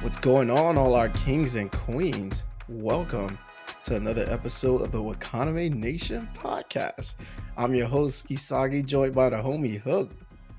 What's 0.00 0.16
going 0.16 0.50
on, 0.50 0.78
all 0.78 0.94
our 0.94 1.08
kings 1.10 1.54
and 1.54 1.70
queens? 1.70 2.44
Welcome 2.68 3.38
to 3.84 3.96
another 3.96 4.24
episode 4.28 4.80
of 4.80 4.92
the 4.92 4.98
Wakanda 4.98 5.72
Nation 5.72 6.28
podcast. 6.34 7.16
I'm 7.56 7.74
your 7.74 7.86
host, 7.86 8.28
Hisagi, 8.28 8.84
joined 8.84 9.14
by 9.14 9.30
the 9.30 9.36
homie 9.36 9.78
Hook. 9.78 10.10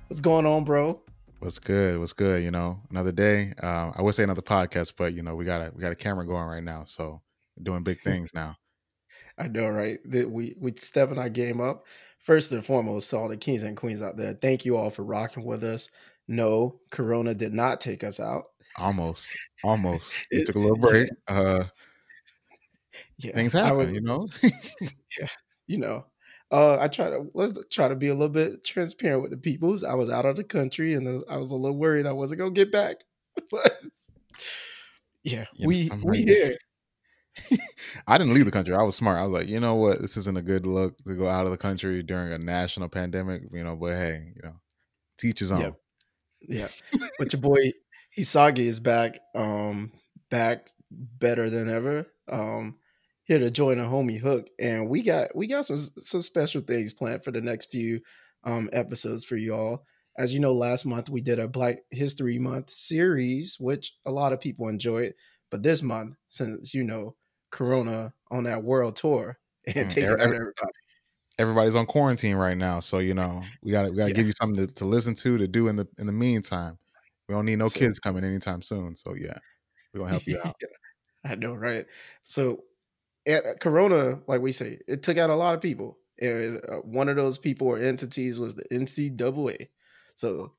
What's 0.08 0.22
going 0.22 0.46
on, 0.46 0.64
bro? 0.64 1.02
What's 1.40 1.60
good? 1.60 2.00
What's 2.00 2.14
good? 2.14 2.44
You 2.44 2.52
know, 2.52 2.80
another 2.90 3.12
day. 3.12 3.54
Uh, 3.62 3.92
I 3.96 4.02
would 4.02 4.16
say 4.16 4.24
another 4.24 4.42
podcast, 4.42 4.94
but 4.98 5.14
you 5.14 5.24
know, 5.24 5.36
we 5.36 5.44
got 5.44 5.62
a 5.62 5.72
we 5.76 5.82
got 5.82 5.92
a 5.92 5.96
camera 5.96 6.26
going 6.26 6.48
right 6.48 6.64
now, 6.64 6.84
so 6.86 7.22
we're 7.32 7.33
doing 7.62 7.84
big 7.84 8.02
things 8.02 8.32
now. 8.34 8.58
I 9.38 9.48
know, 9.48 9.68
right? 9.70 10.00
That 10.06 10.30
we 10.30 10.56
we 10.60 10.74
stepping 10.78 11.18
our 11.18 11.30
game 11.30 11.62
up. 11.62 11.86
First 12.20 12.52
and 12.54 12.66
foremost, 12.66 13.10
to 13.10 13.18
all 13.18 13.28
the 13.28 13.36
kings 13.36 13.64
and 13.64 13.76
queens 13.76 14.02
out 14.02 14.16
there, 14.16 14.34
thank 14.34 14.64
you 14.64 14.78
all 14.78 14.90
for 14.90 15.04
rocking 15.04 15.44
with 15.44 15.64
us. 15.64 15.90
No, 16.28 16.80
Corona 16.90 17.34
did 17.34 17.54
not 17.54 17.82
take 17.82 18.04
us 18.04 18.20
out. 18.20 18.46
Almost, 18.78 19.30
almost. 19.64 20.16
it 20.32 20.46
took 20.46 20.56
a 20.56 20.60
little 20.60 20.78
break. 20.78 21.10
Uh, 21.28 21.66
Yeah, 23.18 23.36
things 23.36 23.54
happen, 23.54 23.78
was, 23.78 23.92
you 23.92 24.02
know. 24.02 24.28
yeah, 25.20 25.28
you 25.68 25.78
know. 25.78 26.06
Uh, 26.52 26.78
I 26.80 26.88
try 26.88 27.10
to 27.10 27.26
let's 27.34 27.58
try 27.72 27.88
to 27.88 27.96
be 27.96 28.10
a 28.10 28.14
little 28.14 28.30
bit 28.30 28.64
transparent 28.64 29.22
with 29.22 29.32
the 29.32 29.38
peoples. 29.38 29.84
I 29.84 29.96
was 29.96 30.10
out 30.10 30.26
of 30.26 30.36
the 30.36 30.44
country, 30.44 30.94
and 30.94 31.24
I 31.30 31.38
was 31.38 31.52
a 31.52 31.56
little 31.56 31.78
worried 31.78 32.06
I 32.06 32.12
wasn't 32.12 32.40
gonna 32.40 32.52
get 32.52 32.72
back. 32.72 32.98
But 33.50 33.80
yeah, 35.24 35.46
know, 35.58 35.68
we 35.68 35.90
we 36.04 36.24
here. 36.24 36.56
I 38.08 38.18
didn't 38.18 38.34
leave 38.34 38.46
the 38.46 38.52
country. 38.52 38.74
I 38.74 38.84
was 38.84 38.96
smart. 38.96 39.18
I 39.18 39.24
was 39.24 39.32
like, 39.32 39.48
you 39.48 39.60
know 39.60 39.76
what, 39.76 40.02
this 40.02 40.18
isn't 40.18 40.38
a 40.38 40.42
good 40.42 40.66
look 40.66 40.98
to 41.06 41.16
go 41.16 41.28
out 41.28 41.46
of 41.46 41.52
the 41.52 41.58
country 41.58 42.04
during 42.04 42.32
a 42.32 42.38
national 42.38 42.90
pandemic. 42.90 43.44
You 43.52 43.64
know, 43.64 43.76
but 43.76 43.94
hey, 43.94 44.34
you 44.36 44.42
know, 44.44 44.56
teach 45.18 45.40
his 45.40 45.52
own. 45.52 45.62
Yep. 45.62 45.76
Yeah, 46.48 46.68
but 47.20 47.34
your 47.34 47.42
boy 47.42 47.72
Hisagi 48.18 48.60
is 48.60 48.80
back, 48.80 49.20
um, 49.34 49.92
back 50.30 50.68
better 50.92 51.50
than 51.50 51.70
ever. 51.70 52.06
Um, 52.30 52.78
here 53.24 53.40
to 53.40 53.50
join 53.50 53.80
a 53.80 53.84
homie 53.84 54.20
Hook, 54.20 54.50
and 54.60 54.90
we 54.90 55.02
got 55.02 55.36
we 55.36 55.48
got 55.48 55.66
some 55.66 55.78
some 55.78 56.22
special 56.22 56.62
things 56.62 56.94
planned 56.94 57.24
for 57.24 57.32
the 57.32 57.42
next 57.42 57.72
few 57.72 58.02
um 58.44 58.70
episodes 58.74 59.24
for 59.24 59.38
y'all. 59.38 59.86
As 60.18 60.34
you 60.34 60.40
know, 60.40 60.54
last 60.54 60.86
month 60.86 61.10
we 61.10 61.22
did 61.22 61.40
a 61.40 61.48
Black 61.48 61.80
History 61.90 62.38
Month 62.38 62.70
series, 62.70 63.58
which 63.60 63.94
a 64.06 64.12
lot 64.12 64.34
of 64.34 64.42
people 64.42 64.68
enjoyed. 64.68 65.14
But 65.50 65.64
this 65.64 65.82
month, 65.82 66.16
since 66.30 66.74
you 66.74 66.84
know 66.84 67.16
Corona 67.54 68.14
on 68.32 68.44
that 68.46 68.64
world 68.64 68.96
tour 68.98 69.38
and 69.68 69.90
Mm, 69.90 69.98
every- 69.98 70.22
everybody, 70.22 70.72
Everybody's 71.40 71.76
on 71.76 71.86
quarantine 71.88 72.36
right 72.36 72.58
now, 72.58 72.80
so 72.80 73.00
you 73.00 73.14
know 73.16 73.42
we 73.64 73.72
got 73.72 73.90
we 73.90 73.96
got 73.98 74.04
to 74.06 74.10
Yeah. 74.10 74.16
give 74.16 74.26
you 74.28 74.34
something 74.34 74.68
to, 74.68 74.74
to 74.76 74.86
listen 74.86 75.16
to 75.16 75.38
to 75.38 75.48
do 75.48 75.68
in 75.68 75.76
the 75.78 75.88
in 75.98 76.06
the 76.06 76.14
meantime. 76.14 76.78
We 77.28 77.34
don't 77.34 77.46
need 77.46 77.58
no 77.58 77.70
So- 77.70 77.80
kids 77.80 77.98
coming 78.00 78.24
anytime 78.24 78.62
soon. 78.62 78.96
So 78.96 79.16
yeah, 79.16 79.38
we're 79.94 80.02
gonna 80.02 80.12
help 80.12 80.28
you 80.28 80.40
out. 80.44 80.56
I 81.26 81.36
know, 81.36 81.54
right? 81.56 81.86
So, 82.24 82.64
at 83.26 83.46
uh, 83.46 83.54
Corona, 83.60 84.20
like 84.28 84.42
we 84.42 84.52
say, 84.52 84.80
it 84.88 85.02
took 85.04 85.18
out 85.18 85.30
a 85.32 85.36
lot 85.36 85.56
of 85.56 85.62
people, 85.62 85.98
and 86.22 86.58
uh, 86.70 86.82
one 86.84 87.08
of 87.10 87.16
those 87.16 87.38
people 87.40 87.68
or 87.68 87.80
entities 87.80 88.40
was 88.40 88.54
the 88.56 88.66
NCAA. 88.72 89.70
So, 90.16 90.54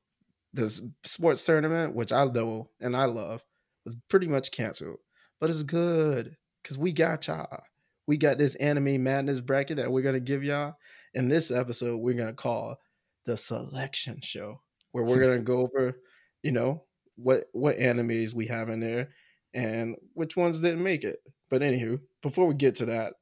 this 0.53 0.81
sports 1.05 1.43
tournament, 1.43 1.95
which 1.95 2.11
I 2.11 2.25
know 2.25 2.71
and 2.81 2.97
I 2.97 3.05
love, 3.05 3.41
was 3.85 3.95
pretty 4.09 4.27
much 4.27 4.51
canceled, 4.51 4.97
but 5.39 5.49
it's 5.51 5.63
good 5.63 6.35
because 6.65 6.79
we 6.79 6.91
got 6.91 7.27
y'all. 7.27 7.61
We 8.07 8.17
got 8.17 8.39
this 8.39 8.55
anime 8.55 9.03
madness 9.03 9.39
bracket 9.39 9.77
that 9.77 9.91
we're 9.91 10.01
gonna 10.01 10.19
give 10.19 10.43
y'all. 10.43 10.73
In 11.13 11.29
this 11.29 11.51
episode, 11.51 11.97
we're 11.97 12.15
gonna 12.15 12.33
call 12.33 12.77
the 13.25 13.37
selection 13.37 14.19
show, 14.23 14.61
where 14.91 15.03
we're 15.03 15.19
gonna 15.21 15.39
go 15.39 15.59
over, 15.59 15.93
you 16.41 16.51
know, 16.51 16.85
what 17.17 17.45
what 17.51 17.77
animes 17.77 18.33
we 18.33 18.47
have 18.47 18.69
in 18.69 18.79
there 18.79 19.09
and 19.53 19.95
which 20.13 20.35
ones 20.35 20.59
didn't 20.59 20.83
make 20.83 21.03
it. 21.03 21.17
But 21.49 21.61
anywho, 21.61 21.99
before 22.23 22.47
we 22.47 22.55
get 22.55 22.75
to 22.77 22.85
that, 22.87 23.13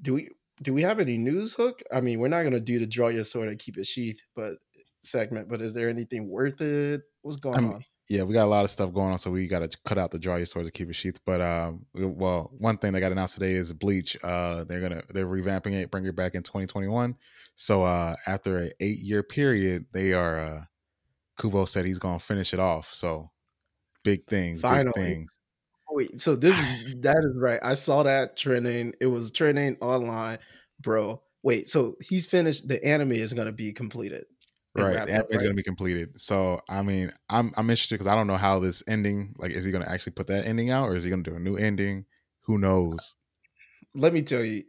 do 0.00 0.14
we 0.14 0.28
do 0.62 0.72
we 0.72 0.82
have 0.82 1.00
any 1.00 1.18
news 1.18 1.54
hook? 1.54 1.82
I 1.92 2.00
mean, 2.00 2.20
we're 2.20 2.28
not 2.28 2.44
gonna 2.44 2.60
do 2.60 2.78
the 2.78 2.86
draw 2.86 3.08
your 3.08 3.24
sword 3.24 3.48
and 3.48 3.58
keep 3.58 3.76
it 3.76 3.86
sheath, 3.86 4.20
but 4.36 4.54
segment. 5.02 5.48
But 5.48 5.62
is 5.62 5.74
there 5.74 5.88
anything 5.88 6.28
worth 6.28 6.60
it? 6.60 7.02
What's 7.22 7.38
going 7.38 7.56
I'm- 7.56 7.72
on? 7.74 7.84
Yeah, 8.08 8.22
we 8.24 8.34
got 8.34 8.44
a 8.44 8.46
lot 8.46 8.64
of 8.64 8.70
stuff 8.70 8.92
going 8.92 9.12
on, 9.12 9.18
so 9.18 9.30
we 9.30 9.48
got 9.48 9.68
to 9.68 9.78
cut 9.86 9.96
out 9.96 10.10
the 10.10 10.18
draw 10.18 10.36
your 10.36 10.44
swords 10.44 10.68
to 10.68 10.72
keep 10.72 10.90
it 10.90 10.94
sheath. 10.94 11.18
But 11.24 11.40
um, 11.40 11.86
well, 11.94 12.50
one 12.58 12.76
thing 12.76 12.92
they 12.92 13.00
got 13.00 13.12
announced 13.12 13.34
today 13.34 13.52
is 13.52 13.72
Bleach. 13.72 14.16
Uh, 14.22 14.64
they're 14.64 14.80
gonna 14.80 15.02
they're 15.08 15.26
revamping 15.26 15.72
it, 15.72 15.90
bring 15.90 16.04
it 16.04 16.14
back 16.14 16.34
in 16.34 16.42
2021. 16.42 17.16
So 17.56 17.82
uh, 17.82 18.14
after 18.26 18.58
an 18.58 18.72
eight 18.80 18.98
year 18.98 19.22
period, 19.22 19.86
they 19.92 20.12
are. 20.12 20.38
Uh, 20.38 20.60
Kubo 21.40 21.64
said 21.64 21.84
he's 21.86 21.98
gonna 21.98 22.20
finish 22.20 22.52
it 22.52 22.60
off. 22.60 22.92
So 22.92 23.30
big 24.02 24.26
things, 24.26 24.60
Finally. 24.60 24.92
big 24.94 25.04
things. 25.04 25.40
Wait, 25.90 26.20
so 26.20 26.36
this 26.36 26.54
is 26.58 26.94
that 27.00 27.18
is 27.18 27.36
right. 27.40 27.60
I 27.62 27.74
saw 27.74 28.02
that 28.02 28.36
trending. 28.36 28.94
It 29.00 29.06
was 29.06 29.30
trending 29.30 29.76
online, 29.80 30.38
bro. 30.80 31.22
Wait, 31.42 31.68
so 31.68 31.96
he's 32.00 32.26
finished. 32.26 32.68
The 32.68 32.84
anime 32.84 33.12
is 33.12 33.32
gonna 33.32 33.52
be 33.52 33.72
completed. 33.72 34.24
Right, 34.76 34.92
wrapped 34.92 35.06
the 35.06 35.14
up, 35.14 35.26
anime 35.28 35.28
is 35.30 35.42
right? 35.42 35.42
gonna 35.42 35.54
be 35.54 35.62
completed. 35.62 36.20
So 36.20 36.60
I 36.68 36.82
mean, 36.82 37.12
I'm 37.28 37.52
I'm 37.56 37.70
interested 37.70 37.94
because 37.94 38.08
I 38.08 38.16
don't 38.16 38.26
know 38.26 38.36
how 38.36 38.58
this 38.58 38.82
ending. 38.88 39.34
Like, 39.38 39.52
is 39.52 39.64
he 39.64 39.70
gonna 39.70 39.88
actually 39.88 40.12
put 40.14 40.26
that 40.28 40.46
ending 40.46 40.70
out, 40.70 40.88
or 40.88 40.96
is 40.96 41.04
he 41.04 41.10
gonna 41.10 41.22
do 41.22 41.36
a 41.36 41.40
new 41.40 41.56
ending? 41.56 42.06
Who 42.42 42.58
knows? 42.58 43.16
let 43.94 44.12
me 44.12 44.22
tell 44.22 44.44
you, 44.44 44.64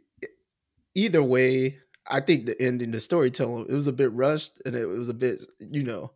either 0.94 1.22
way, 1.22 1.78
I 2.06 2.20
think 2.20 2.46
the 2.46 2.60
ending, 2.60 2.90
the 2.92 3.00
storytelling, 3.00 3.66
it 3.68 3.74
was 3.74 3.86
a 3.86 3.92
bit 3.92 4.12
rushed 4.12 4.60
and 4.64 4.74
it 4.74 4.86
was 4.86 5.08
a 5.08 5.14
bit, 5.14 5.42
you 5.60 5.82
know, 5.82 6.12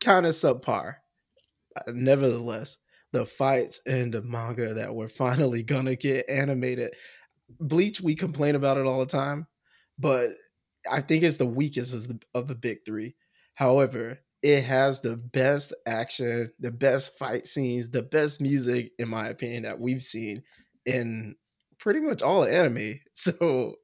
kind 0.00 0.26
of 0.26 0.32
subpar. 0.32 0.96
Uh, 1.76 1.92
Nevertheless, 1.92 2.78
the 3.12 3.26
fights 3.26 3.80
in 3.86 4.10
the 4.10 4.22
manga 4.22 4.74
that 4.74 4.94
we're 4.94 5.08
finally 5.24 5.62
gonna 5.62 5.96
get 5.96 6.28
animated. 6.28 6.92
Bleach, 7.60 8.00
we 8.00 8.14
complain 8.14 8.54
about 8.54 8.78
it 8.78 8.86
all 8.86 9.00
the 9.00 9.06
time, 9.06 9.46
but 9.98 10.32
I 10.90 11.00
think 11.00 11.22
it's 11.22 11.36
the 11.36 11.46
weakest 11.46 11.94
of 11.94 12.08
the, 12.08 12.20
of 12.34 12.48
the 12.48 12.54
big 12.54 12.78
three. 12.86 13.14
However, 13.54 14.20
it 14.42 14.62
has 14.64 15.00
the 15.00 15.16
best 15.16 15.72
action, 15.86 16.52
the 16.58 16.70
best 16.72 17.16
fight 17.18 17.46
scenes, 17.46 17.90
the 17.90 18.02
best 18.02 18.40
music, 18.40 18.92
in 18.98 19.08
my 19.08 19.28
opinion, 19.28 19.62
that 19.62 19.80
we've 19.80 20.02
seen 20.02 20.42
in 20.84 21.36
pretty 21.78 22.00
much 22.00 22.22
all 22.22 22.44
anime. 22.44 23.00
So 23.14 23.74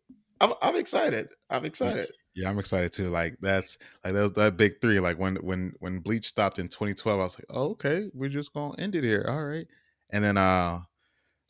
I'm, 0.41 0.55
I'm 0.63 0.75
excited. 0.75 1.29
I'm 1.49 1.65
excited. 1.65 2.11
Yeah, 2.35 2.51
I'm 2.51 2.59
excited 2.59 2.93
too. 2.93 3.09
Like 3.09 3.37
that's 3.41 3.79
like 4.05 4.15
that, 4.15 4.21
was 4.21 4.33
that 4.33 4.57
big 4.57 4.81
three. 4.81 4.99
Like 5.01 5.19
when 5.19 5.37
when 5.37 5.75
when 5.79 6.01
Bleach 6.01 6.27
stopped 6.27 6.59
in 6.59 6.69
2012, 6.69 7.21
I 7.21 7.23
was 7.23 7.39
like, 7.39 7.47
oh, 7.51 7.71
okay, 7.71 8.09
we're 8.15 8.29
just 8.29 8.53
gonna 8.53 8.75
end 8.79 8.95
it 8.95 9.05
here. 9.05 9.25
All 9.29 9.45
right. 9.45 9.67
And 10.11 10.25
then 10.25 10.37
uh 10.37 10.81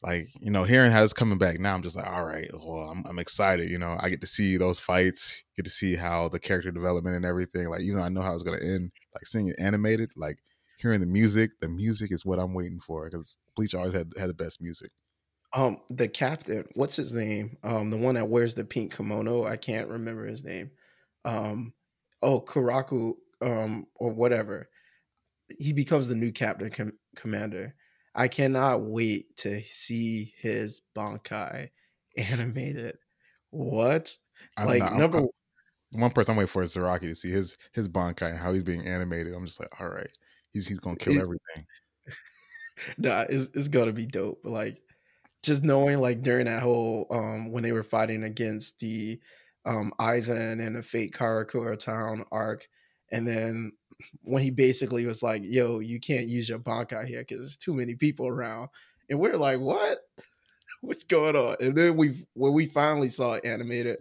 like 0.03 0.29
you 0.41 0.51
know, 0.51 0.65
hearing 0.65 0.91
how 0.93 1.03
it's 1.03 1.13
coming 1.13 1.39
back 1.39 1.59
now, 1.59 1.75
I'm 1.75 1.83
just 1.83 1.97
like, 1.97 2.07
all 2.07 2.25
right, 2.25 2.49
well, 2.53 2.91
I'm 2.91 3.05
I'm 3.07 3.19
excited. 3.19 3.69
You 3.69 3.79
know, 3.79 3.97
I 4.01 4.09
get 4.11 4.21
to 4.21 4.27
see 4.27 4.57
those 4.57 4.79
fights, 4.79 5.43
get 5.57 5.65
to 5.65 5.71
see 5.71 5.97
how 5.97 6.29
the 6.29 6.39
character 6.39 6.71
development 6.71 7.17
and 7.17 7.25
everything. 7.25 7.69
Like 7.69 7.81
even 7.81 7.97
though 7.99 8.05
I 8.05 8.09
know 8.09 8.23
how 8.23 8.35
it's 8.35 8.43
gonna 8.45 8.63
end, 8.63 8.93
like 9.15 9.27
seeing 9.27 9.49
it 9.49 9.57
animated, 9.59 10.13
like 10.17 10.39
hearing 10.79 11.01
the 11.01 11.07
music, 11.07 11.59
the 11.61 11.69
music 11.69 12.13
is 12.13 12.25
what 12.25 12.39
I'm 12.39 12.55
waiting 12.55 12.81
for 12.81 13.11
because 13.11 13.37
Bleach 13.57 13.75
always 13.75 13.93
had 13.93 14.13
had 14.17 14.31
the 14.31 14.35
best 14.35 14.63
music. 14.63 14.93
Um, 15.53 15.79
the 15.91 16.09
captain, 16.09 16.65
what's 16.75 16.97
his 16.97 17.13
name? 17.13 17.57
Um, 17.65 17.91
the 17.91 17.97
one 17.97 18.15
that 18.15 18.29
wears 18.29 18.55
the 18.55 18.65
pink 18.65 18.95
kimono. 18.95 19.47
I 19.47 19.57
can't 19.57 19.89
remember 19.89 20.27
his 20.27 20.45
name. 20.45 20.71
Um, 21.25 21.73
oh, 22.23 22.41
Kyoraku, 22.41 23.15
um, 23.41 23.87
or 23.97 24.11
whatever. 24.11 24.69
He 25.59 25.73
becomes 25.73 26.07
the 26.07 26.15
new 26.15 26.33
captain 26.33 26.71
com- 26.71 26.99
commander. 27.17 27.75
I 28.19 28.29
cannot 28.29 28.83
wait 28.83 29.37
to 29.39 29.63
see 29.65 30.35
his 30.39 30.83
Bankai 30.97 31.71
animated. 32.17 32.99
What? 33.51 34.15
I'm 34.57 34.67
like 34.67 34.81
not- 34.81 34.97
number 34.97 35.19
I'm- 35.19 35.29
one 35.93 36.11
person 36.11 36.33
I'm 36.33 36.37
waiting 36.37 36.49
for 36.49 36.63
is 36.63 36.75
Zaraki 36.75 37.01
to 37.03 37.15
see 37.15 37.31
his 37.31 37.57
his 37.73 37.89
Bankai 37.89 38.29
and 38.31 38.39
how 38.39 38.53
he's 38.53 38.63
being 38.63 38.87
animated. 38.87 39.33
I'm 39.33 39.47
just 39.47 39.59
like, 39.61 39.81
all 39.81 39.89
right, 39.89 40.11
he's 40.53 40.67
he's 40.69 40.79
gonna 40.81 40.97
kill 40.97 41.17
It- 41.17 41.23
everything. 41.23 41.65
nah, 42.99 43.25
it's 43.29 43.49
it's 43.55 43.69
gonna 43.69 43.93
be 43.93 44.05
dope. 44.07 44.41
Like 44.45 44.83
just 45.43 45.63
knowing 45.63 45.99
like 45.99 46.23
during 46.23 46.47
that 46.47 46.63
whole 46.63 47.07
um 47.11 47.51
when 47.53 47.63
they 47.63 47.73
were 47.73 47.83
fighting 47.83 48.25
against 48.25 48.81
the 48.81 49.21
um 49.65 49.93
Aizen 50.01 50.65
and 50.65 50.77
the 50.77 50.83
fake 50.83 51.17
Karakura 51.17 51.79
town 51.79 52.25
arc, 52.33 52.67
and 53.13 53.27
then 53.27 53.73
when 54.23 54.43
he 54.43 54.51
basically 54.51 55.05
was 55.07 55.23
like, 55.23 55.43
"Yo, 55.45 55.81
you 55.81 56.01
can't 56.01 56.27
use 56.27 56.49
your 56.49 56.59
Bankai 56.59 57.07
here 57.07 57.21
because 57.21 57.39
there's 57.39 57.57
too 57.57 57.75
many 57.75 57.95
people 57.95 58.27
around," 58.29 58.69
and 59.11 59.19
we're 59.19 59.37
like, 59.37 59.61
"What? 59.61 59.99
What's 60.83 61.05
going 61.05 61.37
on?" 61.37 61.57
And 61.61 61.77
then 61.77 61.97
we 61.97 62.27
when 62.35 62.53
we 62.53 62.67
finally 62.67 63.09
saw 63.09 63.35
it 63.35 63.45
animated, 63.45 63.99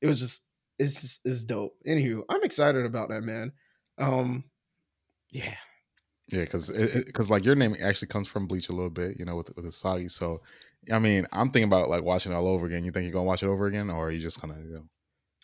it 0.00 0.06
was 0.06 0.20
just 0.20 0.42
it's 0.78 1.00
just 1.00 1.20
it's 1.24 1.44
dope. 1.44 1.76
Anywho, 1.86 2.22
I'm 2.28 2.44
excited 2.44 2.84
about 2.84 3.08
that 3.10 3.22
man. 3.22 3.52
Um, 3.98 4.44
yeah, 5.30 5.56
Yeah, 6.30 6.42
because 6.42 6.70
because 7.06 7.30
like 7.30 7.44
your 7.44 7.54
name 7.54 7.74
actually 7.82 8.08
comes 8.08 8.28
from 8.28 8.46
Bleach 8.46 8.68
a 8.68 8.72
little 8.72 8.90
bit, 8.90 9.18
you 9.18 9.24
know, 9.24 9.36
with 9.36 9.54
with 9.56 9.64
Hisagi. 9.66 10.10
So 10.10 10.42
I 10.92 10.98
mean, 10.98 11.26
I'm 11.32 11.50
thinking 11.50 11.68
about 11.68 11.88
like 11.88 12.04
watching 12.04 12.32
it 12.32 12.34
all 12.36 12.48
over 12.48 12.66
again. 12.66 12.84
You 12.84 12.92
think 12.92 13.04
you're 13.04 13.12
gonna 13.12 13.24
watch 13.24 13.42
it 13.42 13.48
over 13.48 13.66
again, 13.66 13.90
or 13.90 14.08
are 14.08 14.10
you 14.10 14.20
just 14.20 14.40
gonna 14.40 14.58
you 14.60 14.74
know, 14.74 14.84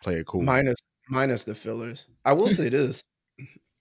play 0.03 0.17
it 0.17 0.27
cool? 0.27 0.43
Minus 0.43 0.77
minus 1.09 1.45
the 1.45 1.55
fillers. 1.55 2.07
I 2.25 2.33
will 2.33 2.49
say 2.49 2.69
this: 2.71 3.03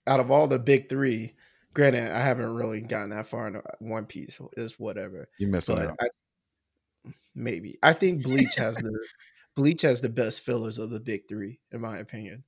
out 0.06 0.20
of 0.20 0.30
all 0.30 0.46
the 0.46 0.58
big 0.58 0.88
three, 0.88 1.34
granted, 1.72 2.10
I 2.10 2.20
haven't 2.20 2.54
really 2.54 2.80
gotten 2.80 3.10
that 3.10 3.26
far 3.26 3.48
in 3.48 3.60
One 3.78 4.06
Piece. 4.06 4.40
Is 4.56 4.78
whatever. 4.78 5.28
You 5.38 5.48
missing 5.48 5.78
out. 5.78 5.96
I, 6.00 7.10
maybe 7.34 7.78
I 7.82 7.92
think 7.92 8.22
Bleach 8.22 8.54
has 8.56 8.76
the 8.76 8.98
Bleach 9.56 9.82
has 9.82 10.00
the 10.00 10.08
best 10.08 10.40
fillers 10.40 10.78
of 10.78 10.90
the 10.90 11.00
big 11.00 11.28
three, 11.28 11.60
in 11.72 11.80
my 11.80 11.98
opinion. 11.98 12.44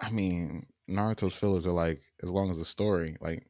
I 0.00 0.10
mean, 0.10 0.66
Naruto's 0.88 1.34
fillers 1.34 1.66
are 1.66 1.72
like 1.72 2.02
as 2.22 2.30
long 2.30 2.50
as 2.50 2.58
the 2.58 2.64
story. 2.64 3.16
Like 3.20 3.46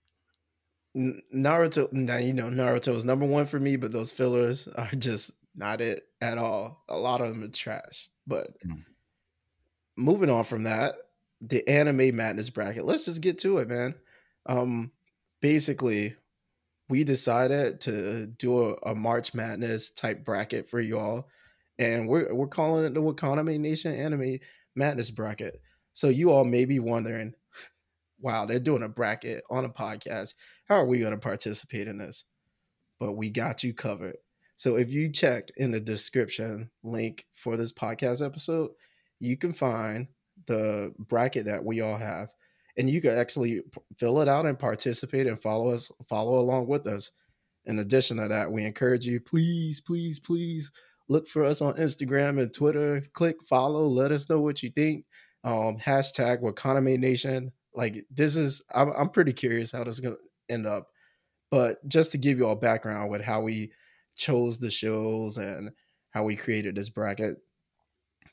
Naruto, 0.96 1.92
now 1.92 2.16
you 2.16 2.32
know 2.32 2.46
Naruto 2.46 2.94
is 2.94 3.04
number 3.04 3.26
one 3.26 3.46
for 3.46 3.60
me, 3.60 3.76
but 3.76 3.92
those 3.92 4.12
fillers 4.12 4.68
are 4.68 4.90
just 4.98 5.32
not 5.54 5.80
it 5.80 6.04
at 6.20 6.38
all. 6.38 6.84
A 6.88 6.98
lot 6.98 7.20
of 7.20 7.28
them 7.28 7.42
are 7.42 7.48
trash. 7.48 8.08
But 8.26 8.48
mm. 8.66 8.84
Moving 9.96 10.30
on 10.30 10.44
from 10.44 10.64
that, 10.64 10.94
the 11.40 11.66
anime 11.68 12.16
madness 12.16 12.50
bracket. 12.50 12.84
Let's 12.84 13.04
just 13.04 13.20
get 13.20 13.38
to 13.40 13.58
it, 13.58 13.68
man. 13.68 13.94
Um, 14.46 14.92
basically, 15.40 16.16
we 16.88 17.04
decided 17.04 17.80
to 17.82 18.26
do 18.26 18.70
a, 18.70 18.90
a 18.90 18.94
March 18.94 19.34
Madness 19.34 19.90
type 19.90 20.24
bracket 20.24 20.70
for 20.70 20.80
y'all, 20.80 21.28
and 21.78 22.08
we're 22.08 22.32
we're 22.34 22.46
calling 22.46 22.84
it 22.84 22.94
the 22.94 23.02
Wakanda 23.02 23.58
Nation 23.58 23.94
Anime 23.94 24.38
Madness 24.74 25.10
bracket. 25.10 25.60
So 25.92 26.08
you 26.08 26.30
all 26.30 26.44
may 26.44 26.64
be 26.64 26.78
wondering, 26.78 27.34
wow, 28.20 28.46
they're 28.46 28.60
doing 28.60 28.82
a 28.82 28.88
bracket 28.88 29.42
on 29.50 29.64
a 29.64 29.70
podcast 29.70 30.34
how 30.66 30.76
are 30.76 30.86
we 30.86 30.98
going 30.98 31.12
to 31.12 31.18
participate 31.18 31.88
in 31.88 31.98
this? 31.98 32.24
But 32.98 33.12
we 33.12 33.30
got 33.30 33.62
you 33.62 33.72
covered. 33.72 34.16
So 34.56 34.76
if 34.76 34.90
you 34.90 35.10
check 35.10 35.48
in 35.56 35.70
the 35.70 35.80
description 35.80 36.70
link 36.82 37.26
for 37.34 37.56
this 37.56 37.72
podcast 37.72 38.24
episode, 38.24 38.70
you 39.20 39.36
can 39.36 39.52
find 39.52 40.06
the 40.46 40.92
bracket 40.98 41.46
that 41.46 41.64
we 41.64 41.80
all 41.80 41.96
have 41.96 42.28
and 42.78 42.90
you 42.90 43.00
can 43.00 43.16
actually 43.16 43.62
fill 43.98 44.20
it 44.20 44.28
out 44.28 44.46
and 44.46 44.58
participate 44.58 45.26
and 45.26 45.40
follow 45.40 45.70
us 45.70 45.90
follow 46.08 46.38
along 46.38 46.66
with 46.66 46.86
us 46.86 47.10
in 47.64 47.78
addition 47.78 48.18
to 48.18 48.28
that 48.28 48.50
we 48.50 48.64
encourage 48.64 49.06
you 49.06 49.18
please 49.18 49.80
please 49.80 50.20
please 50.20 50.70
look 51.08 51.28
for 51.28 51.44
us 51.44 51.60
on 51.60 51.74
instagram 51.74 52.40
and 52.40 52.52
twitter 52.52 53.02
click 53.12 53.36
follow 53.48 53.86
let 53.86 54.12
us 54.12 54.28
know 54.28 54.40
what 54.40 54.62
you 54.62 54.70
think 54.70 55.04
um 55.44 55.78
hashtag 55.78 56.42
wakanda 56.42 56.98
nation 56.98 57.50
like 57.76 58.04
this 58.10 58.34
is 58.34 58.62
I'm, 58.74 58.90
I'm 58.92 59.10
pretty 59.10 59.32
curious 59.32 59.70
how 59.70 59.84
this 59.84 59.96
is 59.96 60.00
gonna 60.00 60.16
end 60.48 60.66
up. 60.66 60.88
But 61.50 61.86
just 61.86 62.10
to 62.12 62.18
give 62.18 62.38
you 62.38 62.46
all 62.46 62.56
background 62.56 63.10
with 63.10 63.22
how 63.22 63.42
we 63.42 63.70
chose 64.16 64.58
the 64.58 64.70
shows 64.70 65.36
and 65.36 65.70
how 66.10 66.24
we 66.24 66.34
created 66.34 66.74
this 66.74 66.88
bracket. 66.88 67.36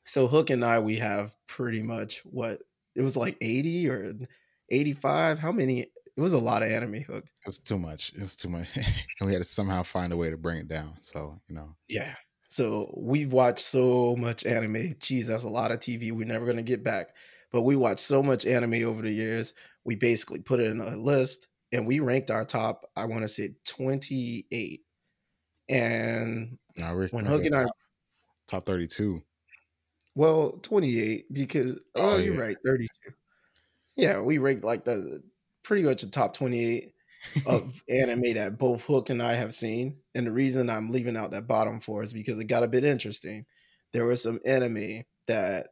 So 0.06 0.28
Hook 0.28 0.50
and 0.50 0.64
I, 0.64 0.80
we 0.80 0.98
have 0.98 1.36
pretty 1.48 1.82
much 1.82 2.22
what 2.26 2.60
it 2.96 3.02
was 3.02 3.18
like 3.18 3.38
80 3.42 3.90
or 3.90 4.16
85. 4.70 5.40
How 5.40 5.52
many? 5.52 5.82
It 6.16 6.22
was 6.22 6.34
a 6.34 6.40
lot 6.40 6.62
of 6.62 6.72
anime 6.72 7.02
Hook. 7.02 7.26
It 7.26 7.48
was 7.48 7.58
too 7.58 7.80
much. 7.80 8.12
It 8.14 8.22
was 8.22 8.36
too 8.36 8.50
much. 8.50 8.68
and 8.76 8.86
we 9.28 9.34
had 9.34 9.42
to 9.42 9.48
somehow 9.48 9.84
find 9.84 10.14
a 10.14 10.18
way 10.18 10.30
to 10.30 10.38
bring 10.38 10.60
it 10.60 10.68
down. 10.68 10.94
So, 11.02 11.40
you 11.48 11.56
know. 11.56 11.76
Yeah. 11.88 12.14
So 12.50 12.94
we've 12.96 13.34
watched 13.34 13.66
so 13.66 14.16
much 14.16 14.46
anime. 14.46 14.94
Geez, 15.00 15.26
that's 15.26 15.44
a 15.44 15.50
lot 15.50 15.72
of 15.72 15.80
TV. 15.80 16.12
We're 16.12 16.28
never 16.28 16.46
going 16.46 16.58
to 16.58 16.64
get 16.64 16.84
back. 16.84 17.16
But 17.52 17.64
we 17.64 17.76
watched 17.76 18.02
so 18.02 18.22
much 18.22 18.46
anime 18.46 18.84
over 18.84 19.02
the 19.02 19.12
years. 19.12 19.54
We 19.86 19.96
basically 19.96 20.40
put 20.40 20.60
it 20.60 20.70
in 20.70 20.80
a 20.80 20.96
list 20.96 21.48
and 21.72 21.88
we 21.88 22.00
ranked 22.00 22.30
our 22.30 22.46
top, 22.46 22.86
I 22.96 23.06
want 23.06 23.24
to 23.24 23.28
say 23.28 23.56
28. 23.66 24.82
And 25.70 26.58
no, 26.78 27.08
when 27.10 27.26
Hook 27.26 27.46
and 27.46 27.56
I 27.56 27.66
top 28.48 28.66
32. 28.66 29.22
Well, 30.16 30.60
28 30.62 31.34
because 31.34 31.76
oh, 31.96 32.12
oh 32.12 32.18
you're 32.18 32.38
right, 32.38 32.58
32. 32.66 32.88
Yeah, 33.96 34.22
we 34.22 34.38
ranked 34.38 34.64
like 34.64 34.86
the 34.86 35.24
pretty 35.64 35.84
much 35.84 36.02
the 36.02 36.10
top 36.10 36.36
28 36.36 36.94
of 37.46 37.82
anime 37.90 38.34
that 38.36 38.58
both 38.58 38.84
Hook 38.84 39.10
and 39.10 39.22
I 39.22 39.34
have 39.34 39.54
seen. 39.54 39.98
And 40.14 40.28
the 40.28 40.32
reason 40.32 40.70
I'm 40.70 40.90
leaving 40.90 41.18
out 41.18 41.32
that 41.32 41.48
bottom 41.48 41.80
four 41.80 42.04
is 42.04 42.14
because 42.14 42.40
it 42.40 42.46
got 42.46 42.64
a 42.64 42.68
bit 42.68 42.84
interesting. 42.84 43.46
There 43.92 44.06
was 44.06 44.22
some 44.22 44.40
anime 44.46 45.04
that 45.28 45.68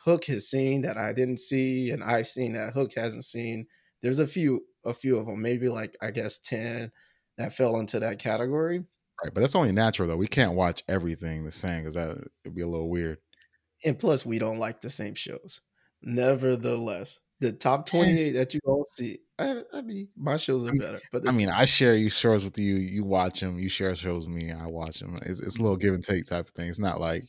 Hook 0.00 0.24
has 0.26 0.48
seen 0.48 0.82
that 0.82 0.96
I 0.96 1.12
didn't 1.12 1.40
see, 1.40 1.90
and 1.90 2.02
I've 2.02 2.28
seen 2.28 2.54
that 2.54 2.74
Hook 2.74 2.92
hasn't 2.96 3.24
seen. 3.24 3.66
There's 4.02 4.18
a 4.18 4.26
few 4.26 4.64
a 4.84 4.92
few 4.92 5.16
of 5.16 5.26
them, 5.26 5.40
maybe 5.40 5.68
like 5.68 5.96
I 6.02 6.10
guess 6.10 6.38
ten 6.38 6.92
that 7.38 7.54
fell 7.54 7.78
into 7.78 8.00
that 8.00 8.18
category. 8.18 8.84
Right, 9.22 9.32
but 9.32 9.40
that's 9.40 9.54
only 9.54 9.72
natural 9.72 10.08
though. 10.08 10.16
We 10.16 10.26
can't 10.26 10.54
watch 10.54 10.82
everything 10.88 11.44
the 11.44 11.52
same 11.52 11.82
because 11.82 11.94
that 11.94 12.16
would 12.44 12.54
be 12.54 12.62
a 12.62 12.66
little 12.66 12.90
weird. 12.90 13.18
And 13.84 13.98
plus, 13.98 14.26
we 14.26 14.38
don't 14.38 14.58
like 14.58 14.80
the 14.80 14.90
same 14.90 15.14
shows. 15.14 15.60
Nevertheless, 16.02 17.20
the 17.40 17.52
top 17.52 17.80
eh. 17.80 17.90
twenty-eight 17.90 18.32
that 18.32 18.54
you 18.54 18.60
all 18.64 18.86
see, 18.90 19.18
I, 19.38 19.62
I 19.72 19.82
mean, 19.82 20.08
my 20.16 20.36
shows 20.36 20.66
are 20.66 20.72
better. 20.72 21.00
But 21.12 21.28
I 21.28 21.32
mean, 21.32 21.48
I 21.48 21.64
share 21.64 21.94
you 21.94 22.10
shows 22.10 22.44
with 22.44 22.58
you. 22.58 22.76
You 22.76 23.04
watch 23.04 23.40
them. 23.40 23.58
You 23.58 23.68
share 23.68 23.94
shows 23.94 24.26
with 24.26 24.34
me. 24.34 24.52
I 24.52 24.66
watch 24.66 25.00
them. 25.00 25.18
It's, 25.22 25.40
it's 25.40 25.58
a 25.58 25.62
little 25.62 25.76
give 25.76 25.94
and 25.94 26.02
take 26.02 26.24
type 26.24 26.48
of 26.48 26.52
thing. 26.54 26.68
It's 26.68 26.78
not 26.78 27.00
like 27.00 27.24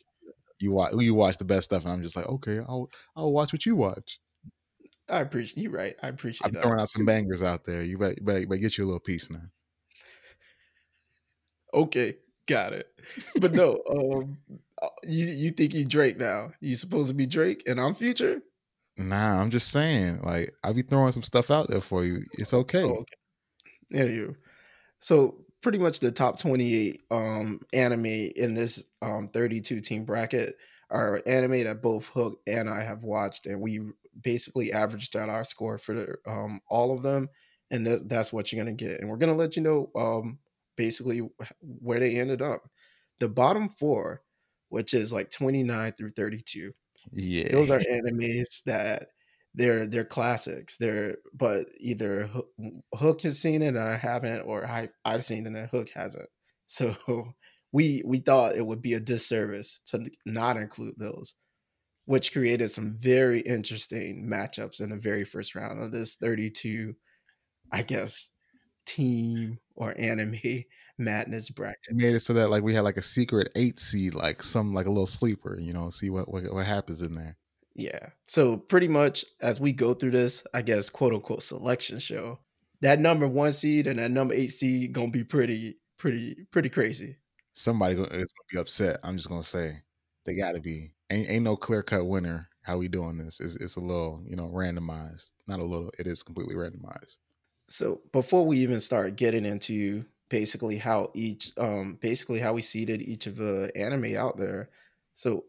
you 0.59 0.71
watch 0.71 0.93
you 0.97 1.13
watch 1.13 1.37
the 1.37 1.45
best 1.45 1.65
stuff, 1.65 1.83
and 1.83 1.91
I'm 1.91 2.01
just 2.01 2.15
like, 2.15 2.27
okay, 2.27 2.59
I'll 2.59 2.89
I'll 3.15 3.31
watch 3.31 3.53
what 3.53 3.65
you 3.65 3.75
watch. 3.75 4.19
I 5.07 5.19
appreciate 5.19 5.61
you. 5.61 5.69
Right, 5.69 5.95
I 6.01 6.07
appreciate. 6.07 6.47
I'm 6.47 6.53
that. 6.53 6.63
throwing 6.63 6.79
out 6.79 6.89
some 6.89 7.05
bangers 7.05 7.43
out 7.43 7.65
there. 7.65 7.83
You 7.83 7.97
better, 7.97 8.15
you 8.17 8.25
better, 8.25 8.39
you 8.39 8.47
better 8.47 8.61
get 8.61 8.77
you 8.77 8.85
a 8.85 8.87
little 8.87 8.99
piece 8.99 9.29
now. 9.29 9.41
Okay, 11.75 12.15
got 12.47 12.73
it. 12.73 12.87
But 13.39 13.53
no, 13.53 13.81
um, 13.89 14.37
uh, 14.81 14.87
you 15.03 15.25
you 15.25 15.51
think 15.51 15.73
you 15.73 15.85
Drake 15.85 16.17
now? 16.17 16.51
You 16.61 16.75
supposed 16.75 17.09
to 17.09 17.13
be 17.13 17.27
Drake, 17.27 17.63
and 17.67 17.79
I'm 17.79 17.93
Future? 17.93 18.41
Nah, 18.97 19.41
I'm 19.41 19.49
just 19.49 19.71
saying. 19.71 20.21
Like, 20.23 20.53
I'll 20.63 20.73
be 20.73 20.81
throwing 20.81 21.11
some 21.11 21.23
stuff 21.23 21.51
out 21.51 21.67
there 21.67 21.81
for 21.81 22.05
you. 22.05 22.23
It's 22.37 22.53
okay. 22.53 22.83
Oh, 22.83 22.91
okay. 22.91 23.15
There 23.89 24.09
you. 24.09 24.35
So 24.99 25.45
pretty 25.61 25.77
much 25.77 25.99
the 25.99 26.11
top 26.11 26.39
28 26.39 27.01
um 27.11 27.59
anime 27.73 28.05
in 28.05 28.53
this 28.53 28.83
um 29.01 29.27
32 29.27 29.81
team 29.81 30.05
bracket 30.05 30.55
are 30.89 31.21
anime 31.25 31.63
that 31.63 31.81
both 31.81 32.05
Hook 32.07 32.39
and 32.47 32.69
I 32.69 32.83
have 32.83 33.03
watched, 33.03 33.47
and 33.47 33.59
we 33.59 33.81
basically 34.21 34.71
averaged 34.71 35.15
out 35.15 35.29
our 35.29 35.43
score 35.43 35.77
for 35.77 36.19
um, 36.25 36.61
all 36.69 36.95
of 36.95 37.03
them, 37.03 37.29
and 37.71 37.85
that's, 37.85 38.03
that's 38.03 38.33
what 38.33 38.51
you're 38.51 38.63
gonna 38.63 38.75
get. 38.75 39.01
And 39.01 39.09
we're 39.09 39.17
gonna 39.17 39.35
let 39.35 39.55
you 39.55 39.61
know 39.61 39.89
um, 39.95 40.39
basically 40.75 41.21
where 41.61 41.99
they 41.99 42.17
ended 42.19 42.41
up. 42.41 42.63
The 43.19 43.29
bottom 43.29 43.69
four, 43.69 44.21
which 44.69 44.93
is 44.93 45.13
like 45.13 45.31
29 45.31 45.93
through 45.93 46.11
32. 46.11 46.73
Yeah, 47.11 47.51
those 47.51 47.71
are 47.71 47.79
animes 47.79 48.63
that 48.65 49.07
they're 49.53 49.85
they're 49.87 50.05
classics. 50.05 50.77
They're 50.77 51.17
but 51.33 51.67
either 51.79 52.29
Hook 52.95 53.21
has 53.21 53.39
seen 53.39 53.61
it 53.61 53.69
and 53.69 53.79
I 53.79 53.97
haven't, 53.97 54.41
or 54.41 54.65
I, 54.65 54.89
I've 55.05 55.25
seen 55.25 55.45
it 55.45 55.55
and 55.55 55.69
Hook 55.69 55.89
hasn't. 55.93 56.29
So 56.67 56.95
we 57.71 58.01
we 58.07 58.17
thought 58.17 58.55
it 58.55 58.65
would 58.65 58.81
be 58.81 58.93
a 58.93 58.99
disservice 58.99 59.79
to 59.87 60.09
not 60.25 60.57
include 60.57 60.95
those 60.97 61.35
which 62.05 62.31
created 62.31 62.69
some 62.69 62.95
very 62.97 63.41
interesting 63.41 64.27
matchups 64.31 64.79
in 64.79 64.91
the 64.91 64.95
very 64.95 65.23
first 65.23 65.55
round 65.55 65.81
of 65.81 65.91
this 65.91 66.15
32, 66.15 66.95
I 67.71 67.81
guess, 67.81 68.29
team 68.85 69.59
or 69.75 69.93
anime 69.97 70.63
madness 70.97 71.49
bracket. 71.49 71.93
made 71.93 72.15
it 72.15 72.21
so 72.21 72.33
that 72.33 72.49
like 72.49 72.63
we 72.63 72.73
had 72.73 72.83
like 72.83 72.97
a 72.97 73.01
secret 73.01 73.51
eight 73.55 73.79
seed, 73.79 74.13
like 74.13 74.41
some 74.41 74.73
like 74.73 74.85
a 74.85 74.91
little 74.91 75.07
sleeper, 75.07 75.57
you 75.59 75.73
know, 75.73 75.89
see 75.89 76.09
what 76.09 76.31
what, 76.31 76.51
what 76.53 76.65
happens 76.65 77.01
in 77.01 77.15
there. 77.15 77.37
Yeah. 77.75 78.09
So 78.27 78.57
pretty 78.57 78.87
much 78.87 79.25
as 79.41 79.59
we 79.59 79.73
go 79.73 79.93
through 79.93 80.11
this, 80.11 80.43
I 80.53 80.61
guess 80.61 80.89
quote 80.89 81.13
unquote 81.13 81.43
selection 81.43 81.99
show, 81.99 82.39
that 82.81 82.99
number 82.99 83.27
one 83.27 83.51
seed 83.51 83.87
and 83.87 83.99
that 83.99 84.11
number 84.11 84.33
eight 84.33 84.51
seed 84.51 84.93
gonna 84.93 85.11
be 85.11 85.23
pretty, 85.23 85.77
pretty, 85.97 86.35
pretty 86.51 86.69
crazy. 86.69 87.17
Somebody 87.53 87.95
is 87.95 87.99
gonna 88.01 88.25
be 88.51 88.57
upset. 88.57 88.99
I'm 89.03 89.17
just 89.17 89.29
gonna 89.29 89.43
say 89.43 89.81
they 90.25 90.35
got 90.35 90.53
to 90.53 90.59
be 90.59 90.93
ain't, 91.09 91.29
ain't 91.29 91.43
no 91.43 91.55
clear 91.55 91.83
cut 91.83 92.05
winner. 92.05 92.49
How 92.61 92.77
we 92.77 92.87
doing 92.87 93.17
this? 93.17 93.39
It's, 93.39 93.55
it's 93.57 93.75
a 93.75 93.81
little, 93.81 94.23
you 94.27 94.35
know, 94.35 94.49
randomized. 94.49 95.29
Not 95.47 95.59
a 95.59 95.63
little. 95.63 95.91
It 95.99 96.07
is 96.07 96.23
completely 96.23 96.55
randomized. 96.55 97.17
So 97.67 98.01
before 98.11 98.45
we 98.45 98.57
even 98.59 98.81
start 98.81 99.15
getting 99.15 99.45
into 99.45 100.05
basically 100.29 100.77
how 100.77 101.11
each, 101.13 101.51
um, 101.57 101.97
basically 102.01 102.39
how 102.39 102.53
we 102.53 102.61
seeded 102.61 103.01
each 103.01 103.27
of 103.27 103.37
the 103.37 103.71
anime 103.75 104.15
out 104.15 104.37
there. 104.37 104.69
So 105.13 105.45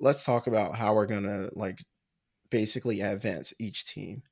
let's 0.00 0.24
talk 0.24 0.46
about 0.46 0.76
how 0.76 0.94
we're 0.94 1.06
gonna 1.06 1.48
like 1.54 1.80
basically 2.50 3.00
advance 3.00 3.54
each 3.58 3.84
team. 3.86 4.22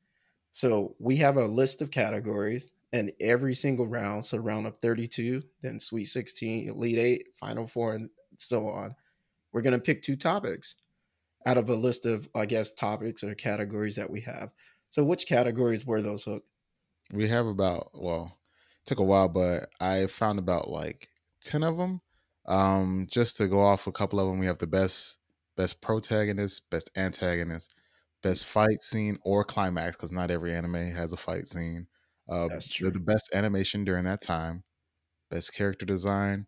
So 0.53 0.97
we 0.99 1.17
have 1.19 1.37
a 1.37 1.47
list 1.47 1.83
of 1.83 1.91
categories, 1.91 2.71
and 2.93 3.13
every 3.21 3.55
single 3.55 3.87
round, 3.87 4.25
so 4.25 4.39
round 4.39 4.67
of 4.67 4.79
32, 4.79 5.43
then 5.63 5.81
Sweet 5.81 6.07
16, 6.07 6.69
Elite 6.69 6.99
Eight, 6.99 7.29
Final 7.37 7.67
Four, 7.67 7.95
and 7.95 8.11
so 8.39 8.69
on 8.69 8.97
we're 9.53 9.63
to 9.63 9.79
pick 9.79 10.03
two 10.03 10.17
topics 10.17 10.77
out 11.47 11.59
of 11.59 11.69
a 11.69 11.75
list 11.75 12.07
of, 12.07 12.29
I 12.35 12.47
guess, 12.47 12.73
topics 12.75 13.25
or 13.25 13.35
categories 13.35 13.97
that 13.97 14.11
we 14.11 14.21
have. 14.23 14.51
So, 14.91 15.05
which 15.05 15.27
categories 15.27 15.87
were 15.87 16.03
those, 16.03 16.25
Hook? 16.25 16.45
We 17.13 17.29
have 17.29 17.47
about, 17.47 17.91
well, 17.95 18.39
took 18.87 18.99
a 18.99 19.05
while, 19.05 19.29
but 19.29 19.69
I 19.81 20.07
found 20.07 20.39
about 20.39 20.69
like 20.69 21.09
ten 21.43 21.63
of 21.63 21.77
them. 21.77 22.01
Um, 22.47 23.07
just 23.11 23.37
to 23.39 23.49
go 23.49 23.61
off 23.61 23.87
a 23.87 23.93
couple 23.93 24.21
of 24.21 24.29
them, 24.29 24.39
we 24.39 24.47
have 24.47 24.59
the 24.59 24.67
best 24.67 25.19
best 25.57 25.81
protagonist, 25.81 26.63
best 26.71 26.91
antagonist, 26.97 27.73
best 28.23 28.45
fight 28.47 28.83
scene 28.83 29.19
or 29.23 29.45
climax 29.45 29.97
because 29.97 30.13
not 30.13 30.31
every 30.31 30.53
anime 30.53 30.75
has 30.75 31.13
a 31.13 31.17
fight 31.17 31.47
scene. 31.47 31.87
Uh, 32.29 32.49
That's 32.49 32.67
true. 32.67 32.87
the, 32.87 32.99
the 32.99 33.05
best 33.05 33.31
animation 33.35 33.85
during 33.85 34.05
that 34.05 34.21
time, 34.21 34.65
best 35.31 35.55
character 35.55 35.87
design, 35.87 36.47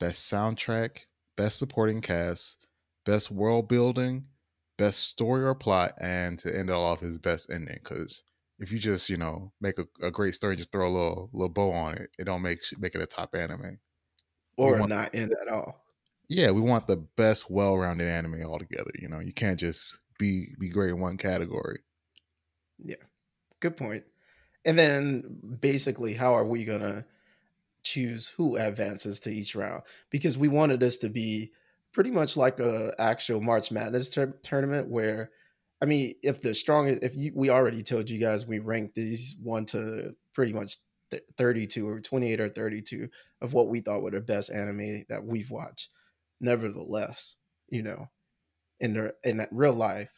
best 0.00 0.30
soundtrack, 0.30 1.00
best 1.36 1.58
supporting 1.58 2.00
cast, 2.00 2.66
best 3.04 3.30
world 3.30 3.68
building, 3.68 4.26
best 4.78 5.00
story 5.00 5.44
or 5.44 5.54
plot, 5.54 5.92
and 6.00 6.38
to 6.40 6.54
end 6.54 6.70
it 6.70 6.72
all 6.72 6.84
off 6.84 7.02
is 7.02 7.18
best 7.18 7.50
ending. 7.50 7.78
Because 7.82 8.22
if 8.62 8.72
you 8.72 8.78
just 8.78 9.10
you 9.10 9.16
know 9.16 9.52
make 9.60 9.78
a, 9.78 9.86
a 10.06 10.10
great 10.10 10.34
story 10.34 10.52
and 10.52 10.58
just 10.58 10.72
throw 10.72 10.86
a 10.86 10.90
little 10.90 11.30
little 11.32 11.48
bow 11.48 11.72
on 11.72 11.94
it, 11.94 12.10
it 12.18 12.24
don't 12.24 12.42
make 12.42 12.60
make 12.78 12.94
it 12.94 13.02
a 13.02 13.06
top 13.06 13.34
anime. 13.34 13.78
Or 14.56 14.76
want- 14.76 14.90
not 14.90 15.14
end 15.14 15.34
at 15.40 15.48
all. 15.48 15.80
Yeah, 16.28 16.50
we 16.52 16.62
want 16.62 16.86
the 16.86 16.96
best 16.96 17.50
well-rounded 17.50 18.08
anime 18.08 18.42
altogether. 18.46 18.90
You 18.94 19.08
know, 19.08 19.20
you 19.20 19.32
can't 19.34 19.60
just 19.60 20.00
be 20.18 20.54
be 20.58 20.68
great 20.70 20.90
in 20.90 21.00
one 21.00 21.18
category. 21.18 21.80
Yeah, 22.78 22.96
good 23.60 23.76
point. 23.76 24.04
And 24.64 24.78
then 24.78 25.58
basically, 25.60 26.14
how 26.14 26.34
are 26.34 26.44
we 26.46 26.64
gonna 26.64 27.04
choose 27.82 28.28
who 28.28 28.56
advances 28.56 29.18
to 29.20 29.30
each 29.30 29.54
round? 29.54 29.82
Because 30.10 30.38
we 30.38 30.48
wanted 30.48 30.80
this 30.80 30.98
to 30.98 31.08
be 31.08 31.52
pretty 31.92 32.10
much 32.10 32.36
like 32.36 32.60
a 32.60 32.94
actual 32.98 33.40
March 33.40 33.70
Madness 33.70 34.08
tur- 34.08 34.38
tournament 34.42 34.88
where, 34.88 35.30
I 35.82 35.84
mean, 35.84 36.14
if 36.22 36.40
the 36.40 36.54
strongest, 36.54 37.02
if 37.02 37.16
you, 37.16 37.32
we 37.34 37.50
already 37.50 37.82
told 37.82 38.08
you 38.08 38.20
guys 38.20 38.46
we 38.46 38.60
ranked 38.60 38.94
these 38.94 39.36
one 39.42 39.66
to 39.66 40.14
pretty 40.32 40.52
much 40.52 40.76
32 41.36 41.88
or 41.88 42.00
28 42.00 42.40
or 42.40 42.48
32 42.48 43.08
of 43.40 43.52
what 43.52 43.68
we 43.68 43.80
thought 43.80 44.02
were 44.02 44.12
the 44.12 44.20
best 44.20 44.52
anime 44.52 45.04
that 45.08 45.24
we've 45.24 45.50
watched. 45.50 45.88
Nevertheless, 46.40 47.34
you 47.68 47.82
know, 47.82 48.08
in 48.78 48.94
the 48.94 49.14
in 49.24 49.44
real 49.50 49.72
life, 49.72 50.10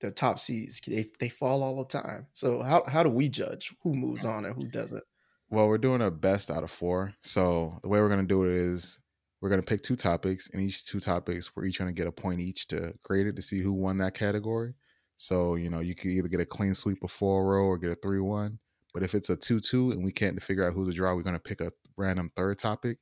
the 0.00 0.12
top 0.12 0.38
seeds 0.38 0.80
they, 0.86 1.06
they 1.18 1.28
fall 1.28 1.64
all 1.64 1.76
the 1.76 1.84
time. 1.84 2.28
So 2.32 2.62
how 2.62 2.84
how 2.86 3.02
do 3.02 3.10
we 3.10 3.28
judge 3.28 3.74
who 3.82 3.94
moves 3.94 4.24
on 4.24 4.44
and 4.44 4.54
who 4.54 4.68
doesn't? 4.68 5.04
Well, 5.48 5.66
we're 5.66 5.78
doing 5.78 6.02
a 6.02 6.10
best 6.12 6.50
out 6.52 6.62
of 6.62 6.70
four. 6.70 7.14
So 7.20 7.80
the 7.82 7.88
way 7.88 8.00
we're 8.00 8.08
gonna 8.08 8.22
do 8.24 8.44
it 8.44 8.56
is 8.56 9.00
we're 9.40 9.50
gonna 9.50 9.62
pick 9.62 9.82
two 9.82 9.96
topics, 9.96 10.48
and 10.50 10.62
each 10.62 10.84
two 10.84 11.00
topics 11.00 11.54
we're 11.54 11.64
each 11.64 11.80
gonna 11.80 11.92
get 11.92 12.06
a 12.06 12.12
point 12.12 12.40
each 12.40 12.68
to 12.68 12.94
grade 13.02 13.26
it 13.26 13.34
to 13.36 13.42
see 13.42 13.60
who 13.60 13.72
won 13.72 13.98
that 13.98 14.14
category. 14.14 14.74
So 15.20 15.56
you 15.56 15.68
know 15.70 15.80
you 15.80 15.94
could 15.94 16.10
either 16.10 16.28
get 16.28 16.40
a 16.40 16.46
clean 16.46 16.74
sweep 16.74 17.02
of 17.04 17.10
four 17.12 17.44
row 17.46 17.64
or 17.66 17.78
get 17.78 17.90
a 17.92 17.94
three 17.96 18.20
one. 18.20 18.58
But 18.94 19.02
if 19.02 19.14
it's 19.14 19.30
a 19.30 19.36
two 19.36 19.60
two 19.60 19.90
and 19.92 20.04
we 20.04 20.12
can't 20.12 20.42
figure 20.42 20.66
out 20.66 20.72
who's 20.74 20.88
the 20.88 20.94
draw, 20.94 21.14
we're 21.14 21.22
gonna 21.22 21.38
pick 21.38 21.60
a 21.60 21.72
random 21.96 22.30
third 22.36 22.58
topic, 22.58 22.98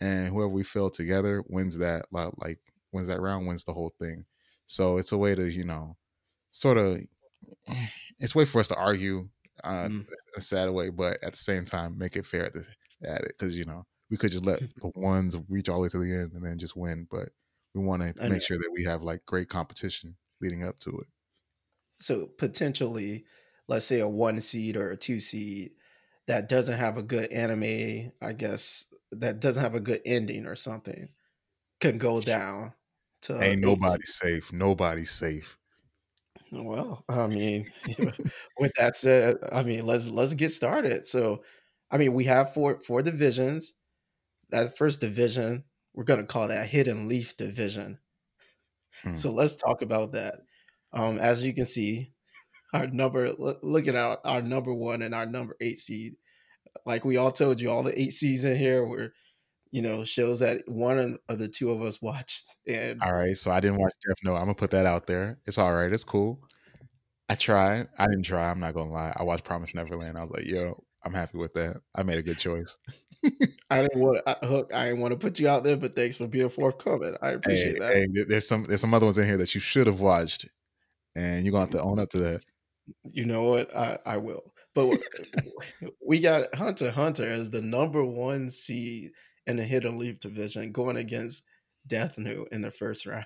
and 0.00 0.28
whoever 0.28 0.48
we 0.48 0.64
fill 0.64 0.90
together 0.90 1.44
wins 1.48 1.78
that 1.78 2.06
like 2.12 2.58
wins 2.92 3.06
that 3.08 3.20
round, 3.20 3.46
wins 3.46 3.64
the 3.64 3.72
whole 3.74 3.92
thing. 4.00 4.24
So 4.66 4.98
it's 4.98 5.12
a 5.12 5.18
way 5.18 5.34
to 5.34 5.50
you 5.50 5.64
know 5.64 5.96
sort 6.52 6.78
of 6.78 7.00
it's 8.18 8.34
a 8.34 8.38
way 8.38 8.44
for 8.44 8.60
us 8.60 8.68
to 8.68 8.76
argue 8.76 9.28
uh, 9.64 9.88
Mm. 9.88 10.00
in 10.00 10.06
a 10.36 10.40
sad 10.40 10.70
way, 10.70 10.90
but 10.90 11.22
at 11.22 11.32
the 11.32 11.38
same 11.38 11.64
time 11.64 11.98
make 11.98 12.16
it 12.16 12.26
fair 12.26 12.46
at, 12.46 12.54
the, 12.54 12.66
at 13.04 13.22
it 13.22 13.28
because 13.38 13.56
you 13.56 13.64
know 13.64 13.84
we 14.10 14.16
could 14.16 14.32
just 14.32 14.44
let 14.44 14.60
the 14.80 14.90
ones 14.96 15.36
reach 15.48 15.68
all 15.68 15.76
the 15.76 15.82
way 15.82 15.88
to 15.90 15.98
the 15.98 16.12
end 16.12 16.32
and 16.32 16.44
then 16.44 16.58
just 16.58 16.76
win, 16.76 17.06
but 17.10 17.30
we 17.74 17.82
want 17.84 18.02
to 18.02 18.14
make 18.26 18.42
sure 18.42 18.58
that 18.58 18.70
we 18.74 18.84
have 18.84 19.02
like 19.02 19.24
great 19.26 19.48
competition 19.48 20.16
leading 20.40 20.64
up 20.64 20.78
to 20.80 20.90
it. 20.98 21.06
So 22.00 22.26
potentially, 22.26 23.26
let's 23.68 23.86
say 23.86 24.00
a 24.00 24.08
one 24.08 24.40
seed 24.40 24.76
or 24.76 24.90
a 24.90 24.96
two 24.96 25.20
seed 25.20 25.72
that 26.26 26.48
doesn't 26.48 26.78
have 26.78 26.96
a 26.96 27.02
good 27.02 27.30
anime, 27.32 28.12
I 28.22 28.32
guess 28.32 28.86
that 29.12 29.40
doesn't 29.40 29.62
have 29.62 29.74
a 29.74 29.80
good 29.80 30.00
ending 30.06 30.46
or 30.46 30.56
something, 30.56 31.10
can 31.80 31.98
go 31.98 32.22
down 32.22 32.74
to 33.22 33.34
Ain't 33.40 33.60
nobody 33.60 34.04
seed. 34.04 34.04
safe. 34.04 34.52
Nobody's 34.52 35.10
safe. 35.10 35.58
Well, 36.52 37.04
I 37.08 37.26
mean, 37.26 37.72
with 38.58 38.72
that 38.76 38.96
said, 38.96 39.38
I 39.52 39.62
mean 39.62 39.86
let's 39.86 40.08
let's 40.08 40.34
get 40.34 40.50
started. 40.50 41.06
So, 41.06 41.44
I 41.90 41.98
mean, 41.98 42.14
we 42.14 42.24
have 42.24 42.52
four 42.54 42.80
four 42.80 43.02
divisions. 43.02 43.74
That 44.50 44.78
first 44.78 45.00
division, 45.00 45.64
we're 45.94 46.04
gonna 46.04 46.24
call 46.26 46.48
that 46.48 46.68
hidden 46.68 47.08
leaf 47.08 47.36
division. 47.36 48.00
Hmm. 49.02 49.16
So 49.16 49.32
let's 49.32 49.56
talk 49.56 49.82
about 49.82 50.12
that. 50.12 50.40
Um, 50.92 51.18
as 51.18 51.44
you 51.44 51.54
can 51.54 51.66
see, 51.66 52.12
our 52.74 52.86
number 52.86 53.32
look, 53.32 53.86
at 53.88 53.96
our, 53.96 54.18
our 54.24 54.42
number 54.42 54.72
one 54.74 55.02
and 55.02 55.14
our 55.14 55.26
number 55.26 55.56
eight 55.60 55.78
seed. 55.78 56.16
Like 56.86 57.04
we 57.04 57.16
all 57.16 57.32
told 57.32 57.60
you, 57.60 57.70
all 57.70 57.82
the 57.82 57.98
eight 58.00 58.12
seeds 58.12 58.44
in 58.44 58.56
here 58.56 58.84
were, 58.86 59.12
you 59.72 59.82
know, 59.82 60.04
shows 60.04 60.40
that 60.40 60.62
one 60.68 61.18
of 61.28 61.38
the 61.38 61.48
two 61.48 61.70
of 61.70 61.82
us 61.82 62.00
watched. 62.02 62.56
And 62.66 63.00
All 63.02 63.12
right, 63.14 63.36
so 63.36 63.50
I 63.50 63.60
didn't 63.60 63.78
watch 63.78 63.94
Death 64.06 64.18
Note. 64.24 64.34
I'm 64.36 64.42
gonna 64.42 64.54
put 64.54 64.70
that 64.72 64.86
out 64.86 65.06
there. 65.06 65.38
It's 65.46 65.58
all 65.58 65.72
right. 65.74 65.92
It's 65.92 66.04
cool. 66.04 66.40
I 67.28 67.34
tried. 67.34 67.88
I 67.98 68.06
didn't 68.06 68.24
try. 68.24 68.50
I'm 68.50 68.60
not 68.60 68.74
gonna 68.74 68.92
lie. 68.92 69.12
I 69.16 69.22
watched 69.22 69.44
Promise 69.44 69.74
Neverland. 69.74 70.18
I 70.18 70.22
was 70.22 70.30
like, 70.30 70.46
yo, 70.46 70.82
I'm 71.04 71.14
happy 71.14 71.38
with 71.38 71.54
that. 71.54 71.80
I 71.94 72.02
made 72.02 72.18
a 72.18 72.22
good 72.22 72.38
choice. 72.38 72.76
I 73.70 73.82
didn't 73.82 74.00
want 74.00 74.20
to 74.26 74.46
hook. 74.46 74.72
I 74.74 74.86
didn't 74.86 75.00
want 75.00 75.12
to 75.12 75.18
put 75.18 75.38
you 75.38 75.48
out 75.48 75.64
there, 75.64 75.76
but 75.76 75.94
thanks 75.96 76.16
for 76.16 76.26
being 76.26 76.48
forthcoming. 76.48 77.16
I 77.22 77.30
Hey, 77.30 77.34
appreciate 77.34 77.78
that. 77.78 77.92
hey, 77.92 78.06
there's 78.28 78.48
some 78.48 78.64
there's 78.64 78.80
some 78.80 78.94
other 78.94 79.06
ones 79.06 79.18
in 79.18 79.26
here 79.26 79.36
that 79.38 79.54
you 79.54 79.60
should 79.60 79.86
have 79.86 80.00
watched, 80.00 80.46
and 81.16 81.44
you're 81.44 81.52
gonna 81.52 81.64
have 81.64 81.70
to 81.70 81.82
own 81.82 81.98
up 81.98 82.10
to 82.10 82.18
that. 82.18 82.40
You 83.04 83.24
know 83.24 83.44
what? 83.44 83.74
I, 83.74 83.98
I 84.04 84.16
will. 84.16 84.52
But 84.74 84.98
we 86.06 86.20
got 86.20 86.54
Hunter 86.54 86.90
Hunter 86.90 87.28
as 87.28 87.50
the 87.50 87.60
number 87.60 88.04
one 88.04 88.50
seed 88.50 89.10
in 89.46 89.56
the 89.56 89.64
Hidden 89.64 89.98
Leaf 89.98 90.20
division 90.20 90.72
going 90.72 90.96
against 90.96 91.44
Death 91.86 92.18
Note 92.18 92.48
in 92.52 92.62
the 92.62 92.70
first 92.70 93.06
round. 93.06 93.24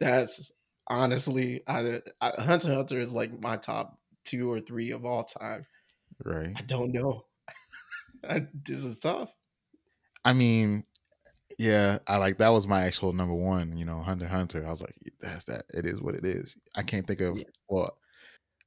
That's 0.00 0.52
honestly, 0.86 1.62
I, 1.66 2.00
I, 2.20 2.30
Hunter 2.42 2.74
Hunter 2.74 3.00
is 3.00 3.12
like 3.12 3.40
my 3.40 3.56
top 3.56 3.98
two 4.24 4.50
or 4.50 4.60
three 4.60 4.92
of 4.92 5.04
all 5.04 5.24
time. 5.24 5.66
Right. 6.24 6.52
I 6.56 6.62
don't 6.62 6.92
know. 6.92 7.24
I, 8.28 8.46
this 8.64 8.84
is 8.84 8.98
tough. 8.98 9.32
I 10.24 10.32
mean, 10.32 10.84
yeah, 11.58 11.98
I 12.06 12.16
like 12.18 12.38
that 12.38 12.50
was 12.50 12.68
my 12.68 12.84
actual 12.84 13.12
number 13.12 13.34
one. 13.34 13.76
You 13.76 13.84
know, 13.84 14.00
Hunter 14.00 14.28
Hunter. 14.28 14.64
I 14.64 14.70
was 14.70 14.80
like, 14.80 14.94
that's 15.20 15.44
that. 15.44 15.64
It 15.74 15.86
is 15.86 16.00
what 16.00 16.14
it 16.14 16.24
is. 16.24 16.56
I 16.76 16.82
can't 16.82 17.06
think 17.06 17.20
of 17.20 17.36
Yeah. 17.36 17.44
well. 17.68 17.98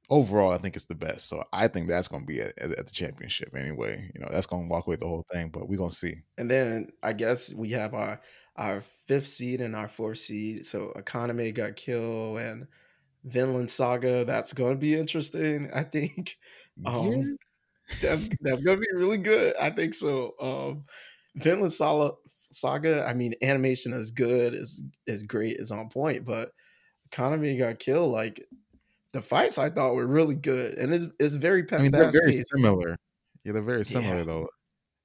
Overall, 0.10 0.52
I 0.52 0.58
think 0.58 0.76
it's 0.76 0.86
the 0.86 0.96
best. 0.96 1.30
So 1.30 1.42
I 1.54 1.70
think 1.70 1.88
that's 1.88 2.10
going 2.10 2.24
to 2.24 2.28
be 2.28 2.42
at, 2.42 2.60
at, 2.60 2.86
the 2.86 2.92
championship 2.92 3.56
anyway. 3.56 4.12
You 4.14 4.20
know, 4.20 4.28
that's 4.30 4.46
going 4.46 4.64
to 4.64 4.70
walk 4.70 4.86
away 4.86 4.98
the 4.98 5.08
whole 5.08 5.26
thing. 5.32 5.48
But 5.48 5.70
we're 5.70 5.78
going 5.78 5.90
to 5.90 5.96
see. 5.96 6.16
And 6.38 6.52
then 6.52 6.90
I 7.02 7.14
guess 7.14 7.54
we 7.54 7.70
have 7.70 7.94
our 7.94 8.20
our 8.58 8.84
fifth 9.08 9.28
seed 9.28 9.62
and 9.62 9.74
our 9.74 9.88
fourth 9.88 10.18
seed. 10.18 10.66
So 10.66 10.92
Akame 10.98 11.56
ga 11.56 11.72
Kill 11.72 12.36
and 12.36 12.68
Vinland 13.24 13.72
Saga. 13.72 14.26
That's 14.26 14.52
going 14.52 14.72
to 14.72 14.78
be 14.78 14.96
interesting. 14.96 15.70
I 15.74 15.84
think. 15.84 16.38
Um, 16.86 17.38
that's 18.02 18.28
that's 18.40 18.62
gonna 18.62 18.80
be 18.80 18.88
really 18.94 19.18
good. 19.18 19.54
I 19.60 19.70
think 19.70 19.94
so. 19.94 20.34
Um, 20.40 20.86
Vinland 21.36 21.74
Saga, 21.74 22.16
Saga. 22.52 23.06
I 23.08 23.14
mean, 23.14 23.34
animation 23.42 23.94
is 23.94 24.12
good, 24.12 24.54
is 24.54 24.84
is 25.08 25.24
great, 25.24 25.58
is 25.58 25.72
on 25.72 25.90
point, 25.90 26.26
but 26.26 26.52
Akame 27.12 27.58
ga 27.58 27.74
Kill. 27.76 28.10
Like 28.10 28.46
the 29.14 29.22
fights, 29.22 29.58
I 29.58 29.70
thought 29.70 29.96
were 29.96 30.08
really 30.08 30.36
good, 30.36 30.76
and 30.78 30.94
it's 30.94 31.08
it's 31.20 31.36
very 31.36 31.66
I 31.72 31.78
mean, 31.82 31.92
they're 31.92 32.12
very 32.12 32.44
similar. 32.58 32.96
Yeah, 33.44 33.54
they're 33.54 33.62
very 33.62 33.86
similar 33.86 34.20
Yeah. 34.20 34.24
though. 34.24 34.48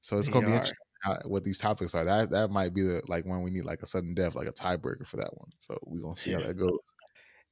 So 0.00 0.18
it's 0.18 0.28
They 0.28 0.34
to 0.34 0.40
be 0.40 0.52
are. 0.52 0.54
interesting 0.54 0.76
how, 1.02 1.18
what 1.26 1.44
these 1.44 1.58
topics 1.58 1.94
are. 1.94 2.04
That 2.04 2.30
that 2.30 2.50
might 2.50 2.74
be 2.74 2.82
the 2.82 3.02
like 3.08 3.24
when 3.26 3.42
we 3.42 3.50
need 3.50 3.64
like 3.64 3.82
a 3.82 3.86
sudden 3.86 4.14
death, 4.14 4.34
like 4.34 4.48
a 4.48 4.52
tiebreaker 4.52 5.06
for 5.06 5.16
that 5.18 5.36
one. 5.36 5.50
So 5.60 5.78
we're 5.84 6.00
gonna 6.00 6.16
see 6.16 6.32
how 6.32 6.40
that 6.40 6.54
goes. 6.54 6.78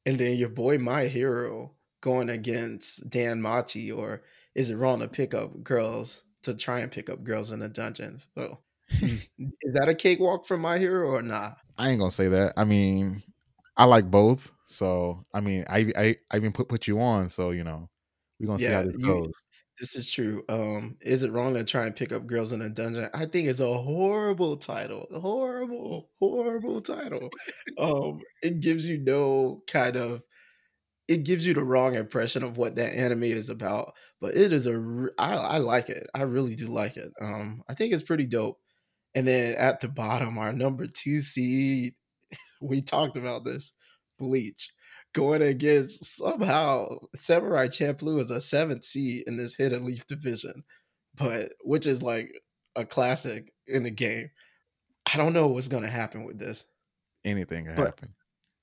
And 0.06 0.18
then 0.18 0.36
your 0.36 0.50
boy, 0.50 0.78
my 0.78 1.06
hero, 1.06 1.74
going 2.00 2.28
against 2.30 3.08
Dan 3.08 3.40
Machi, 3.40 3.90
or 3.90 4.22
is 4.54 4.70
it 4.70 4.76
wrong 4.76 5.00
to 5.00 5.08
pick 5.08 5.34
up 5.34 5.62
girls 5.62 6.22
to 6.42 6.54
try 6.54 6.80
and 6.80 6.92
pick 6.92 7.08
up 7.08 7.24
girls 7.24 7.52
in 7.52 7.60
the 7.60 7.68
dungeons? 7.68 8.28
So, 8.34 8.60
is 8.90 9.72
that 9.72 9.88
a 9.88 9.94
cakewalk 9.94 10.46
for 10.46 10.56
my 10.56 10.78
hero 10.78 11.10
or 11.10 11.22
not? 11.22 11.56
I 11.78 11.90
ain't 11.90 11.98
gonna 11.98 12.10
say 12.10 12.28
that. 12.28 12.54
I 12.56 12.64
mean, 12.64 13.22
I 13.76 13.84
like 13.84 14.10
both. 14.10 14.52
So 14.66 15.24
I 15.32 15.40
mean, 15.40 15.64
I 15.68 15.92
I, 15.96 16.16
I 16.30 16.36
even 16.36 16.52
put 16.52 16.68
put 16.68 16.86
you 16.86 17.00
on. 17.00 17.28
So 17.28 17.50
you 17.50 17.64
know, 17.64 17.88
we're 18.38 18.46
gonna 18.46 18.58
see 18.58 18.66
how 18.66 18.82
this 18.82 18.96
you. 18.98 19.06
goes. 19.06 19.32
This 19.80 19.96
is 19.96 20.08
true. 20.10 20.44
Um, 20.48 20.96
is 21.00 21.24
it 21.24 21.32
wrong 21.32 21.54
to 21.54 21.64
try 21.64 21.86
and 21.86 21.96
pick 21.96 22.12
up 22.12 22.26
girls 22.28 22.52
in 22.52 22.62
a 22.62 22.68
dungeon? 22.68 23.08
I 23.12 23.26
think 23.26 23.48
it's 23.48 23.58
a 23.58 23.76
horrible 23.78 24.56
title. 24.56 25.08
Horrible, 25.12 26.10
horrible 26.20 26.80
title. 26.80 27.28
Um, 27.76 28.20
it 28.40 28.60
gives 28.60 28.88
you 28.88 28.98
no 28.98 29.62
kind 29.66 29.96
of 29.96 30.22
it 31.08 31.24
gives 31.24 31.46
you 31.46 31.54
the 31.54 31.64
wrong 31.64 31.94
impression 31.94 32.42
of 32.42 32.56
what 32.56 32.76
that 32.76 32.94
anime 32.94 33.24
is 33.24 33.50
about. 33.50 33.94
But 34.20 34.36
it 34.36 34.52
is 34.52 34.66
a 34.66 35.08
I 35.18 35.58
like 35.58 35.90
it. 35.90 36.06
I 36.14 36.22
really 36.22 36.56
do 36.56 36.68
like 36.68 36.96
it. 36.96 37.12
Um, 37.20 37.62
I 37.68 37.74
think 37.74 37.92
it's 37.92 38.02
pretty 38.02 38.26
dope. 38.26 38.58
And 39.14 39.26
then 39.28 39.54
at 39.54 39.80
the 39.80 39.88
bottom, 39.88 40.38
our 40.38 40.52
number 40.52 40.86
two 40.86 41.20
seed, 41.20 41.94
we 42.60 42.82
talked 42.82 43.16
about 43.16 43.44
this, 43.44 43.72
Bleach, 44.18 44.72
going 45.12 45.42
against 45.42 46.16
somehow 46.16 46.88
Samurai 47.14 47.68
Champloo 47.68 48.20
is 48.20 48.30
a 48.30 48.40
seventh 48.40 48.84
seed 48.84 49.24
in 49.26 49.36
this 49.36 49.54
Hidden 49.54 49.84
Leaf 49.84 50.06
division, 50.06 50.64
but 51.14 51.52
which 51.62 51.86
is 51.86 52.02
like 52.02 52.32
a 52.76 52.84
classic 52.84 53.52
in 53.66 53.84
the 53.84 53.90
game. 53.90 54.30
I 55.12 55.16
don't 55.16 55.32
know 55.32 55.46
what's 55.46 55.68
gonna 55.68 55.88
happen 55.88 56.24
with 56.24 56.38
this. 56.38 56.64
Anything 57.24 57.66
can 57.66 57.76
But 57.76 57.86
happen. 57.86 58.14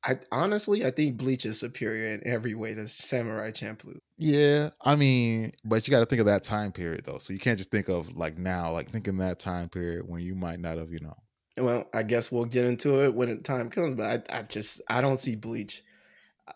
I 0.04 0.20
honestly 0.32 0.86
I 0.86 0.92
think 0.92 1.18
Bleach 1.18 1.46
is 1.46 1.60
superior 1.60 2.14
in 2.14 2.26
every 2.26 2.56
way 2.56 2.74
to 2.74 2.88
Samurai 2.88 3.52
Champloo. 3.52 4.00
Yeah, 4.18 4.72
I 4.82 4.96
mean, 4.96 5.52
but 5.64 5.88
you 5.88 5.92
got 5.92 6.00
to 6.00 6.06
think 6.06 6.20
of 6.20 6.26
that 6.26 6.44
time 6.44 6.72
period 6.72 7.04
though. 7.06 7.20
So 7.20 7.34
you 7.34 7.40
can't 7.40 7.58
just 7.58 7.72
think 7.72 7.88
of 7.88 8.16
like 8.16 8.38
now, 8.38 8.72
like 8.72 8.90
thinking 8.90 9.18
that 9.18 9.40
time 9.40 9.70
period 9.70 10.08
when 10.08 10.22
you 10.22 10.34
might 10.34 10.60
not 10.60 10.78
have, 10.78 10.92
you 10.92 11.00
know. 11.02 11.16
Well, 11.58 11.88
I 11.94 12.04
guess 12.04 12.32
we'll 12.32 12.46
get 12.46 12.66
into 12.66 13.04
it 13.04 13.14
when 13.14 13.30
the 13.30 13.36
time 13.38 13.70
comes, 13.70 13.94
but 13.94 14.26
I, 14.32 14.40
I 14.40 14.42
just 14.44 14.82
I 14.90 15.02
don't 15.02 15.20
see 15.20 15.36
Bleach. 15.36 15.84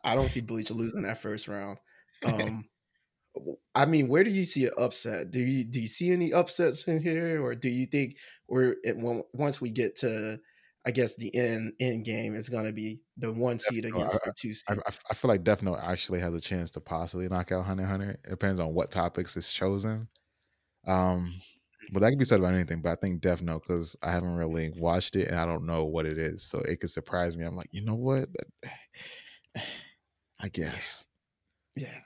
I 0.04 0.16
don't 0.16 0.30
see 0.30 0.42
Bleach 0.42 0.72
losing 0.72 1.04
that 1.04 1.22
first 1.22 1.48
round. 1.48 1.78
Um 2.25 2.66
I 3.74 3.86
mean, 3.86 4.08
where 4.08 4.24
do 4.24 4.30
you 4.30 4.46
see 4.46 4.66
an 4.66 4.72
upset? 4.78 5.32
Do 5.32 5.42
you 5.42 5.64
do 5.64 5.82
you 5.82 5.88
see 5.88 6.12
any 6.12 6.34
upsets 6.34 6.88
in 6.88 7.02
here, 7.02 7.44
or 7.44 7.56
do 7.56 7.70
you 7.70 7.86
think 7.86 8.16
we're 8.48 8.75
it, 8.84 8.96
once 8.98 9.60
we 9.60 9.70
get 9.70 9.98
to, 9.98 10.40
I 10.86 10.92
guess 10.92 11.15
the 11.15 11.36
end 11.36 11.74
end 11.80 12.06
game 12.06 12.36
is 12.36 12.48
going 12.48 12.65
to 12.65 12.72
be 12.72 13.01
the 13.18 13.32
one 13.32 13.58
seed 13.60 13.84
Death 13.84 13.94
Note, 13.94 13.98
against 14.01 14.24
the 14.24 14.34
two 14.38 14.50
I, 14.50 14.74
I, 14.74 14.75
seed? 14.75 14.84
I 14.88 14.92
I 15.12 15.13
feel 15.15 15.30
like 15.30 15.44
Death 15.44 15.63
Note 15.63 15.80
actually 15.82 16.20
has 16.20 16.36
a 16.36 16.42
chance 16.42 16.70
to 16.72 16.80
possibly 16.80 17.27
knock 17.27 17.51
out 17.51 17.65
Hunter 17.65 17.86
Hunter. 17.86 18.12
It 18.24 18.30
depends 18.30 18.60
on 18.60 18.74
what 18.74 18.92
topics 18.92 19.36
is 19.36 19.51
chosen. 19.51 20.08
Um, 20.88 21.34
but 21.92 22.01
that 22.01 22.10
can 22.10 22.20
be 22.20 22.25
said 22.25 22.39
about 22.39 22.54
anything. 22.54 22.82
But 22.82 22.92
I 22.92 22.96
think 22.96 23.22
Death 23.22 23.42
Note 23.42 23.63
because 23.68 23.96
I 24.04 24.12
haven't 24.12 24.36
really 24.36 24.72
watched 24.77 25.15
it 25.15 25.27
and 25.27 25.39
I 25.39 25.46
don't 25.46 25.65
know 25.65 25.86
what 25.86 26.06
it 26.06 26.20
is, 26.20 26.44
so 26.44 26.60
it 26.60 26.80
could 26.80 26.92
surprise 26.92 27.36
me. 27.36 27.46
I'm 27.46 27.56
like, 27.56 27.70
you 27.72 27.84
know 27.84 27.96
what? 27.96 28.30
I 30.39 30.50
guess. 30.50 31.06
yeah. 31.75 32.00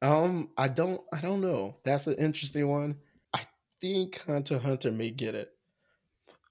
Um, 0.00 0.50
I 0.56 0.68
don't 0.68 1.00
I 1.12 1.20
don't 1.20 1.40
know. 1.40 1.76
That's 1.84 2.06
an 2.06 2.14
interesting 2.14 2.68
one. 2.68 2.96
I 3.34 3.42
think 3.80 4.22
Hunter 4.26 4.58
Hunter 4.58 4.92
may 4.92 5.10
get 5.10 5.34
it 5.34 5.50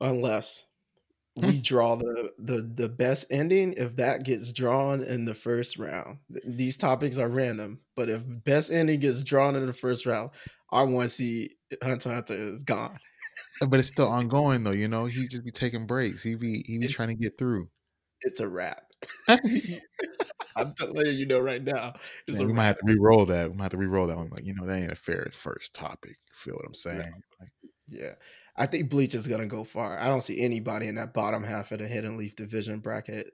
unless 0.01 0.65
we 1.36 1.62
draw 1.62 1.96
the 1.96 2.32
the 2.38 2.62
the 2.62 2.89
best 2.89 3.25
ending 3.30 3.74
if 3.77 3.96
that 3.98 4.24
gets 4.24 4.51
drawn 4.51 5.01
in 5.01 5.25
the 5.25 5.34
first 5.36 5.77
round. 5.77 6.20
These 6.46 6.77
topics 6.77 7.18
are 7.18 7.30
random, 7.30 7.80
but 7.96 8.10
if 8.10 8.22
best 8.44 8.72
ending 8.72 9.00
gets 9.00 9.24
drawn 9.24 9.56
in 9.56 9.65
the 9.65 9.74
first 9.74 10.06
round, 10.06 10.32
I 10.72 10.84
want 10.84 11.10
to 11.10 11.15
see 11.15 11.51
Hunter 11.84 12.13
Hunter 12.13 12.34
is 12.34 12.63
gone. 12.63 13.00
Uh, 13.62 13.65
but 13.68 13.80
it's 13.80 13.89
still 13.89 14.08
ongoing 14.10 14.63
though, 14.63 14.72
you 14.72 14.88
know. 14.88 15.06
He 15.06 15.27
just 15.27 15.44
be 15.44 15.51
taking 15.51 15.86
breaks. 15.88 16.24
He 16.24 16.36
be 16.36 16.63
he 16.68 16.77
be 16.77 16.86
It's 16.86 16.94
trying 16.94 17.10
to 17.10 17.15
get 17.15 17.38
through. 17.38 17.70
it's 18.22 18.39
a 18.39 18.48
wrap. 18.48 18.84
I'm 20.56 20.74
letting 20.80 21.18
you 21.18 21.25
know 21.25 21.39
right 21.39 21.63
now, 21.63 21.94
a 22.30 22.44
we 22.44 22.54
might 22.54 22.65
have 22.65 22.77
to 22.77 22.86
re-roll 22.86 23.25
that. 23.25 23.51
We 23.51 23.58
might 23.58 23.65
have 23.65 23.72
to 23.74 23.77
re-roll 23.77 24.08
that 24.08 24.15
one. 24.15 24.30
Like, 24.30 24.46
you 24.46 24.54
know, 24.56 24.65
that 24.65 24.80
ain't 24.80 24.92
a 24.92 24.96
fair 24.96 25.27
first 25.34 25.75
topic. 25.75 26.12
You 26.12 26.34
feel 26.34 26.56
what 26.56 26.65
I'm 26.65 26.74
saying? 26.74 27.13
Like, 27.39 27.50
yeah. 27.89 28.13
I 28.57 28.65
think 28.65 28.89
Bleach 28.89 29.15
is 29.15 29.27
gonna 29.27 29.47
go 29.47 29.63
far. 29.63 30.00
I 30.00 30.07
don't 30.07 30.21
see 30.21 30.41
anybody 30.41 30.88
in 30.88 30.95
that 30.95 31.13
bottom 31.13 31.43
half 31.43 31.71
of 31.71 31.79
the 31.79 31.88
Hidden 31.88 32.17
Leaf 32.17 32.35
division 32.35 32.79
bracket 32.79 33.31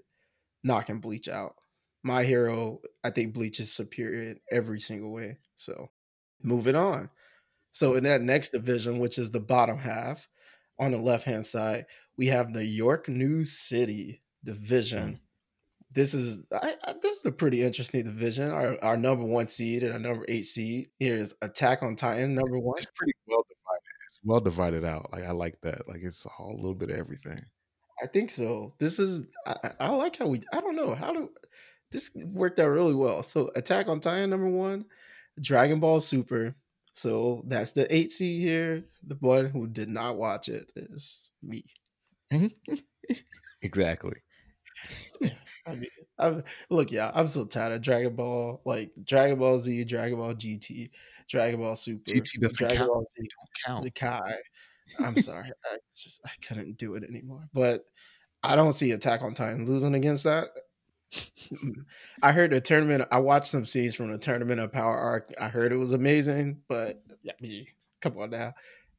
knocking 0.64 1.00
Bleach 1.00 1.28
out. 1.28 1.56
My 2.04 2.24
hero, 2.24 2.80
I 3.04 3.12
think 3.12 3.34
Bleach 3.34 3.60
is 3.60 3.72
superior 3.72 4.32
in 4.32 4.40
every 4.50 4.80
single 4.80 5.12
way. 5.12 5.38
So 5.56 5.90
moving 6.42 6.76
on. 6.76 7.10
So 7.72 7.96
in 7.96 8.04
that 8.06 8.22
next 8.22 8.50
division, 8.50 9.00
which 9.00 9.18
is 9.18 9.32
the 9.32 9.40
bottom 9.40 9.78
half, 9.78 10.28
on 10.80 10.92
the 10.92 10.98
left 10.98 11.24
hand 11.26 11.46
side, 11.46 11.86
we 12.18 12.28
have 12.28 12.54
the 12.54 12.66
York 12.66 13.08
New 13.08 13.44
City 13.46 14.24
division. 14.44 15.14
mm. 15.14 15.20
This 15.94 16.14
is 16.14 16.42
I, 16.54 16.76
I, 16.84 16.94
this 17.02 17.18
is 17.18 17.26
a 17.26 17.32
pretty 17.32 17.62
interesting 17.64 18.06
division. 18.06 18.50
Our, 18.50 18.78
our 18.82 18.98
number 18.98 19.26
one 19.26 19.48
seed 19.48 19.84
and 19.84 19.94
our 19.94 20.00
number 20.00 20.26
eight 20.30 20.46
seed 20.46 20.88
here 21.00 21.18
is 21.18 21.36
Attack 21.42 21.84
on 21.84 21.96
Titan 21.98 22.34
number 22.34 22.58
one. 22.58 22.78
it's 22.78 22.88
pretty 22.96 23.14
well 23.28 23.46
well 24.24 24.40
divided 24.40 24.86
out. 24.86 25.12
Like 25.12 25.24
I 25.24 25.32
like 25.32 25.60
that. 25.62 25.88
Like 25.88 26.02
it's 26.04 26.26
all 26.26 26.52
a 26.52 26.56
little 26.56 26.76
bit 26.76 26.92
of 26.92 26.98
everything. 26.98 27.40
I 28.02 28.08
think 28.08 28.32
so. 28.32 28.74
This 28.80 29.00
is 29.00 29.24
I, 29.46 29.72
I 29.80 29.90
like 29.90 30.18
how 30.18 30.28
we 30.28 30.42
I 30.54 30.60
don't 30.62 30.76
know 30.76 30.96
how 30.96 31.14
do 31.14 31.30
this 31.92 32.12
worked 32.16 32.60
out 32.60 32.70
really 32.70 32.96
well. 32.96 33.24
So 33.24 33.52
Attack 33.56 33.88
on 33.88 34.00
Titan 34.00 34.30
number 34.30 34.48
one, 34.48 34.86
Dragon 35.42 35.80
Ball 35.80 36.00
Super. 36.00 36.56
So 36.94 37.44
that's 37.48 37.72
the 37.72 37.94
eight 37.94 38.12
seed 38.12 38.42
here. 38.42 38.84
The 39.06 39.16
one 39.16 39.46
who 39.46 39.68
did 39.68 39.90
not 39.90 40.18
watch 40.18 40.50
it 40.50 40.72
is 40.76 41.30
me. 41.42 41.66
exactly. 43.62 44.16
Yeah, 45.20 45.30
I 45.66 45.76
mean, 45.76 45.90
I'm, 46.18 46.44
look, 46.70 46.92
yeah, 46.92 47.12
I'm 47.14 47.28
so 47.28 47.46
tired 47.46 47.74
of 47.74 47.82
Dragon 47.82 48.16
Ball, 48.16 48.62
like 48.66 48.92
Dragon 49.06 49.38
Ball 49.38 49.60
Z, 49.60 49.84
Dragon 49.86 50.18
Ball 50.18 50.34
GT, 50.34 50.90
Dragon 51.32 51.60
Ball 51.60 51.76
Super, 51.76 52.12
GT 52.12 52.40
doesn't 52.42 52.58
Dragon 52.58 52.78
count. 52.78 52.90
Ball 52.90 53.06
Z, 53.18 53.28
Don't 53.38 53.50
count. 53.66 53.84
the 53.86 53.92
Kai. 53.92 54.36
I'm 55.00 55.16
sorry, 55.16 55.50
I 55.72 55.78
just 55.96 56.20
I 56.26 56.32
couldn't 56.46 56.78
do 56.78 56.96
it 56.96 57.04
anymore. 57.04 57.48
But 57.54 57.86
I 58.44 58.56
don't 58.56 58.74
see 58.74 58.92
Attack 58.92 59.22
on 59.22 59.34
Titan 59.34 59.66
losing 59.66 59.96
against 59.96 60.26
that. 60.26 60.48
I 62.22 62.32
heard 62.32 62.52
the 62.52 62.62
tournament. 62.62 63.08
I 63.12 63.20
watched 63.20 63.48
some 63.48 63.66
scenes 63.66 63.96
from 63.96 64.12
the 64.12 64.18
tournament 64.18 64.60
of 64.60 64.72
Power 64.72 64.98
Arc. 64.98 65.34
I 65.40 65.48
heard 65.50 65.72
it 65.72 65.78
was 65.78 65.92
amazing, 65.94 66.62
but 66.68 67.02
I 67.28 67.34
mean, 67.42 67.66
come 68.02 68.18
on 68.18 68.30
now. 68.32 68.54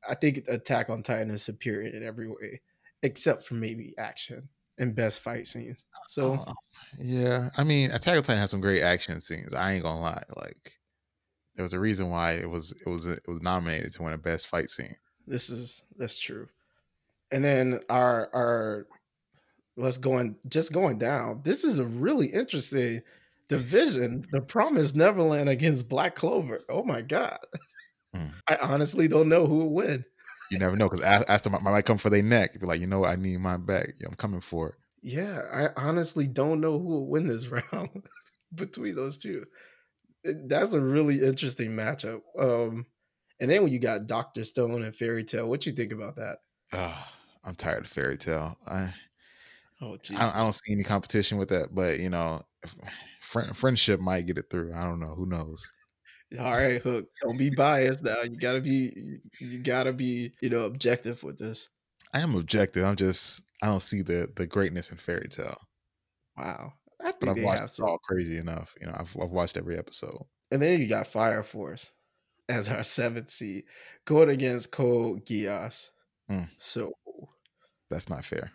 I 0.09 0.14
think 0.14 0.45
Attack 0.49 0.90
on 0.90 1.03
Titan 1.03 1.31
is 1.31 1.42
superior 1.42 1.90
in 1.90 2.03
every 2.03 2.29
way, 2.29 2.61
except 3.03 3.47
for 3.47 3.55
maybe 3.55 3.95
action 3.99 4.49
and 4.79 4.95
best 4.95 5.21
fight 5.21 5.47
scenes. 5.47 5.85
So 6.09 6.35
Uh, 6.35 6.53
yeah, 6.99 7.51
I 7.57 7.64
mean, 7.64 7.90
Attack 7.92 8.16
on 8.16 8.23
Titan 8.23 8.40
has 8.40 8.51
some 8.51 8.61
great 8.61 8.83
action 8.83 9.21
scenes. 9.21 9.55
I 9.55 9.73
ain't 9.73 9.83
gonna 9.83 10.01
lie. 10.01 10.25
Like 10.37 10.73
there 11.54 11.62
was 11.62 11.72
a 11.72 11.80
reason 11.80 12.10
why 12.10 12.32
it 12.32 12.48
was 12.48 12.72
it 12.72 12.88
was 12.88 13.06
it 13.06 13.22
was 13.28 13.42
nominated 13.42 13.92
to 13.92 14.02
win 14.02 14.12
a 14.12 14.18
best 14.18 14.46
fight 14.46 14.70
scene. 14.70 14.96
this 15.26 15.50
is 15.50 15.84
that's 15.96 16.18
true. 16.18 16.48
And 17.30 17.44
then 17.44 17.80
our 17.88 18.28
our 18.34 18.86
let's 19.76 19.98
going 19.98 20.36
just 20.48 20.72
going 20.72 20.98
down. 20.98 21.40
This 21.44 21.64
is 21.64 21.78
a 21.78 21.84
really 21.84 22.26
interesting 22.26 23.02
division. 23.48 24.24
The 24.32 24.40
Promised 24.40 24.96
Neverland 24.96 25.48
against 25.48 25.88
Black 25.88 26.14
Clover. 26.14 26.60
Oh 26.68 26.82
my 26.82 27.02
god. 27.02 27.38
Mm. 28.14 28.32
I 28.48 28.56
honestly 28.56 29.08
don't 29.08 29.28
know 29.28 29.46
who 29.46 29.56
will 29.56 29.72
win. 29.72 30.04
You 30.50 30.58
never 30.58 30.76
know 30.76 30.88
because 30.88 31.02
Asta 31.02 31.48
might, 31.48 31.62
might 31.62 31.86
come 31.86 31.96
for 31.96 32.10
their 32.10 32.22
neck. 32.22 32.60
Be 32.60 32.66
like, 32.66 32.80
you 32.80 32.86
know 32.86 33.00
what? 33.00 33.10
I 33.10 33.16
need 33.16 33.40
mine 33.40 33.64
back. 33.64 33.94
Yeah, 33.98 34.08
I'm 34.08 34.14
coming 34.16 34.40
for 34.40 34.68
it. 34.68 34.74
Yeah, 35.02 35.40
I 35.52 35.68
honestly 35.76 36.26
don't 36.26 36.60
know 36.60 36.78
who 36.78 36.84
will 36.84 37.06
win 37.08 37.26
this 37.26 37.46
round 37.72 38.02
between 38.54 38.94
those 38.94 39.16
two. 39.18 39.46
That's 40.24 40.72
a 40.72 40.80
really 40.80 41.22
interesting 41.24 41.70
matchup. 41.70 42.20
Um, 42.38 42.87
and 43.40 43.50
then 43.50 43.62
when 43.62 43.72
you 43.72 43.78
got 43.78 44.06
Doctor 44.06 44.44
Stone 44.44 44.82
and 44.85 44.94
Fairy 44.94 45.24
Tail, 45.24 45.48
what 45.48 45.66
you 45.66 45.72
think 45.72 45.92
about 45.92 46.16
that? 46.16 46.38
Ah, 46.72 47.12
I'm 47.44 47.54
tired 47.54 47.85
of 47.85 47.90
fairy 47.90 48.16
tail. 48.16 48.56
I 48.66 48.94
Oh, 49.80 49.94
I, 49.94 49.96
don't- 49.96 50.37
I 50.37 50.38
don't 50.38 50.52
see 50.54 50.72
any 50.72 50.85
competition 50.85 51.38
with 51.38 51.48
that. 51.48 51.74
But 51.74 51.98
you 51.98 52.08
know, 52.08 52.42
friend, 53.20 53.56
friendship 53.56 53.98
might 53.98 54.26
get 54.26 54.38
it 54.38 54.46
through. 54.48 54.72
I 54.72 54.85
don't 54.85 55.00
know. 55.00 55.14
Who 55.14 55.26
knows? 55.26 55.70
All 56.38 56.52
right, 56.52 56.80
Hook. 56.80 57.06
Don't 57.20 57.37
be 57.37 57.50
biased 57.50 58.04
now. 58.04 58.22
You 58.22 58.38
gotta 58.38 58.61
be 58.61 59.18
you 59.40 59.58
gotta 59.58 59.92
be, 59.92 60.32
you 60.40 60.48
know, 60.50 60.62
objective 60.62 61.22
with 61.24 61.37
this. 61.37 61.68
I 62.14 62.20
am 62.20 62.37
objective. 62.37 62.85
I'm 62.85 62.94
just 62.96 63.42
I 63.61 63.66
don't 63.66 63.82
see 63.82 64.02
the 64.02 64.28
the 64.37 64.46
greatness 64.46 64.92
in 64.92 64.98
fairy 64.98 65.28
tail. 65.28 65.58
Wow. 66.38 66.74
I 67.02 67.12
But 67.12 67.20
think 67.20 67.38
I've 67.38 67.44
watched 67.44 67.80
all 67.80 67.98
crazy 67.98 68.38
enough. 68.38 68.74
You 68.80 68.86
know, 68.86 68.96
I've, 68.98 69.16
I've 69.20 69.30
watched 69.30 69.56
every 69.56 69.78
episode. 69.78 70.24
And 70.50 70.62
then 70.62 70.80
you 70.80 70.86
got 70.86 71.06
Fire 71.06 71.42
Force 71.42 71.90
as 72.48 72.68
our 72.68 72.82
seventh 72.82 73.30
seed 73.30 73.64
going 74.04 74.30
against 74.30 74.72
Code 74.72 75.24
Geass. 75.24 75.88
Mm. 76.30 76.48
So 76.56 76.92
That's 77.90 78.08
not 78.08 78.24
fair. 78.24 78.50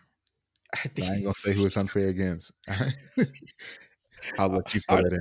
I 0.75 0.89
But 0.93 1.03
I 1.03 1.13
ain't 1.13 1.23
gonna 1.23 1.33
say 1.36 1.53
who 1.53 1.65
it's 1.65 1.77
unfair 1.77 2.10
against. 2.10 2.51
I'll 4.38 4.49
let 4.49 4.73
you 4.73 4.81
fill 4.81 5.05
it 5.05 5.13
in. 5.13 5.19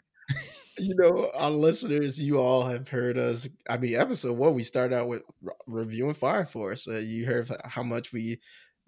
you 0.78 0.94
know, 0.96 1.30
our 1.34 1.50
listeners, 1.50 2.20
you 2.20 2.38
all 2.38 2.66
have 2.66 2.88
heard 2.88 3.18
us. 3.18 3.48
I 3.68 3.76
mean, 3.76 3.94
episode 3.94 4.36
one, 4.36 4.54
we 4.54 4.62
started 4.62 4.96
out 4.96 5.08
with 5.08 5.22
reviewing 5.66 6.14
Fire 6.14 6.44
Force. 6.44 6.88
Uh, 6.88 6.98
you 6.98 7.26
heard 7.26 7.50
how 7.64 7.82
much 7.82 8.12
we 8.12 8.40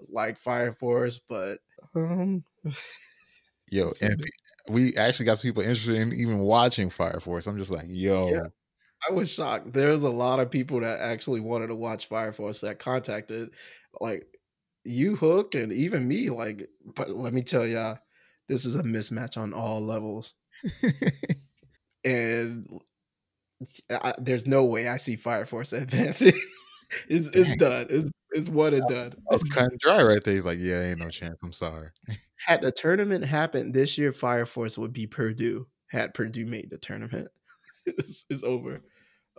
like 0.08 0.38
Fire 0.38 0.72
Force, 0.72 1.18
but 1.28 1.58
um, 1.94 2.44
Yo, 3.70 3.90
and 4.02 4.24
we 4.68 4.96
actually 4.96 5.26
got 5.26 5.38
some 5.38 5.48
people 5.48 5.62
interested 5.62 5.96
in 5.96 6.12
even 6.12 6.38
watching 6.38 6.90
Fire 6.90 7.20
Force. 7.20 7.46
I'm 7.46 7.58
just 7.58 7.70
like, 7.70 7.86
yo, 7.88 8.28
Yeah. 8.28 8.46
I 9.08 9.12
was 9.12 9.30
shocked. 9.32 9.72
There's 9.72 10.02
a 10.02 10.10
lot 10.10 10.40
of 10.40 10.50
people 10.50 10.80
that 10.80 11.00
actually 11.00 11.40
wanted 11.40 11.68
to 11.68 11.76
watch 11.76 12.06
Fire 12.06 12.32
Force 12.32 12.60
that 12.62 12.80
contacted, 12.80 13.50
like 14.00 14.26
you, 14.84 15.14
Hook, 15.14 15.54
and 15.54 15.72
even 15.72 16.08
me. 16.08 16.30
Like, 16.30 16.68
but 16.96 17.10
let 17.10 17.32
me 17.32 17.42
tell 17.42 17.66
y'all, 17.66 17.98
this 18.48 18.64
is 18.64 18.74
a 18.74 18.82
mismatch 18.82 19.36
on 19.36 19.52
all 19.52 19.80
levels, 19.80 20.34
and 22.04 22.80
I, 23.90 24.14
there's 24.18 24.46
no 24.46 24.64
way 24.64 24.88
I 24.88 24.96
see 24.96 25.16
Fire 25.16 25.46
Force 25.46 25.72
advancing. 25.72 26.40
It's 27.08 27.28
it's 27.28 27.56
done. 27.56 27.86
It's 27.90 28.06
it's 28.30 28.48
one 28.48 28.74
and 28.74 28.86
done. 28.88 29.10
that 29.10 29.18
was 29.30 29.42
cut 29.44 29.70
and 29.70 29.78
dry 29.80 30.02
right 30.02 30.22
there. 30.22 30.34
He's 30.34 30.44
like, 30.44 30.58
yeah, 30.60 30.82
ain't 30.82 30.98
no 30.98 31.08
chance. 31.10 31.36
I'm 31.42 31.52
sorry. 31.52 31.88
Had 32.46 32.60
the 32.62 32.70
tournament 32.72 33.24
happened 33.24 33.74
this 33.74 33.98
year, 33.98 34.12
Fire 34.12 34.46
Force 34.46 34.78
would 34.78 34.92
be 34.92 35.06
Purdue. 35.06 35.66
Had 35.88 36.14
Purdue 36.14 36.46
made 36.46 36.70
the 36.70 36.78
tournament, 36.78 37.28
it's, 37.86 38.24
it's 38.30 38.44
over. 38.44 38.82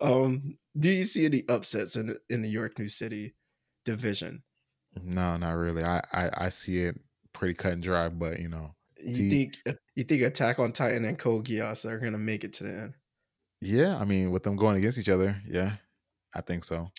Um, 0.02 0.58
do 0.78 0.90
you 0.90 1.04
see 1.04 1.26
any 1.26 1.44
upsets 1.48 1.96
in 1.96 2.08
the, 2.08 2.20
in 2.30 2.42
the 2.42 2.50
York 2.50 2.80
New 2.80 2.90
City 2.90 3.36
division? 3.86 4.44
No, 5.04 5.38
not 5.38 5.52
really. 5.54 5.84
I, 5.84 6.02
I 6.12 6.30
I 6.46 6.50
see 6.50 6.80
it 6.80 7.00
pretty 7.34 7.54
cut 7.54 7.74
and 7.74 7.84
dry, 7.84 8.10
but 8.10 8.40
you 8.40 8.50
know, 8.50 8.76
You 8.98 9.14
T. 9.14 9.30
think 9.30 9.54
uh, 9.68 9.74
you 9.96 10.04
think 10.04 10.24
Attack 10.24 10.58
on 10.60 10.72
Titan 10.72 11.06
and 11.06 11.18
Code 11.20 11.46
Geass 11.46 11.86
are 11.86 12.00
gonna 12.00 12.18
make 12.18 12.44
it 12.44 12.54
to 12.54 12.64
the 12.64 12.70
end? 12.74 12.94
Yeah, 13.62 13.98
I 13.98 14.06
mean, 14.06 14.32
with 14.32 14.44
them 14.44 14.56
going 14.56 14.78
against 14.78 14.98
each 14.98 15.10
other, 15.10 15.36
yeah, 15.48 15.74
I 16.34 16.42
think 16.42 16.64
so. 16.64 16.90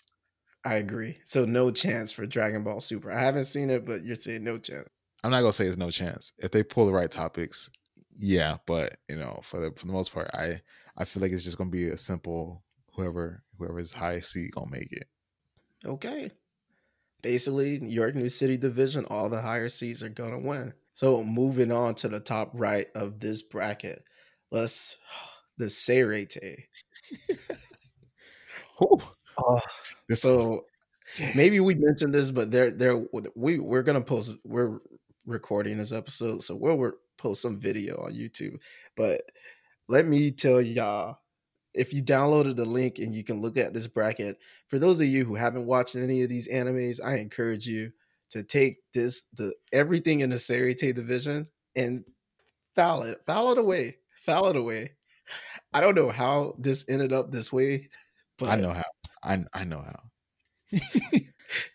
I 0.65 0.75
agree. 0.75 1.19
So 1.25 1.45
no 1.45 1.71
chance 1.71 2.13
for 2.13 2.27
Dragon 2.27 2.65
Ball 2.65 2.81
Super. 2.81 3.11
I 3.11 3.21
haven't 3.21 3.47
seen 3.47 3.71
it, 3.71 3.87
but 3.87 4.05
you're 4.05 4.15
saying 4.15 4.45
no 4.45 4.59
chance. 4.59 4.89
I'm 5.23 5.31
not 5.31 5.41
gonna 5.41 5.53
say 5.53 5.67
it's 5.67 5.77
no 5.77 5.91
chance 5.91 6.33
if 6.39 6.51
they 6.51 6.63
pull 6.63 6.87
the 6.87 6.93
right 6.93 7.11
topics. 7.11 7.71
Yeah, 8.17 8.59
but 8.67 8.97
you 9.09 9.17
know, 9.17 9.41
for 9.43 9.61
the 9.61 9.73
for 9.77 9.87
the 9.87 9.93
most 9.93 10.13
part, 10.13 10.31
I 10.35 10.61
I 10.97 11.05
feel 11.05 11.23
like 11.23 11.33
it's 11.33 11.45
just 11.45 11.59
gonna 11.59 11.71
be 11.71 11.89
a 11.89 11.97
simple 11.97 12.63
whoever 12.95 13.43
whoever's 13.59 13.93
highest 13.93 14.33
seed 14.33 14.53
gonna 14.53 14.71
make 14.71 14.93
it. 14.93 15.07
Okay. 15.85 16.31
Basically, 17.23 17.79
New 17.81 17.95
York 17.95 18.15
New 18.15 18.29
City 18.29 18.57
division, 18.57 19.05
all 19.07 19.29
the 19.29 19.43
higher 19.43 19.69
seeds 19.69 20.03
are 20.03 20.09
gonna 20.09 20.39
win. 20.39 20.75
So 20.93 21.23
moving 21.23 21.73
on 21.73 21.95
to 21.97 22.09
the 22.09 22.21
top 22.21 22.51
right 22.55 22.89
of 22.95 23.21
this 23.21 23.43
bracket, 23.43 24.05
let's 24.51 24.97
the 25.59 25.67
Seireitei. 25.67 26.65
Oh, 29.43 29.61
so 30.15 30.65
maybe 31.35 31.61
we 31.61 31.75
mentioned 31.75 32.15
this, 32.15 32.31
but 32.31 32.51
they're 32.51 32.71
they're 32.71 33.03
we 33.35 33.59
we're 33.59 33.83
gonna 33.83 34.01
post 34.01 34.33
we're 34.45 34.81
recording 35.27 35.79
this 35.79 35.93
episode, 35.93 36.43
so 36.43 36.57
we'll 36.57 36.93
post 37.17 37.43
some 37.43 37.59
video 37.59 37.97
on 38.05 38.15
YouTube. 38.15 38.59
But 38.97 39.23
let 39.89 40.07
me 40.07 40.31
tell 40.31 40.61
y'all, 40.61 41.19
if 41.75 41.93
you 41.93 42.03
downloaded 42.03 42.57
the 42.57 42.65
link 42.65 42.99
and 42.99 43.15
you 43.15 43.25
can 43.25 43.41
look 43.41 43.57
at 43.57 43.73
this 43.73 43.87
bracket, 43.87 44.39
for 44.69 44.79
those 44.79 45.01
of 45.01 45.07
you 45.07 45.25
who 45.25 45.35
haven't 45.35 45.67
watched 45.67 45.97
any 45.97 46.23
of 46.23 46.29
these 46.29 46.49
animes, 46.49 47.01
I 47.03 47.17
encourage 47.17 47.67
you 47.67 47.93
to 48.31 48.43
take 48.43 48.79
this 48.95 49.27
the 49.35 49.55
everything 49.73 50.21
in 50.21 50.31
the 50.31 50.37
Seireitei 50.37 50.95
division 50.95 51.47
and 51.77 52.05
foul 52.75 53.03
it, 53.03 53.21
foul 53.27 53.53
it 53.53 53.59
away, 53.59 53.97
foul 54.15 54.49
it 54.49 54.57
away. 54.57 54.93
I 55.73 55.81
don't 55.81 55.95
know 55.95 56.11
how 56.11 56.57
this 56.59 56.85
ended 56.89 57.13
up 57.13 57.31
this 57.31 57.53
way, 57.53 57.89
but 58.39 58.49
I 58.49 58.57
know 58.57 58.73
how. 58.73 58.83
I 59.23 59.45
I 59.53 59.65
know 59.65 59.83
how. 59.83 60.01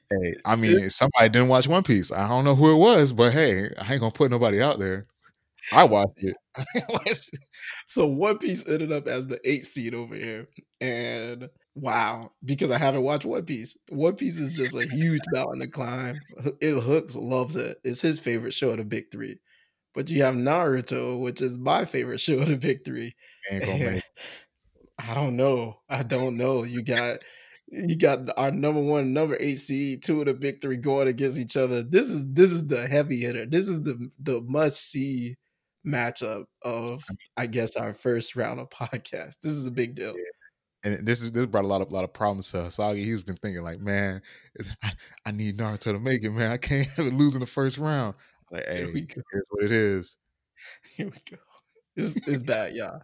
hey, 0.10 0.36
I 0.46 0.56
mean, 0.56 0.90
somebody 0.90 1.30
didn't 1.30 1.50
watch 1.50 1.68
One 1.68 1.84
Piece. 1.84 2.12
I 2.12 2.28
don't 2.28 2.46
know 2.46 2.56
who 2.56 2.72
it 2.72 2.78
was, 2.78 3.14
but 3.14 3.34
hey, 3.34 3.70
I 3.78 3.94
ain't 3.94 4.02
gonna 4.02 4.12
put 4.12 4.32
nobody 4.32 4.62
out 4.62 4.80
there. 4.80 5.06
I 5.74 5.84
watched 5.84 6.24
it. 6.24 6.38
so 7.88 8.06
One 8.06 8.38
Piece 8.38 8.68
ended 8.68 8.92
up 8.92 9.08
as 9.08 9.28
the 9.28 9.40
eighth 9.50 9.68
seed 9.68 9.94
over 9.94 10.16
here, 10.16 10.48
and 10.80 11.50
wow, 11.74 12.32
because 12.44 12.72
I 12.72 12.78
haven't 12.78 13.04
watched 13.04 13.26
One 13.26 13.44
Piece. 13.44 13.76
One 13.90 14.16
Piece 14.16 14.40
is 14.40 14.56
just 14.56 14.76
a 14.76 14.88
huge 14.88 15.22
mountain 15.34 15.62
to 15.62 15.68
climb. 15.68 16.20
It 16.62 16.80
hooks 16.80 17.16
loves 17.16 17.56
it. 17.56 17.78
It's 17.84 18.02
his 18.02 18.20
favorite 18.20 18.54
show 18.54 18.72
of 18.72 18.78
the 18.78 18.86
big 18.86 19.12
three. 19.12 19.40
But 19.94 20.10
you 20.10 20.24
have 20.24 20.36
Naruto, 20.36 21.20
which 21.20 21.42
is 21.42 21.58
my 21.58 21.86
favorite 21.86 22.20
show 22.20 22.40
of 22.40 22.48
the 22.48 22.58
big 22.58 22.84
three. 22.86 23.16
I 25.00 25.14
don't 25.14 25.36
know. 25.36 25.80
I 25.90 26.04
don't 26.04 26.38
know. 26.38 26.64
You 26.64 26.82
got 26.84 27.20
you 27.68 27.98
got 27.98 28.20
our 28.38 28.52
number 28.52 28.82
one, 28.82 29.14
number 29.14 29.38
eight 29.40 29.56
seed, 29.56 30.04
two 30.04 30.20
of 30.22 30.28
the 30.28 30.34
big 30.34 30.62
three 30.62 30.78
going 30.78 31.08
against 31.08 31.38
each 31.38 31.58
other. 31.58 31.82
This 31.84 32.08
is 32.08 32.26
this 32.32 32.52
is 32.52 32.68
the 32.68 32.88
heavy 32.88 33.20
hitter. 33.22 33.46
This 33.46 33.68
is 33.68 33.82
the 33.84 34.10
the 34.20 34.42
must 34.42 34.90
see 34.92 35.36
matchup 35.86 36.46
of 36.64 37.04
I 37.38 37.48
guess 37.48 37.76
our 37.76 37.94
first 37.94 38.36
round 38.36 38.60
of 38.60 38.70
podcast. 38.72 39.38
This 39.42 39.54
is 39.54 39.66
a 39.66 39.72
big 39.72 39.96
deal. 39.96 40.14
and 40.84 41.06
this 41.06 41.24
is 41.24 41.32
this 41.32 41.46
brought 41.48 41.66
a 41.66 41.68
lot 41.68 41.82
of 41.82 41.90
a 41.90 41.94
lot 41.94 42.04
of 42.04 42.14
problems 42.14 42.52
to 42.52 42.58
Hisagi. 42.58 43.04
He's 43.04 43.24
been 43.24 43.36
thinking 43.38 43.64
like, 43.64 43.80
man, 43.80 44.22
I, 44.84 44.94
I 45.26 45.32
need 45.32 45.58
Naruto 45.58 45.92
to 45.92 46.00
make 46.00 46.24
it, 46.24 46.32
man. 46.32 46.52
I 46.52 46.58
can't 46.58 46.88
have 46.90 47.06
it 47.08 47.14
lose 47.14 47.34
in 47.36 47.42
the 47.42 47.46
first 47.48 47.78
round. 47.78 48.16
Like, 48.52 48.66
Here 48.68 48.86
hey, 48.86 48.92
we 48.94 49.02
go. 49.02 49.22
here's 49.32 49.46
what 49.50 49.64
it 49.66 49.72
is. 49.72 50.18
Here 50.96 51.08
we 51.08 51.18
go. 51.30 51.38
It's, 51.96 52.16
it's 52.28 52.42
bad, 52.44 52.76
yeah. 52.76 53.00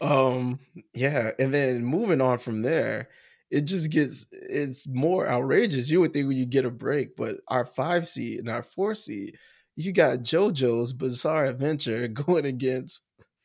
Um, 0.00 0.60
yeah, 0.94 1.30
and 1.38 1.52
then 1.52 1.84
moving 1.84 2.20
on 2.20 2.38
from 2.38 2.62
there, 2.62 3.08
it 3.50 3.62
just 3.62 3.90
gets 3.90 4.26
it's 4.32 4.86
more 4.88 5.28
outrageous. 5.28 5.90
You 5.90 6.00
would 6.00 6.12
think 6.12 6.32
you 6.32 6.46
get 6.46 6.64
a 6.64 6.70
break, 6.70 7.16
but 7.16 7.38
our 7.48 7.64
five 7.64 8.08
seed 8.08 8.38
and 8.40 8.48
our 8.48 8.62
four 8.62 8.94
seed, 8.94 9.36
you 9.76 9.92
got 9.92 10.20
JoJo's 10.20 10.92
Bizarre 10.92 11.44
Adventure 11.44 12.08
going 12.08 12.46
against 12.46 13.00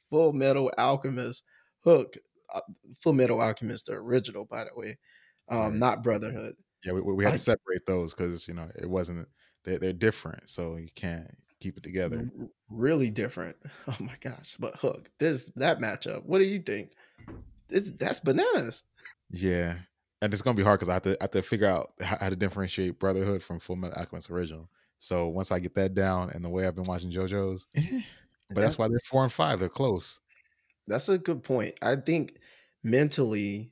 Full 0.10 0.34
Metal 0.34 0.72
Alchemist 0.78 1.44
Hook. 1.84 2.18
Uh, 2.54 2.62
Full 3.02 3.14
Metal 3.14 3.42
Alchemist, 3.42 3.88
the 3.88 3.94
original, 3.94 4.46
by 4.46 4.64
the 4.64 4.70
way, 4.76 4.98
um, 5.50 5.60
Right. 5.60 5.74
not 5.74 6.04
Brotherhood. 6.04 6.56
Yeah, 6.86 6.94
we, 6.94 7.02
we 7.02 7.24
had 7.26 7.34
I- 7.34 7.38
to 7.38 7.44
separate 7.44 7.86
those 7.88 8.14
because 8.14 8.48
you 8.48 8.54
know 8.54 8.70
it 8.82 8.90
wasn't 8.90 9.28
they, 9.66 9.78
they're 9.78 9.92
different, 9.94 10.50
so 10.50 10.78
you 10.78 10.90
can't 10.96 11.36
keep 11.66 11.78
it 11.78 11.84
together. 11.84 12.30
Really 12.70 13.10
different. 13.10 13.58
Oh 13.88 13.98
my 14.00 14.16
gosh! 14.20 14.56
But 14.60 14.76
Hook, 14.78 15.10
this 15.20 15.52
that 15.56 15.80
matchup. 15.80 16.26
What 16.26 16.40
do 16.40 16.46
you 16.46 16.60
think? 16.60 16.92
It's, 17.70 17.92
that's 17.92 18.20
bananas. 18.20 18.84
Yeah, 19.30 19.76
and 20.22 20.34
it's 20.34 20.42
gonna 20.42 20.58
be 20.58 20.64
hard 20.64 20.80
because 20.80 20.90
I 20.90 20.94
have 20.94 21.04
to 21.04 21.18
I 21.22 21.24
have 21.26 21.32
to 21.32 21.42
figure 21.42 21.68
out 21.68 21.92
how, 22.02 22.30
to 22.30 22.36
differentiate 22.36 23.00
Brotherhood 23.00 23.44
from 23.44 23.60
Full 23.60 23.76
Metal 23.76 23.98
Alchemist 23.98 24.32
original. 24.32 24.70
So 24.98 25.28
once 25.28 25.52
I 25.52 25.60
get 25.60 25.76
that 25.76 25.94
down 25.94 26.32
and 26.32 26.44
the 26.44 26.50
way 26.50 26.66
I've 26.66 26.76
been 26.76 26.86
watching 26.86 27.12
JoJo's, 27.12 27.68
but 28.50 28.62
that's 28.62 28.78
why 28.78 28.88
they're 28.88 29.00
four 29.06 29.24
and 29.24 29.32
five. 29.32 29.60
They're 29.60 29.70
close. 29.70 30.20
That's 30.88 31.10
a 31.10 31.18
good 31.18 31.44
point. 31.44 31.78
I 31.82 31.96
think 31.96 32.38
mentally 32.84 33.72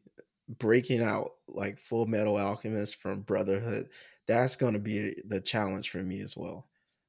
breaking 0.59 1.01
out 1.01 1.31
like 1.47 1.79
Full 1.79 2.05
Metal 2.05 2.37
Alchemist 2.37 2.97
from 2.97 3.21
Brotherhood, 3.21 3.89
that's 4.27 4.55
going 4.55 4.73
to 4.73 4.79
be 4.79 5.15
the 5.25 5.41
challenge 5.41 5.89
for 5.89 6.03
me 6.03 6.21
as 6.21 6.35
well. 6.37 6.67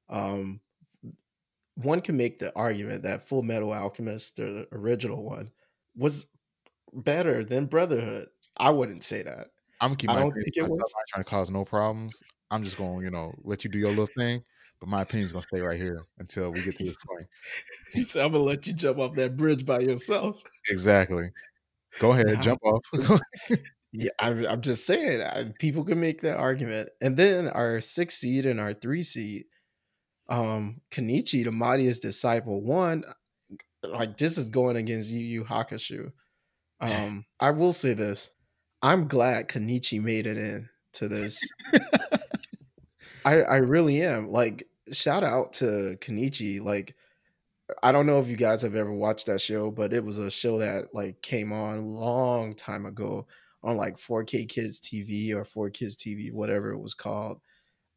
Um, 0.09 0.59
one 1.75 2.01
can 2.01 2.17
make 2.17 2.39
the 2.39 2.53
argument 2.55 3.03
that 3.03 3.27
Full 3.27 3.43
Metal 3.43 3.73
Alchemist, 3.73 4.37
the 4.37 4.67
original 4.71 5.23
one, 5.23 5.51
was 5.95 6.27
better 6.93 7.43
than 7.43 7.65
Brotherhood. 7.65 8.27
I 8.57 8.69
wouldn't 8.69 9.03
say 9.03 9.23
that. 9.23 9.47
I'm 9.81 9.89
gonna 9.89 9.97
keep 9.97 10.09
I 10.09 10.15
don't 10.19 10.31
think 10.31 10.55
it 10.55 10.61
was. 10.63 10.71
I'm 10.71 10.77
not 10.77 11.07
trying 11.09 11.23
to 11.23 11.29
cause 11.29 11.49
no 11.51 11.65
problems. 11.65 12.21
I'm 12.49 12.63
just 12.63 12.77
gonna, 12.77 13.01
you 13.01 13.11
know, 13.11 13.33
let 13.43 13.63
you 13.63 13.69
do 13.69 13.77
your 13.77 13.89
little 13.89 14.09
thing. 14.17 14.43
But 14.79 14.89
my 14.89 15.01
opinion's 15.01 15.31
gonna 15.31 15.43
stay 15.43 15.61
right 15.61 15.77
here 15.77 16.01
until 16.19 16.51
we 16.51 16.61
get 16.61 16.77
to 16.77 16.83
this 16.83 16.97
point. 16.97 17.27
He 17.93 18.03
said, 18.03 18.25
"I'm 18.25 18.31
gonna 18.31 18.43
let 18.43 18.65
you 18.67 18.73
jump 18.73 18.99
off 18.99 19.15
that 19.15 19.37
bridge 19.37 19.65
by 19.65 19.79
yourself." 19.79 20.37
Exactly. 20.69 21.29
Go 21.99 22.11
ahead, 22.11 22.27
Nah. 22.27 22.41
jump 22.41 22.61
off. 22.63 22.81
Yeah, 23.97 24.09
I'm, 24.19 24.45
I'm 24.45 24.61
just 24.61 24.85
saying, 24.85 25.21
I, 25.21 25.53
people 25.57 25.85
can 25.85 26.01
make 26.01 26.19
that 26.21 26.37
argument. 26.37 26.89
And 26.99 27.15
then 27.15 27.47
our 27.47 27.79
six 27.79 28.15
seed 28.15 28.45
and 28.45 28.59
our 28.59 28.73
three 28.73 29.03
seed, 29.03 29.45
um, 30.29 30.81
Kenichi, 30.91 31.43
the 31.43 31.51
mightiest 31.51 32.01
disciple, 32.01 32.61
one, 32.61 33.03
like 33.83 34.17
this 34.17 34.37
is 34.37 34.49
going 34.49 34.75
against 34.75 35.09
Yu 35.11 35.19
Yu 35.19 35.43
Hakusho. 35.43 36.11
Um, 36.79 37.25
I 37.39 37.51
will 37.51 37.73
say 37.73 37.93
this: 37.93 38.31
I'm 38.81 39.07
glad 39.07 39.47
Kenichi 39.47 40.01
made 40.01 40.27
it 40.27 40.37
in 40.37 40.69
to 40.93 41.07
this. 41.07 41.39
I 43.25 43.41
I 43.41 43.55
really 43.57 44.01
am. 44.03 44.29
Like, 44.29 44.67
shout 44.91 45.23
out 45.23 45.53
to 45.53 45.97
Kenichi. 46.01 46.61
Like, 46.61 46.95
I 47.83 47.91
don't 47.91 48.05
know 48.05 48.19
if 48.19 48.27
you 48.27 48.37
guys 48.37 48.61
have 48.61 48.75
ever 48.75 48.93
watched 48.93 49.27
that 49.27 49.41
show, 49.41 49.71
but 49.71 49.93
it 49.93 50.03
was 50.03 50.17
a 50.17 50.31
show 50.31 50.59
that 50.59 50.93
like 50.93 51.21
came 51.21 51.51
on 51.51 51.77
a 51.77 51.81
long 51.81 52.55
time 52.55 52.85
ago 52.85 53.27
on 53.63 53.77
like 53.77 53.97
4K 53.97 54.47
Kids 54.47 54.79
TV 54.79 55.33
or 55.33 55.43
4 55.43 55.71
Kids 55.71 55.95
TV, 55.95 56.31
whatever 56.31 56.71
it 56.71 56.79
was 56.79 56.93
called. 56.93 57.41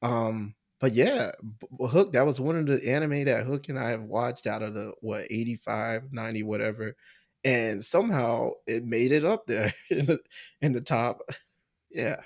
Um, 0.01 0.55
but 0.81 0.93
yeah, 0.93 1.33
Hook, 1.81 2.13
that 2.13 2.27
was 2.27 2.41
one 2.41 2.57
of 2.57 2.67
the 2.67 2.89
anime 2.91 3.25
that 3.25 3.47
Hook 3.47 3.69
and 3.69 3.79
I 3.79 3.91
have 3.91 4.03
watched 4.05 4.47
out 4.47 4.63
of 4.63 4.75
the 4.75 4.95
what 5.01 5.27
85, 5.31 6.13
90, 6.13 6.43
whatever. 6.43 6.97
And 7.45 7.85
somehow 7.85 8.53
it 8.67 8.85
made 8.85 9.13
it 9.13 9.25
up 9.25 9.47
there 9.47 9.73
in 9.91 10.07
the 10.07 10.21
in 10.61 10.73
the 10.73 10.81
top. 10.81 11.21
Yeah. 11.91 12.23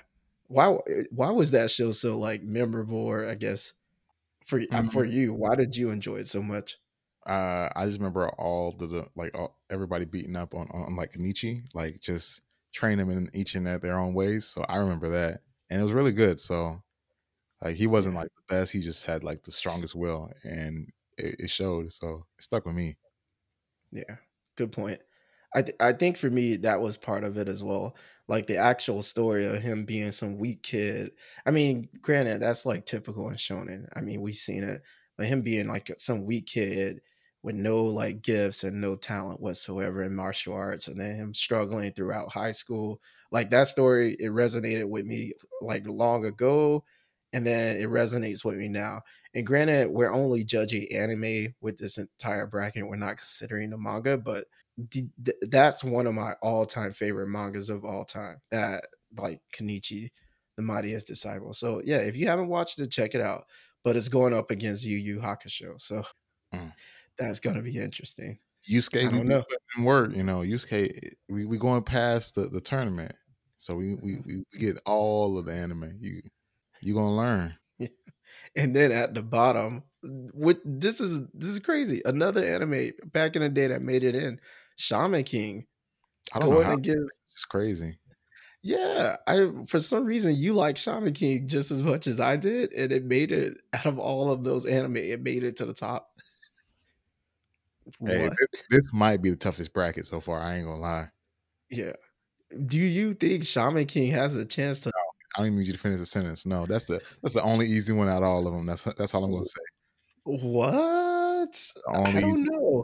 Why 0.47 0.77
why 1.11 1.31
was 1.31 1.51
that 1.51 1.71
show 1.71 1.91
so 1.91 2.17
like 2.17 2.43
memorable 2.43 2.97
or 2.97 3.27
I 3.27 3.35
guess 3.35 3.73
for 4.45 4.61
uh, 4.71 4.83
for 4.83 5.05
Mhm. 5.05 5.05
you? 5.05 5.33
Why 5.33 5.55
did 5.55 5.77
you 5.77 5.91
enjoy 5.91 6.17
it 6.17 6.27
so 6.29 6.43
much? 6.43 6.77
uh, 7.25 7.69
I 7.75 7.85
just 7.85 7.99
remember 7.99 8.29
all 8.37 8.71
the, 8.73 9.07
like 9.15 9.35
all, 9.37 9.59
everybody 9.69 10.05
beating 10.05 10.35
up 10.35 10.53
on, 10.53 10.67
on 10.71 10.95
like 10.95 11.13
Kenichi, 11.13 11.63
like 11.73 11.99
just 12.01 12.41
train 12.73 12.97
them 12.97 13.09
in 13.09 13.29
each 13.33 13.55
and 13.55 13.65
their 13.65 13.97
own 13.97 14.13
ways. 14.13 14.45
So 14.45 14.63
I 14.63 14.77
remember 14.77 15.09
that, 15.09 15.41
and 15.69 15.79
it 15.79 15.83
was 15.83 15.93
really 15.93 16.11
good. 16.11 16.39
So 16.39 16.81
like 17.63 17.75
he 17.77 17.87
wasn't 17.87 18.15
like 18.15 18.29
the 18.35 18.43
best; 18.49 18.71
he 18.73 18.81
just 18.81 19.05
had 19.05 19.23
like 19.23 19.43
the 19.43 19.51
strongest 19.51 19.95
will, 19.95 20.31
and 20.43 20.91
it, 21.17 21.35
it 21.39 21.49
showed. 21.49 21.91
So 21.93 22.25
it 22.37 22.43
stuck 22.43 22.65
with 22.65 22.75
me. 22.75 22.97
Yeah, 23.91 24.17
good 24.55 24.71
point. 24.71 25.01
I 25.55 25.61
th- 25.61 25.77
I 25.79 25.93
think 25.93 26.17
for 26.17 26.29
me 26.29 26.55
that 26.57 26.81
was 26.81 26.97
part 26.97 27.23
of 27.23 27.37
it 27.37 27.47
as 27.47 27.63
well. 27.63 27.95
Like 28.27 28.47
the 28.47 28.57
actual 28.57 29.01
story 29.03 29.45
of 29.45 29.61
him 29.61 29.85
being 29.85 30.11
some 30.11 30.37
weak 30.37 30.63
kid. 30.63 31.11
I 31.45 31.51
mean, 31.51 31.89
granted, 32.01 32.41
that's 32.41 32.65
like 32.65 32.85
typical 32.85 33.29
in 33.29 33.35
shonen. 33.35 33.87
I 33.95 34.01
mean, 34.01 34.21
we've 34.21 34.35
seen 34.35 34.63
it, 34.63 34.81
but 35.17 35.27
him 35.27 35.41
being 35.43 35.67
like 35.67 35.91
some 35.99 36.25
weak 36.25 36.47
kid 36.47 37.01
with 37.43 37.55
no 37.55 37.83
like 37.83 38.21
gifts 38.21 38.63
and 38.63 38.79
no 38.81 38.95
talent 38.95 39.41
whatsoever 39.41 40.01
in 40.03 40.15
martial 40.15 40.53
arts, 40.53 40.87
and 40.87 40.99
then 40.99 41.15
him 41.15 41.33
struggling 41.35 41.91
throughout 41.93 42.31
high 42.33 42.51
school. 42.53 43.01
Like 43.31 43.49
that 43.51 43.67
story, 43.67 44.13
it 44.19 44.31
resonated 44.31 44.89
with 44.89 45.05
me 45.05 45.33
like 45.61 45.85
long 45.87 46.25
ago, 46.25 46.83
and 47.33 47.45
then 47.45 47.77
it 47.77 47.89
resonates 47.89 48.45
with 48.45 48.55
me 48.55 48.67
now. 48.69 49.01
And 49.35 49.45
granted, 49.45 49.89
we're 49.89 50.13
only 50.13 50.43
judging 50.43 50.87
anime 50.91 51.53
with 51.61 51.77
this 51.77 51.97
entire 51.97 52.45
bracket. 52.47 52.87
We're 52.87 52.95
not 52.95 53.17
considering 53.17 53.71
the 53.71 53.77
manga, 53.77 54.17
but 54.17 54.45
d- 54.89 55.09
d- 55.21 55.33
that's 55.49 55.83
one 55.83 56.05
of 56.07 56.13
my 56.13 56.33
all-time 56.41 56.93
favorite 56.93 57.27
mangas 57.29 57.69
of 57.69 57.83
all 57.83 58.05
time. 58.05 58.39
That 58.51 58.85
like 59.17 59.41
Kenichi, 59.55 60.11
the 60.55 60.61
Mightiest 60.61 61.07
Disciple. 61.07 61.53
So 61.53 61.81
yeah, 61.83 61.97
if 61.97 62.15
you 62.15 62.27
haven't 62.27 62.47
watched 62.47 62.79
it, 62.79 62.91
check 62.91 63.15
it 63.15 63.21
out. 63.21 63.45
But 63.83 63.97
it's 63.97 64.07
going 64.07 64.33
up 64.33 64.49
against 64.51 64.85
Yu 64.85 64.97
Yu 64.97 65.19
Hakusho, 65.19 65.81
so 65.81 66.03
Mm. 66.53 66.71
that's 67.17 67.39
gonna 67.39 67.61
be 67.61 67.77
interesting. 67.77 68.37
Yusuke, 68.69 69.07
I 69.07 69.11
don't 69.11 69.27
know. 69.27 69.43
work, 69.81 70.15
you 70.15 70.23
know. 70.23 70.39
Yusuke, 70.39 70.97
we 71.27 71.45
we 71.45 71.57
going 71.57 71.83
past 71.83 72.35
the, 72.35 72.43
the 72.47 72.61
tournament, 72.61 73.13
so 73.57 73.75
we, 73.75 73.95
we 73.95 74.19
we 74.25 74.43
we 74.53 74.59
get 74.59 74.79
all 74.85 75.37
of 75.37 75.45
the 75.45 75.53
anime. 75.53 75.91
You 75.99 76.21
you 76.83 76.93
gonna 76.93 77.15
learn. 77.15 77.57
And 78.55 78.75
then 78.75 78.91
at 78.91 79.15
the 79.15 79.23
bottom, 79.23 79.81
what 80.03 80.59
this 80.63 81.01
is 81.01 81.21
this 81.33 81.49
is 81.49 81.59
crazy. 81.59 82.03
Another 82.05 82.45
anime 82.45 82.91
back 83.05 83.35
in 83.35 83.41
the 83.41 83.49
day 83.49 83.65
that 83.65 83.81
made 83.81 84.03
it 84.03 84.13
in, 84.13 84.39
Shaman 84.75 85.23
King 85.23 85.65
I 86.33 86.39
don't 86.39 86.49
know 86.49 86.55
going 86.57 86.67
how. 86.67 86.73
against 86.73 87.19
It's 87.33 87.45
crazy. 87.45 87.97
Yeah, 88.61 89.17
I 89.27 89.49
for 89.67 89.79
some 89.79 90.05
reason 90.05 90.35
you 90.35 90.53
like 90.53 90.77
Shaman 90.77 91.13
King 91.13 91.47
just 91.47 91.69
as 91.69 91.81
much 91.83 92.07
as 92.07 92.19
I 92.19 92.37
did, 92.37 92.71
and 92.73 92.91
it 92.93 93.03
made 93.03 93.31
it 93.31 93.57
out 93.73 93.85
of 93.85 93.99
all 93.99 94.31
of 94.31 94.43
those 94.43 94.65
anime, 94.65 94.97
it 94.97 95.21
made 95.21 95.43
it 95.43 95.57
to 95.57 95.65
the 95.65 95.73
top. 95.73 96.09
Hey, 98.05 98.29
this, 98.29 98.61
this 98.69 98.93
might 98.93 99.21
be 99.21 99.29
the 99.29 99.35
toughest 99.35 99.73
bracket 99.73 100.05
so 100.05 100.21
far. 100.21 100.39
I 100.39 100.55
ain't 100.55 100.65
gonna 100.65 100.79
lie. 100.79 101.09
Yeah. 101.69 101.93
Do 102.65 102.77
you 102.77 103.15
think 103.15 103.45
Shaman 103.45 103.87
King 103.87 104.11
has 104.11 104.35
a 104.35 104.45
chance 104.45 104.79
to? 104.81 104.91
I 105.35 105.39
don't 105.39 105.47
even 105.47 105.59
need 105.59 105.67
you 105.67 105.73
to 105.73 105.79
finish 105.79 105.99
the 105.99 106.05
sentence. 106.05 106.45
No, 106.45 106.65
that's 106.65 106.85
the 106.85 107.01
that's 107.23 107.33
the 107.35 107.43
only 107.43 107.65
easy 107.67 107.93
one 107.93 108.07
out 108.09 108.17
of 108.23 108.29
all 108.29 108.47
of 108.47 108.53
them. 108.53 108.65
That's 108.65 108.83
that's 108.83 109.13
all 109.13 109.23
I'm 109.23 109.31
gonna 109.31 109.45
say. 109.45 109.61
What? 110.23 111.71
only- 111.93 112.17
I 112.17 112.21
don't 112.21 112.43
know. 112.43 112.83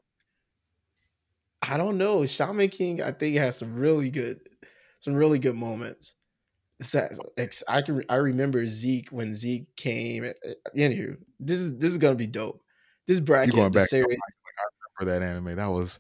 I 1.62 1.78
don't 1.78 1.98
know. 1.98 2.26
Shaman 2.26 2.70
King, 2.70 3.02
I 3.04 3.12
think 3.12 3.36
has 3.36 3.58
some 3.58 3.76
really 3.76 4.10
good, 4.10 4.40
some 5.00 5.14
really 5.14 5.40
good 5.40 5.56
moments. 5.56 6.16
It's 6.80 6.92
that- 6.94 7.18
ex- 7.38 7.64
I 7.68 7.82
can 7.82 8.04
I 8.10 8.16
remember 8.16 8.66
Zeke 8.66 9.10
when 9.10 9.34
Zeke 9.34 9.74
came. 9.76 10.24
uh, 10.26 10.50
Anywho, 10.76 11.18
this 11.40 11.60
is 11.60 11.78
this 11.78 11.92
is 11.92 11.98
gonna 11.98 12.16
be 12.16 12.28
dope. 12.28 12.62
This 13.08 13.20
bracket, 13.20 13.54
going 13.56 13.72
the 13.72 13.80
back 13.80 13.90
series, 13.90 14.18
For 14.98 15.06
that 15.06 15.22
anime, 15.22 15.56
that 15.56 15.68
was 15.68 16.00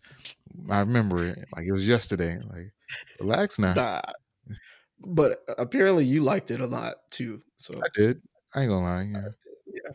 I 0.69 0.79
remember 0.79 1.23
it 1.23 1.39
like 1.55 1.65
it 1.65 1.71
was 1.71 1.87
yesterday. 1.87 2.37
Like, 2.49 2.71
relax 3.19 3.59
now. 3.59 3.73
Nah. 3.73 4.01
But 5.01 5.43
apparently 5.57 6.05
you 6.05 6.23
liked 6.23 6.51
it 6.51 6.59
a 6.59 6.67
lot 6.67 6.95
too. 7.09 7.41
So 7.57 7.79
I 7.83 7.87
did. 7.95 8.21
I 8.53 8.61
ain't 8.61 8.69
gonna 8.69 8.83
lie. 8.83 9.03
Yeah. 9.03 9.29
yeah. 9.67 9.91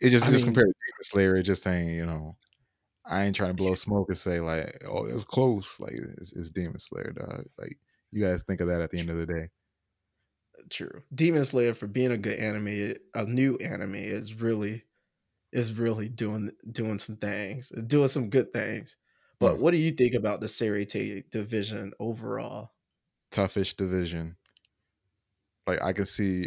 It 0.00 0.10
just 0.10 0.26
I 0.26 0.30
just 0.30 0.44
mean- 0.44 0.54
compared 0.54 0.68
to 0.68 0.74
Demon 0.74 1.02
Slayer, 1.02 1.36
it 1.36 1.44
just 1.44 1.62
saying, 1.62 1.90
you 1.90 2.04
know, 2.04 2.36
I 3.04 3.24
ain't 3.24 3.36
trying 3.36 3.50
to 3.50 3.54
blow 3.54 3.74
smoke 3.74 4.08
and 4.08 4.18
say 4.18 4.40
like, 4.40 4.82
oh, 4.88 5.06
that's 5.08 5.24
close. 5.24 5.78
Like 5.80 5.92
it's, 5.92 6.32
it's 6.32 6.50
Demon 6.50 6.78
Slayer, 6.78 7.12
dog. 7.12 7.46
Like 7.58 7.78
you 8.10 8.24
guys 8.24 8.42
think 8.42 8.60
of 8.60 8.68
that 8.68 8.82
at 8.82 8.90
the 8.90 8.98
end 8.98 9.10
of 9.10 9.16
the 9.16 9.26
day. 9.26 9.48
True. 10.70 11.02
Demon 11.14 11.44
Slayer 11.44 11.74
for 11.74 11.86
being 11.86 12.12
a 12.12 12.18
good 12.18 12.38
anime, 12.38 12.94
a 13.14 13.24
new 13.24 13.56
anime 13.56 13.94
is 13.96 14.34
really 14.34 14.84
is 15.52 15.72
really 15.72 16.08
doing 16.08 16.50
doing 16.70 16.98
some 16.98 17.16
things, 17.16 17.72
doing 17.86 18.08
some 18.08 18.30
good 18.30 18.52
things. 18.52 18.96
But 19.38 19.58
what 19.58 19.72
do 19.72 19.78
you 19.78 19.90
think 19.90 20.14
about 20.14 20.40
the 20.40 20.46
Seireitei 20.46 21.28
division 21.30 21.92
overall? 21.98 22.70
Toughish 23.32 23.76
division. 23.76 24.36
Like 25.66 25.82
I 25.82 25.92
can 25.92 26.06
see 26.06 26.46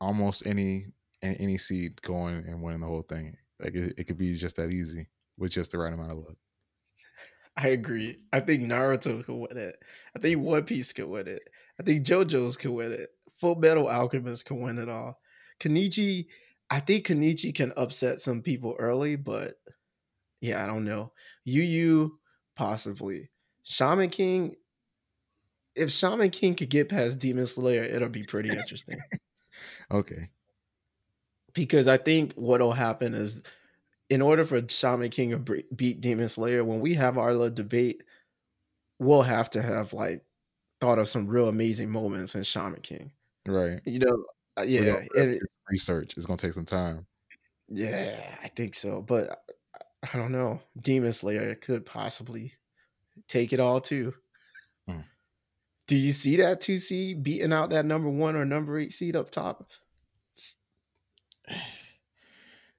almost 0.00 0.46
any 0.46 0.86
any 1.22 1.56
seed 1.56 2.00
going 2.02 2.44
and 2.46 2.62
winning 2.62 2.80
the 2.80 2.86
whole 2.86 3.02
thing. 3.02 3.36
Like 3.60 3.74
it, 3.74 3.94
it 3.96 4.04
could 4.04 4.18
be 4.18 4.34
just 4.34 4.56
that 4.56 4.70
easy 4.70 5.08
with 5.38 5.52
just 5.52 5.72
the 5.72 5.78
right 5.78 5.92
amount 5.92 6.12
of 6.12 6.18
luck. 6.18 6.36
I 7.56 7.68
agree. 7.68 8.18
I 8.32 8.40
think 8.40 8.62
Naruto 8.62 9.24
could 9.24 9.34
win 9.34 9.56
it. 9.56 9.76
I 10.16 10.18
think 10.18 10.40
One 10.40 10.64
Piece 10.64 10.92
could 10.92 11.06
win 11.06 11.28
it. 11.28 11.42
I 11.78 11.82
think 11.82 12.06
JoJo's 12.06 12.56
could 12.56 12.70
win 12.70 12.92
it. 12.92 13.10
Full 13.40 13.56
Metal 13.56 13.88
Alchemist 13.88 14.46
can 14.46 14.60
win 14.60 14.78
it 14.78 14.88
all. 14.88 15.18
Kenichi, 15.60 16.26
I 16.70 16.80
think 16.80 17.06
Kenichi 17.06 17.54
can 17.54 17.72
upset 17.76 18.20
some 18.20 18.40
people 18.40 18.74
early, 18.78 19.16
but 19.16 19.54
yeah, 20.40 20.64
I 20.64 20.66
don't 20.66 20.84
know. 20.84 21.12
Yu 21.44 21.62
Yu, 21.62 22.18
possibly. 22.56 23.30
Shaman 23.64 24.10
King, 24.10 24.54
if 25.74 25.90
Shaman 25.90 26.30
King 26.30 26.54
could 26.54 26.70
get 26.70 26.88
past 26.88 27.18
Demon 27.18 27.46
Slayer, 27.46 27.84
it'll 27.84 28.08
be 28.08 28.24
pretty 28.24 28.50
interesting. 28.50 29.00
Okay. 29.90 30.30
because 31.54 31.86
I 31.86 31.98
think 31.98 32.32
what'll 32.34 32.72
happen 32.72 33.12
is, 33.14 33.42
in 34.08 34.22
order 34.22 34.44
for 34.44 34.66
Shaman 34.66 35.10
King 35.10 35.30
to 35.44 35.62
beat 35.74 36.00
Demon 36.00 36.28
Slayer, 36.28 36.64
when 36.64 36.80
we 36.80 36.94
have 36.94 37.18
our 37.18 37.32
little 37.34 37.54
debate, 37.54 38.02
we'll 38.98 39.22
have 39.22 39.50
to 39.50 39.60
have 39.62 39.92
like 39.92 40.24
thought 40.80 40.98
of 40.98 41.08
some 41.08 41.26
real 41.26 41.48
amazing 41.48 41.90
moments 41.90 42.34
in 42.34 42.42
Shaman 42.42 42.80
King. 42.80 43.12
Right. 43.46 43.80
You 43.84 43.98
know, 44.00 44.24
uh, 44.58 44.62
yeah, 44.62 44.80
gonna 44.84 45.00
have 45.00 45.08
to 45.10 45.20
and 45.22 45.32
do 45.34 45.38
some 45.38 45.48
research. 45.70 46.14
It's 46.16 46.26
gonna 46.26 46.38
take 46.38 46.52
some 46.54 46.64
time. 46.64 47.06
yeah, 47.68 48.34
I 48.42 48.48
think 48.48 48.74
so. 48.74 49.02
But 49.02 49.30
I- 49.30 49.36
I 50.14 50.16
don't 50.18 50.32
know. 50.32 50.60
Demon 50.80 51.12
Slayer 51.12 51.54
could 51.54 51.86
possibly 51.86 52.54
take 53.28 53.52
it 53.52 53.60
all 53.60 53.80
too. 53.80 54.12
Do 55.92 55.98
you 55.98 56.14
see 56.14 56.36
that 56.36 56.62
two 56.62 56.78
seed 56.78 57.22
beating 57.22 57.52
out 57.52 57.68
that 57.68 57.84
number 57.84 58.08
one 58.08 58.34
or 58.34 58.46
number 58.46 58.78
eight 58.78 58.94
seed 58.94 59.14
up 59.14 59.30
top? 59.30 59.68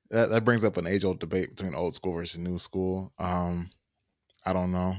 That 0.10 0.32
that 0.32 0.43
brings 0.43 0.63
up 0.63 0.78
an 0.78 0.88
age 0.88 1.04
old 1.04 1.19
debate 1.19 1.56
between 1.56 1.76
old 1.76 1.93
school 1.93 2.13
versus 2.13 2.39
new 2.39 2.58
school. 2.58 3.13
Um, 3.19 3.69
I 4.47 4.52
don't 4.52 4.71
know. 4.71 4.95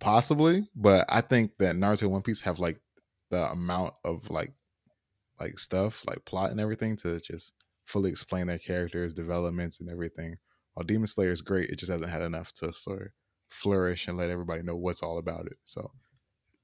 Possibly, 0.00 0.68
but 0.74 1.06
I 1.08 1.20
think 1.20 1.52
that 1.58 1.76
Naruto 1.76 2.02
and 2.02 2.10
One 2.10 2.22
Piece 2.22 2.40
have 2.40 2.58
like 2.58 2.80
the 3.30 3.48
amount 3.52 3.94
of 4.04 4.28
like 4.30 4.52
like 5.38 5.56
stuff, 5.56 6.02
like 6.08 6.24
plot 6.24 6.50
and 6.50 6.58
everything 6.58 6.96
to 6.96 7.20
just 7.20 7.52
fully 7.84 8.10
explain 8.10 8.48
their 8.48 8.58
characters, 8.58 9.14
developments 9.14 9.80
and 9.80 9.88
everything. 9.88 10.38
While 10.72 10.86
Demon 10.86 11.06
Slayer 11.06 11.30
is 11.30 11.40
great, 11.40 11.70
it 11.70 11.78
just 11.78 11.92
hasn't 11.92 12.10
had 12.10 12.22
enough 12.22 12.52
to 12.54 12.74
sort 12.74 13.02
of 13.02 13.08
flourish 13.48 14.08
and 14.08 14.18
let 14.18 14.30
everybody 14.30 14.64
know 14.64 14.74
what's 14.74 15.04
all 15.04 15.18
about 15.18 15.46
it. 15.46 15.58
So 15.62 15.92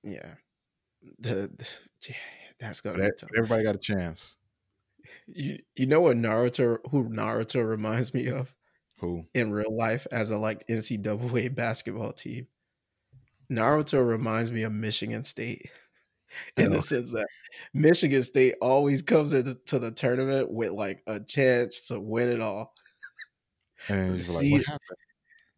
Yeah, 0.02 0.34
the, 1.18 1.50
the 1.56 2.14
that's 2.58 2.80
gonna 2.80 2.98
but 2.98 3.04
be 3.04 3.10
tough. 3.18 3.30
everybody 3.36 3.64
got 3.64 3.74
a 3.74 3.78
chance. 3.78 4.36
You 5.26 5.58
you 5.76 5.86
know 5.86 6.00
what 6.00 6.16
Naruto 6.16 6.78
who 6.90 7.08
Naruto 7.08 7.66
reminds 7.68 8.14
me 8.14 8.28
of 8.28 8.54
Who? 8.98 9.24
in 9.34 9.52
real 9.52 9.74
life 9.74 10.06
as 10.12 10.30
a 10.30 10.38
like 10.38 10.66
NCAA 10.68 11.54
basketball 11.54 12.12
team. 12.12 12.46
Naruto 13.50 14.06
reminds 14.06 14.50
me 14.50 14.62
of 14.62 14.72
Michigan 14.72 15.24
State 15.24 15.70
in 16.56 16.72
the 16.72 16.82
sense 16.82 17.10
that 17.12 17.26
Michigan 17.74 18.22
State 18.22 18.54
always 18.60 19.02
comes 19.02 19.32
into 19.32 19.54
to 19.66 19.78
the 19.78 19.90
tournament 19.90 20.50
with 20.50 20.70
like 20.70 21.02
a 21.06 21.20
chance 21.20 21.80
to 21.88 21.98
win 21.98 22.28
it 22.28 22.40
all. 22.40 22.74
And 23.88 24.16
just 24.22 24.34
like, 24.34 24.50
what 24.52 24.66
happened? 24.66 24.98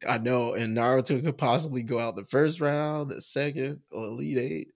I 0.09 0.19
know, 0.19 0.55
and 0.55 0.77
Naruto 0.77 1.23
could 1.23 1.39
possibly 1.39 1.83
go 1.83 1.99
out 1.99 2.17
the 2.17 2.25
first 2.25 2.61
round, 2.61 3.11
the 3.11 3.21
second, 3.21 3.81
or 3.93 4.05
Elite 4.07 4.39
Eight. 4.39 4.69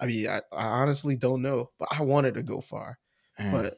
I 0.00 0.06
mean, 0.06 0.28
I, 0.28 0.38
I 0.52 0.66
honestly 0.66 1.16
don't 1.16 1.42
know, 1.42 1.70
but 1.78 1.88
I 1.92 2.02
wanted 2.02 2.34
to 2.34 2.42
go 2.42 2.60
far. 2.60 2.98
Man, 3.38 3.52
but 3.52 3.76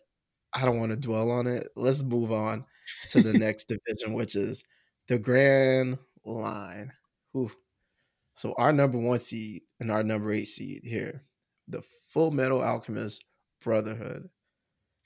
I 0.55 0.65
don't 0.65 0.79
want 0.79 0.93
to 0.93 0.97
dwell 0.99 1.31
on 1.31 1.47
it. 1.47 1.69
Let's 1.77 2.03
move 2.03 2.33
on 2.33 2.65
to 3.11 3.23
the 3.23 3.33
next 3.39 3.67
division, 3.69 4.15
which 4.15 4.37
is 4.37 4.65
the 5.09 5.19
Grand 5.19 5.99
Line. 6.25 6.93
Whew. 7.33 7.53
So 8.35 8.55
our 8.59 8.73
number 8.73 8.99
one 8.99 9.21
seed 9.21 9.63
and 9.81 9.91
our 9.91 10.03
number 10.03 10.33
eight 10.33 10.47
seed 10.47 10.83
here, 10.85 11.25
the 11.69 11.83
Full 12.09 12.31
Metal 12.31 12.63
Alchemist 12.63 13.25
Brotherhood, 13.61 14.31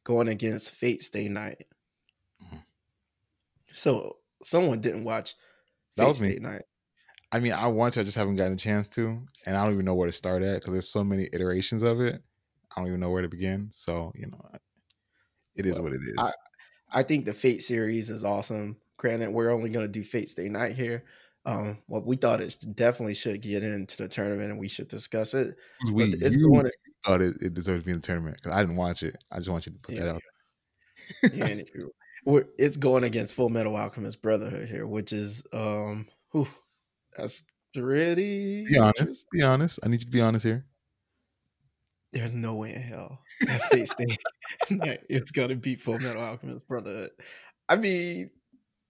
going 0.05 0.29
against 0.29 0.71
Fate 0.73 1.03
Stay 1.03 1.29
Night. 1.29 1.67
Mhm. 2.41 2.63
So 3.75 4.19
someone 4.43 4.81
didn't 4.81 5.05
watch 5.05 5.35
That 5.97 6.05
Fate 6.05 6.09
was 6.09 6.21
me. 6.21 6.39
Night. 6.41 6.65
I 7.33 7.41
mean, 7.41 7.53
I 7.53 7.67
want 7.67 7.95
to, 7.95 8.01
I 8.01 8.03
just 8.03 8.17
haven't 8.17 8.37
gotten 8.37 8.53
a 8.53 8.57
chance 8.57 8.89
to, 8.91 9.27
and 9.47 9.57
I 9.57 9.65
don't 9.65 9.73
even 9.73 9.85
know 9.87 9.95
where 9.95 10.07
to 10.07 10.13
start 10.13 10.43
at 10.43 10.61
because 10.61 10.73
there's 10.73 10.89
so 10.91 11.03
many 11.03 11.29
iterations 11.33 11.83
of 11.83 12.01
it. 12.01 12.23
I 12.77 12.81
don't 12.81 12.89
even 12.89 13.01
know 13.01 13.11
where 13.11 13.23
to 13.23 13.29
begin. 13.29 13.71
So 13.73 14.13
you 14.15 14.27
know, 14.27 14.41
it 15.55 15.67
is 15.67 15.75
Well, 15.75 15.85
what 15.85 15.93
it 15.95 16.01
is. 16.03 16.19
I- 16.19 16.33
I 16.95 17.03
think 17.03 17.25
the 17.25 17.33
Fate 17.33 17.63
series 17.63 18.11
is 18.11 18.23
awesome. 18.23 18.77
Granted, 18.99 19.31
we're 19.31 19.49
only 19.51 19.71
going 19.71 19.87
to 19.87 19.91
do 19.91 20.05
Fate 20.05 20.29
Stay 20.29 20.51
Night 20.51 20.75
here. 20.75 21.05
Um, 21.47 21.79
well, 21.89 22.03
we 22.05 22.17
thought 22.17 22.43
it 22.43 22.55
definitely 22.75 23.15
should 23.15 23.41
get 23.41 23.63
into 23.63 23.97
the 23.97 24.09
tournament 24.09 24.51
and 24.51 24.61
we 24.61 24.69
should 24.69 24.89
discuss 24.89 25.33
it. 25.33 25.57
we 25.91 26.05
it's 26.13 26.37
going 26.37 26.65
to, 26.67 26.73
thought 27.05 27.23
it, 27.23 27.35
it 27.41 27.55
deserved 27.55 27.81
to 27.81 27.87
be 27.87 27.93
in 27.93 27.97
the 27.97 28.07
tournament 28.07 28.37
because 28.37 28.53
I 28.55 28.61
didn't 28.61 28.77
watch 28.77 29.03
it. 29.03 29.17
I 29.33 29.39
just 29.39 29.49
want 29.49 29.65
you 29.65 29.73
to 29.73 29.79
put 29.79 29.97
that 29.97 30.05
Yeah. 30.05 30.13
out. 30.13 30.23
yeah, 31.33 31.63
we're, 32.27 32.45
it's 32.59 32.77
going 32.77 33.05
against 33.05 33.35
Full 33.35 33.49
Metal 33.49 33.75
Alchemist 33.75 34.21
Brotherhood 34.21 34.69
here, 34.69 34.87
which 34.87 35.15
is, 35.15 35.43
um, 35.55 36.07
whew, 36.33 36.47
that's 37.17 37.45
pretty. 37.75 38.65
Be 38.67 38.79
honest. 38.79 39.27
Be 39.31 39.43
honest. 39.43 39.79
I 39.83 39.89
need 39.89 40.01
you 40.01 40.07
to 40.07 40.13
be 40.13 40.21
honest 40.21 40.45
here. 40.45 40.65
there's 42.13 42.35
no 42.35 42.55
way 42.55 42.75
in 42.75 42.83
hell 42.83 43.21
that 43.47 43.63
Fate 43.65 43.89
Stay 43.89 44.19
Night 44.71 45.01
is 45.09 45.31
gonna 45.31 45.57
beat 45.57 45.81
Full 45.81 45.99
Metal 45.99 46.23
Alchemist 46.23 46.67
Brotherhood. 46.69 47.11
I 47.69 47.77
mean, 47.77 48.31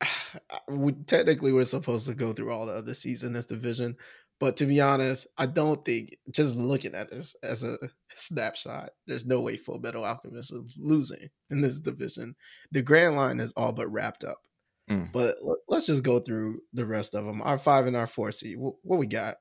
we, 0.69 0.93
technically 0.93 1.53
we're 1.53 1.65
supposed 1.65 2.07
to 2.09 2.15
go 2.15 2.33
through 2.33 2.51
all 2.51 2.67
the 2.67 2.75
other 2.75 2.95
seasons 2.95 3.29
in 3.29 3.33
this 3.35 3.47
division, 3.47 3.97
but 4.41 4.57
to 4.57 4.67
be 4.67 4.81
honest, 4.81 5.29
I 5.39 5.47
don't 5.47 5.85
think 5.85 6.17
just 6.33 6.57
looking 6.57 6.95
at 6.97 7.11
this 7.11 7.37
as 7.45 7.63
a 7.63 7.79
snapshot, 8.15 8.91
there's 9.07 9.25
no 9.25 9.41
way 9.41 9.57
Full 9.57 9.79
Metal 9.79 10.05
Alchemist 10.05 10.53
is 10.53 10.77
losing 10.79 11.31
in 11.51 11.61
this 11.61 11.79
division. 11.79 12.35
The 12.73 12.83
Grand 12.83 13.17
Line 13.17 13.39
is 13.39 13.53
all 13.53 13.73
but 13.73 13.93
wrapped 13.93 14.25
up. 14.25 14.41
Mm. 14.91 15.13
But 15.13 15.37
let's 15.69 15.87
just 15.87 16.03
go 16.03 16.19
through 16.21 16.61
the 16.73 16.87
rest 16.87 17.15
of 17.15 17.25
them. 17.25 17.41
Our 17.43 17.59
five 17.59 17.87
and 17.87 17.97
our 17.97 18.07
four 18.07 18.33
seed. 18.33 18.59
What, 18.59 18.75
what 18.83 18.99
we 18.99 19.07
got? 19.07 19.37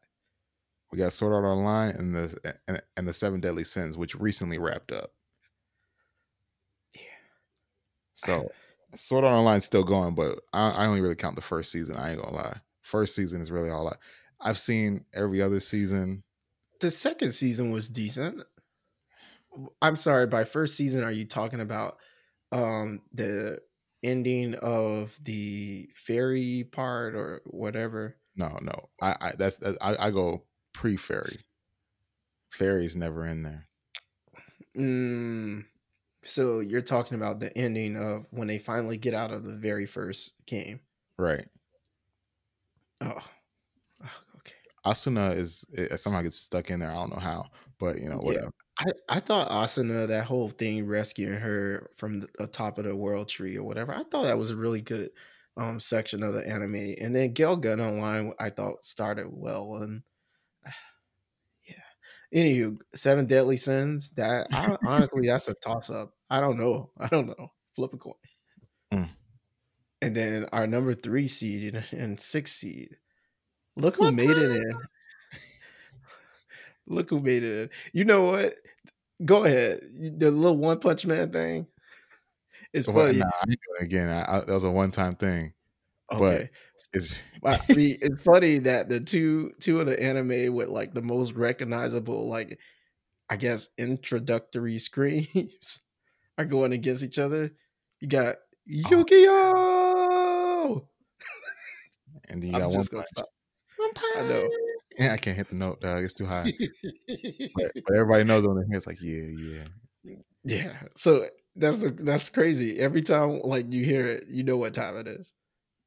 We 0.92 0.98
got 0.98 1.14
Sword 1.14 1.34
Art 1.34 1.46
Online 1.46 1.92
and 1.92 2.16
the 2.16 2.56
and, 2.68 2.82
and 2.98 3.08
the 3.08 3.14
Seven 3.14 3.40
Deadly 3.40 3.64
Sins, 3.64 3.98
which 3.98 4.16
recently 4.16 4.58
wrapped 4.58 4.92
up. 4.92 5.12
Yeah. 6.94 7.02
So 8.16 8.50
Sword 8.96 9.24
Art 9.24 9.34
Online 9.34 9.62
still 9.62 9.84
going, 9.84 10.16
but 10.16 10.40
I, 10.54 10.72
I, 10.72 10.86
only 10.86 11.02
really 11.02 11.16
count 11.16 11.36
the 11.36 11.42
first 11.42 11.72
season. 11.72 11.96
I 11.96 12.12
ain't 12.12 12.22
gonna 12.22 12.36
lie. 12.36 12.58
First 12.82 13.16
season 13.16 13.42
is 13.42 13.52
really 13.52 13.70
all 13.70 13.88
I. 13.88 13.96
I've 14.42 14.60
seen 14.60 15.06
every 15.14 15.42
other 15.42 15.60
season. 15.60 16.24
The 16.82 16.92
second 16.92 17.32
season 17.34 17.72
was 17.72 17.88
decent. 17.88 18.42
I'm 19.82 19.96
sorry. 19.96 20.28
By 20.28 20.44
first 20.44 20.76
season, 20.76 21.04
are 21.04 21.12
you 21.12 21.26
talking 21.26 21.62
about 21.62 21.98
um 22.52 23.02
the 23.14 23.60
ending 24.04 24.56
of 24.56 25.18
the 25.24 25.90
fairy 25.96 26.68
part 26.72 27.16
or 27.16 27.42
whatever? 27.46 28.16
No, 28.36 28.58
no. 28.62 28.90
I, 29.02 29.16
I 29.20 29.32
that's 29.38 29.58
I, 29.82 30.08
I 30.08 30.12
go 30.12 30.44
pre 30.74 30.98
fairy. 30.98 31.40
Fairy's 32.50 32.96
never 32.96 33.26
in 33.26 33.44
there. 33.44 33.68
Mm, 34.78 35.66
so 36.24 36.60
you're 36.60 36.82
talking 36.82 37.16
about 37.16 37.40
the 37.40 37.56
ending 37.58 37.98
of 37.98 38.28
when 38.32 38.48
they 38.48 38.58
finally 38.58 38.98
get 38.98 39.14
out 39.14 39.32
of 39.32 39.44
the 39.44 39.56
very 39.56 39.86
first 39.86 40.32
game, 40.46 40.80
right? 41.18 41.46
Oh, 43.02 43.22
oh 44.04 44.10
okay. 44.38 44.56
Asuna 44.86 45.36
is 45.36 45.66
it 45.72 45.98
somehow 46.00 46.22
gets 46.22 46.38
stuck 46.38 46.70
in 46.70 46.80
there. 46.80 46.92
I 46.92 46.96
don't 46.96 47.14
know 47.14 47.20
how, 47.20 47.48
but 47.80 48.00
you 48.00 48.10
know 48.10 48.18
whatever. 48.18 48.52
I, 48.82 49.18
I 49.18 49.20
thought 49.20 49.50
Asuna, 49.50 50.08
that 50.08 50.26
whole 50.26 50.50
thing 50.50 50.88
rescuing 50.88 51.40
her 51.40 51.90
from 51.96 52.22
the 52.40 52.48
top 52.48 52.78
of 52.78 52.86
the 52.86 52.96
world 52.96 53.30
tree 53.30 53.58
or 53.58 53.64
whatever, 53.64 53.94
I 53.94 54.04
thought 54.04 54.24
that 54.24 54.38
was 54.38 54.50
a 54.50 54.56
really 54.56 54.82
good 54.82 55.10
um 55.58 55.80
section 55.80 56.24
of 56.24 56.34
the 56.34 56.48
anime. 56.48 56.96
And 57.00 57.16
then 57.16 57.34
Gun 57.34 57.80
Online, 57.80 58.34
I 58.40 58.50
thought 58.50 58.84
started 58.84 59.28
well 59.30 59.76
and 59.76 60.02
yeah, 61.68 61.76
Anywho, 62.34 62.80
seven 62.96 63.26
deadly 63.28 63.58
sins. 63.58 64.10
That 64.12 64.48
I, 64.52 64.76
honestly, 64.88 65.28
that's 65.28 65.48
a 65.48 65.54
toss 65.54 65.90
up. 65.90 66.14
I 66.30 66.40
don't 66.40 66.58
know. 66.58 66.90
I 66.98 67.08
don't 67.08 67.28
know. 67.28 67.52
Flip 67.76 67.94
a 67.94 67.98
coin. 67.98 68.14
Mm. 68.92 69.10
And 70.02 70.16
then 70.16 70.48
our 70.52 70.66
number 70.66 70.96
three 70.96 71.28
seed 71.28 71.84
and 71.92 72.20
six 72.20 72.54
seed. 72.54 72.98
Look 73.76 73.98
who 73.98 74.06
what 74.06 74.14
made 74.16 74.32
it 74.32 74.52
in. 74.52 74.76
Look 76.92 77.10
who 77.10 77.20
made 77.20 77.44
it. 77.44 77.72
You 77.94 78.06
know 78.06 78.24
what? 78.24 78.56
Go 79.24 79.46
ahead. 79.46 79.82
The 80.18 80.32
little 80.32 80.58
One 80.58 80.80
Punch 80.80 81.06
Man 81.06 81.32
thing. 81.32 81.68
It's 82.74 82.88
funny. 82.88 83.20
Nah, 83.20 83.30
again, 83.80 84.10
I, 84.10 84.38
I, 84.38 84.40
that 84.42 84.54
was 84.54 84.64
a 84.64 84.72
one 84.72 84.92
time 84.92 85.16
thing. 85.16 85.54
Okay. 86.12 86.20
But 86.20 86.50
it's 86.94 87.24
I 87.46 87.60
mean, 87.74 87.98
it's 88.02 88.22
funny 88.22 88.60
that 88.60 88.90
the 88.90 89.00
two 89.00 89.52
two 89.60 89.80
of 89.80 89.86
the 89.86 90.02
anime 90.02 90.54
with 90.54 90.70
like 90.70 90.94
the 90.94 91.02
most 91.02 91.34
recognizable, 91.34 92.28
like 92.28 92.60
I 93.30 93.38
guess 93.38 93.70
introductory 93.78 94.78
screams 94.80 95.80
are 96.38 96.46
going 96.46 96.74
against 96.74 97.04
each 97.04 97.20
other. 97.20 97.52
You 98.00 98.08
got 98.08 98.38
Yu-Gi-Oh! 98.66 100.02
And 102.30 102.42
then 102.42 102.52
you 102.52 102.58
got 102.58 102.72
one 102.72 102.86
punch. 102.88 103.06
Stop. 103.08 103.30
one 103.78 103.94
punch. 103.94 104.18
I 104.18 104.22
know. 104.28 104.50
I 105.12 105.18
can't 105.18 105.38
hit 105.38 105.50
the 105.50 105.56
note, 105.56 105.82
dog. 105.82 106.04
It's 106.04 106.14
too 106.14 106.26
high. 106.26 106.52
but, 107.56 107.72
but, 107.86 107.96
everybody 107.96 108.24
knows 108.24 108.46
on 108.46 108.56
when 108.56 108.68
it's 108.72 108.88
like, 108.88 109.02
yeah, 109.02 109.24
yeah. 109.24 110.16
Yeah. 110.44 110.74
So 110.96 111.28
that's 111.56 111.84
that's 112.00 112.30
crazy. 112.30 112.80
Every 112.80 113.02
time 113.02 113.42
like 113.44 113.72
you 113.72 113.84
hear 113.84 114.06
it, 114.06 114.26
you 114.28 114.44
know 114.44 114.58
what 114.58 114.74
time 114.74 114.98
it 114.98 115.08
is 115.08 115.34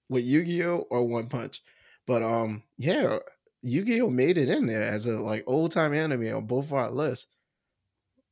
with 0.09 0.25
Yu-Gi-Oh 0.25 0.87
or 0.91 1.07
One 1.07 1.29
Punch. 1.29 1.63
But 2.07 2.23
um, 2.23 2.63
yeah, 2.77 3.19
Yu-Gi-Oh 3.63 4.11
made 4.11 4.39
it 4.39 4.49
in 4.49 4.67
there 4.67 4.85
as 4.85 5.07
a 5.07 5.19
like 5.21 5.45
old 5.47 5.73
time 5.73 5.95
anime 5.95 6.35
on 6.35 6.47
both 6.47 6.73
our 6.73 6.91
lists. 6.91 7.27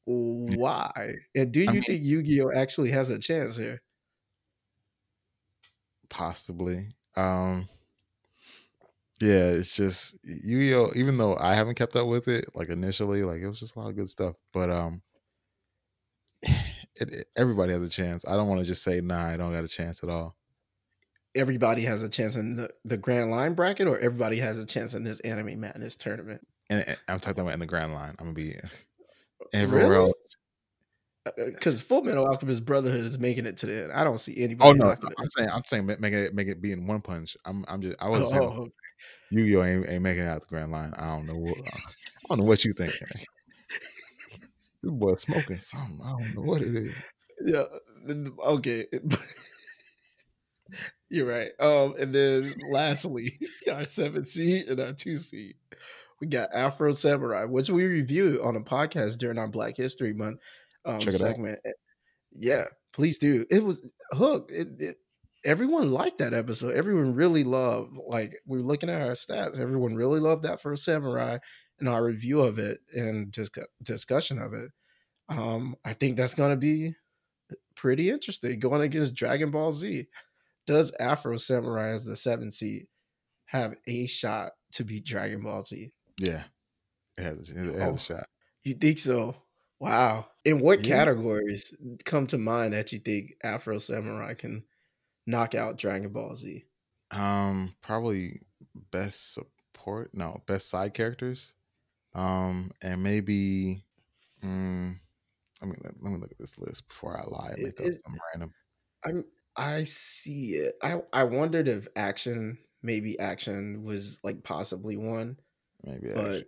Why? 0.05 1.15
And 1.35 1.53
do 1.53 1.61
you 1.61 1.71
I 1.71 1.73
mean, 1.73 1.83
think 1.83 2.05
Yu-Gi-Oh 2.05 2.53
actually 2.55 2.91
has 2.91 3.11
a 3.11 3.19
chance 3.19 3.57
here? 3.57 3.81
Possibly. 6.09 6.89
Um 7.17 7.69
yeah, 9.23 9.49
it's 9.51 9.77
just 9.77 10.19
Yu-Gi-Oh. 10.25 10.93
Even 10.95 11.17
though 11.17 11.37
I 11.37 11.55
haven't 11.55 11.77
kept 11.77 11.97
up 11.97 12.07
with 12.07 12.29
it, 12.29 12.47
like 12.55 12.69
initially, 12.69 13.23
like 13.23 13.41
it 13.41 13.49
was 13.49 13.61
just 13.61 13.77
a 13.77 13.79
lot 13.79 13.89
of 13.89 13.97
good 13.97 14.11
stuff. 14.11 14.37
But 14.53 14.71
um, 14.71 15.03
it, 16.43 16.59
it, 16.97 17.27
everybody 17.37 17.73
has 17.73 17.83
a 17.83 17.89
chance. 17.89 18.25
I 18.27 18.37
don't 18.37 18.49
want 18.49 18.61
to 18.61 18.67
just 18.67 18.83
say 18.83 19.01
nah. 19.01 19.27
I 19.27 19.37
don't 19.37 19.53
got 19.53 19.65
a 19.65 19.69
chance 19.69 20.03
at 20.03 20.11
all 20.11 20.37
everybody 21.35 21.83
has 21.83 22.03
a 22.03 22.09
chance 22.09 22.37
in 22.37 22.57
the, 22.57 22.71
the 22.85 22.97
Grand 22.97 23.31
Line 23.31 23.55
bracket, 23.55 23.87
or 23.87 23.99
everybody 23.99 24.39
has 24.39 24.59
a 24.59 24.67
chance 24.67 24.95
in 24.95 25.05
this 25.05 25.21
Anime 25.21 25.61
Madness 25.61 25.97
tournament? 25.97 26.47
And, 26.71 26.97
I'm 27.09 27.21
talking 27.21 27.41
about 27.41 27.55
in 27.55 27.61
the 27.61 27.67
Grand 27.67 27.95
Line. 27.95 28.15
I'm 28.19 28.27
gonna 28.27 28.35
be 28.35 28.57
everywhere 29.53 29.91
really? 29.91 30.09
else. 30.09 30.37
Because 31.37 31.77
uh, 31.77 31.79
uh, 31.79 31.87
Full 31.87 32.03
Metal 32.03 32.27
Alchemist 32.27 32.65
Brotherhood 32.65 33.05
is 33.05 33.19
making 33.19 33.47
it 33.47 33.57
to 33.59 33.67
the 33.67 33.85
end. 33.85 33.93
I 33.93 34.03
don't 34.03 34.19
see 34.19 34.43
anybody. 34.43 34.71
Oh 34.71 34.73
no, 34.73 34.91
I'm 34.91 35.31
saying 35.37 35.49
I'm 35.51 35.63
saying 35.65 35.87
make 35.87 36.13
it 36.13 36.35
make 36.35 36.49
it 36.49 36.61
be 36.61 36.73
in 36.73 36.87
one 36.87 37.01
punch. 37.01 37.37
I'm 37.45 37.65
I'm 37.69 37.81
just 37.81 37.97
I 38.01 38.09
was 38.09 38.25
oh, 38.25 38.29
saying 38.29 38.73
oh, 39.03 39.37
okay. 39.37 39.41
Yu-Gi-Oh 39.41 39.63
ain't, 39.65 39.89
ain't 39.89 40.03
making 40.03 40.25
it 40.25 40.29
out 40.29 40.41
the 40.41 40.47
Grand 40.47 40.73
Line. 40.73 40.93
I 40.97 41.07
don't 41.07 41.27
know. 41.27 41.37
What, 41.37 41.57
I 41.59 41.81
don't 42.29 42.39
know 42.41 42.45
what 42.45 42.65
you 42.65 42.73
think. 42.73 42.93
this 44.83 44.91
boy 44.93 45.15
smoking 45.15 45.59
something. 45.59 46.01
I 46.05 46.11
don't 46.13 46.35
know 46.35 46.43
what 46.43 46.63
it 46.63 46.75
is. 46.75 46.95
Yeah. 47.45 47.65
Okay. 48.45 48.87
You're 51.11 51.27
right. 51.27 51.51
Um, 51.61 51.95
and 51.99 52.15
then 52.15 52.53
lastly, 52.71 53.39
our 53.73 53.85
seven 53.85 54.25
seed 54.25 54.67
and 54.69 54.81
our 54.81 54.93
two 54.93 55.17
seed, 55.17 55.57
we 56.21 56.27
got 56.27 56.55
Afro 56.55 56.93
Samurai, 56.93 57.45
which 57.45 57.69
we 57.69 57.85
reviewed 57.85 58.41
on 58.41 58.57
a 58.57 58.61
podcast 58.61 59.19
during 59.19 59.39
our 59.39 59.49
Black 59.49 59.77
History 59.77 60.15
Month 60.15 60.41
um, 60.87 61.01
segment. 61.01 61.61
Out. 61.67 61.75
Yeah, 62.33 62.65
please 62.93 63.19
do. 63.19 63.45
It 63.51 63.63
was 63.63 63.87
hook. 64.13 64.51
It, 64.51 64.81
it, 64.81 64.97
everyone 65.45 65.91
liked 65.91 66.19
that 66.19 66.35
episode. 66.35 66.75
Everyone 66.75 67.15
really 67.15 67.45
loved. 67.45 67.99
Like 68.07 68.35
we 68.47 68.59
were 68.59 68.65
looking 68.65 68.89
at 68.89 69.01
our 69.01 69.13
stats. 69.13 69.59
Everyone 69.59 69.95
really 69.95 70.21
loved 70.21 70.45
that 70.45 70.55
Afro 70.55 70.77
Samurai 70.77 71.39
and 71.79 71.89
our 71.89 72.05
review 72.05 72.41
of 72.41 72.59
it 72.59 72.81
and 72.95 73.33
just 73.33 73.59
discussion 73.83 74.39
of 74.39 74.53
it. 74.53 74.71
Um, 75.29 75.77
I 75.85 75.95
think 75.95 76.17
that's 76.17 76.35
going 76.35 76.51
to 76.51 76.57
be 76.57 76.95
pretty 77.75 78.11
interesting 78.11 78.61
going 78.61 78.83
against 78.83 79.15
Dragon 79.15 79.51
Ball 79.51 79.73
Z 79.73 80.07
does 80.67 80.93
Afro 81.01 81.37
Samurai 81.37 81.91
as 81.91 82.05
the 82.05 82.17
seven 82.17 82.51
seed 82.51 82.87
have 83.47 83.75
a 83.87 84.07
shot 84.07 84.53
to 84.73 84.85
beat 84.85 85.05
Dragon 85.05 85.43
Ball 85.43 85.63
Z? 85.65 85.93
Yeah, 86.19 86.45
it 87.19 87.23
has, 87.25 87.51
it 87.51 87.57
has 87.57 87.77
oh, 87.77 87.95
a 87.95 87.99
shot. 87.99 88.27
You 88.65 88.75
think 88.75 88.99
so? 88.99 89.37
Wow. 89.81 90.27
In 90.45 90.61
what 90.61 90.85
yeah. 90.85 90.97
categories 90.97 91.75
come 92.05 92.27
to 92.29 92.39
mind 92.39 92.75
that 92.75 92.93
you 92.93 93.01
think 93.01 93.33
Afro 93.43 93.79
Samurai 93.79 94.35
can 94.35 94.63
knock 95.27 95.55
out 95.55 95.79
Dragon 95.79 96.11
Ball 96.11 96.35
Z? 96.37 96.65
Um, 97.11 97.75
probably 97.83 98.41
best 98.91 99.35
support. 99.35 100.11
No, 100.15 100.43
best 100.47 100.69
side 100.69 100.95
characters. 100.95 101.55
Um, 102.15 102.73
and 102.83 103.03
maybe. 103.03 103.85
Mm, 104.45 104.97
let 105.61 105.71
me 105.71 105.77
let, 105.85 105.95
let 106.03 106.13
me 106.13 106.19
look 106.19 106.33
at 106.33 106.39
this 106.39 106.59
list 106.59 106.89
before 106.89 107.17
I 107.17 107.25
lie 107.25 107.53
and 107.55 107.63
make 107.63 107.81
it, 107.81 107.95
up 107.95 108.03
some 108.05 108.19
random. 108.33 108.53
I'm 109.05 109.25
I 109.57 109.85
see 109.85 110.55
it. 110.55 110.75
I 110.83 111.01
I 111.13 111.25
wondered 111.25 111.69
if 111.69 111.87
action, 111.95 112.59
maybe 112.83 113.19
action 113.19 113.85
was 113.85 114.19
like 114.25 114.43
possibly 114.43 114.97
one, 114.97 115.37
maybe, 115.85 116.11
but 116.15 116.47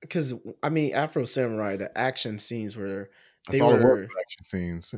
because 0.00 0.34
I 0.62 0.70
mean, 0.70 0.94
Afro 0.94 1.24
Samurai, 1.24 1.76
the 1.76 1.96
action 1.96 2.38
scenes 2.38 2.76
were 2.76 3.10
that's 3.48 3.60
all 3.60 3.76
were 3.76 4.08
action 4.20 4.44
scenes. 4.44 4.94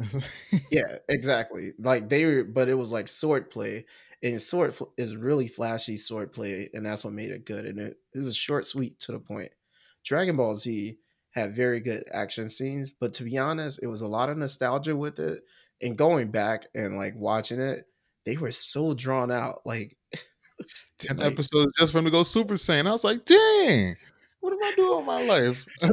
yeah, 0.70 0.98
exactly. 1.08 1.72
Like 1.78 2.08
they 2.08 2.24
were, 2.24 2.44
but 2.44 2.68
it 2.68 2.74
was 2.74 2.92
like 2.92 3.08
sword 3.08 3.50
play, 3.50 3.86
and 4.22 4.40
sword 4.40 4.76
is 4.96 5.16
really 5.16 5.48
flashy 5.48 5.96
sword 5.96 6.32
play, 6.32 6.68
and 6.74 6.84
that's 6.84 7.04
what 7.04 7.14
made 7.14 7.30
it 7.30 7.46
good. 7.46 7.66
And 7.66 7.78
it 7.78 7.98
it 8.14 8.20
was 8.20 8.36
short, 8.36 8.66
sweet, 8.66 9.00
to 9.00 9.12
the 9.12 9.18
point. 9.18 9.52
Dragon 10.04 10.36
Ball 10.36 10.54
Z 10.54 10.98
had 11.30 11.54
very 11.54 11.80
good 11.80 12.04
action 12.12 12.50
scenes, 12.50 12.90
but 12.90 13.14
to 13.14 13.24
be 13.24 13.38
honest, 13.38 13.80
it 13.82 13.86
was 13.86 14.02
a 14.02 14.06
lot 14.06 14.28
of 14.28 14.36
nostalgia 14.36 14.94
with 14.94 15.18
it 15.18 15.42
and 15.84 15.98
going 15.98 16.30
back 16.30 16.66
and 16.74 16.96
like 16.96 17.14
watching 17.16 17.60
it, 17.60 17.86
they 18.24 18.36
were 18.36 18.50
so 18.50 18.94
drawn 18.94 19.30
out. 19.30 19.60
Like 19.64 19.96
10 20.98 21.18
like, 21.18 21.32
episodes 21.32 21.72
just 21.78 21.92
for 21.92 21.98
them 21.98 22.06
to 22.06 22.10
go 22.10 22.22
Super 22.22 22.54
Saiyan. 22.54 22.86
I 22.86 22.92
was 22.92 23.04
like, 23.04 23.24
dang, 23.24 23.96
what 24.40 24.52
am 24.52 24.62
I 24.62 24.72
doing 24.76 24.96
with 24.98 25.06
my 25.06 25.22
life? 25.22 25.66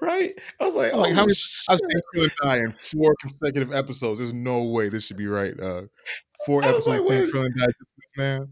right? 0.00 0.38
I 0.60 0.64
was 0.64 0.74
like, 0.74 0.92
like, 0.92 1.12
oh, 1.12 1.14
how 1.14 1.22
many? 1.22 1.34
I've 1.68 1.78
seen 1.78 2.00
Krillin 2.14 2.30
die 2.42 2.58
in 2.58 2.72
four 2.72 3.14
consecutive 3.20 3.72
episodes. 3.72 4.18
There's 4.18 4.34
no 4.34 4.64
way 4.64 4.88
this 4.88 5.04
should 5.04 5.16
be 5.16 5.26
right. 5.26 5.58
Uh, 5.58 5.82
four 6.46 6.62
episodes, 6.62 6.86
like, 6.86 7.06
seeing. 7.06 7.30
Krillin 7.30 7.54
die. 7.56 7.66
Just 7.66 7.78
this 7.96 8.18
man. 8.18 8.48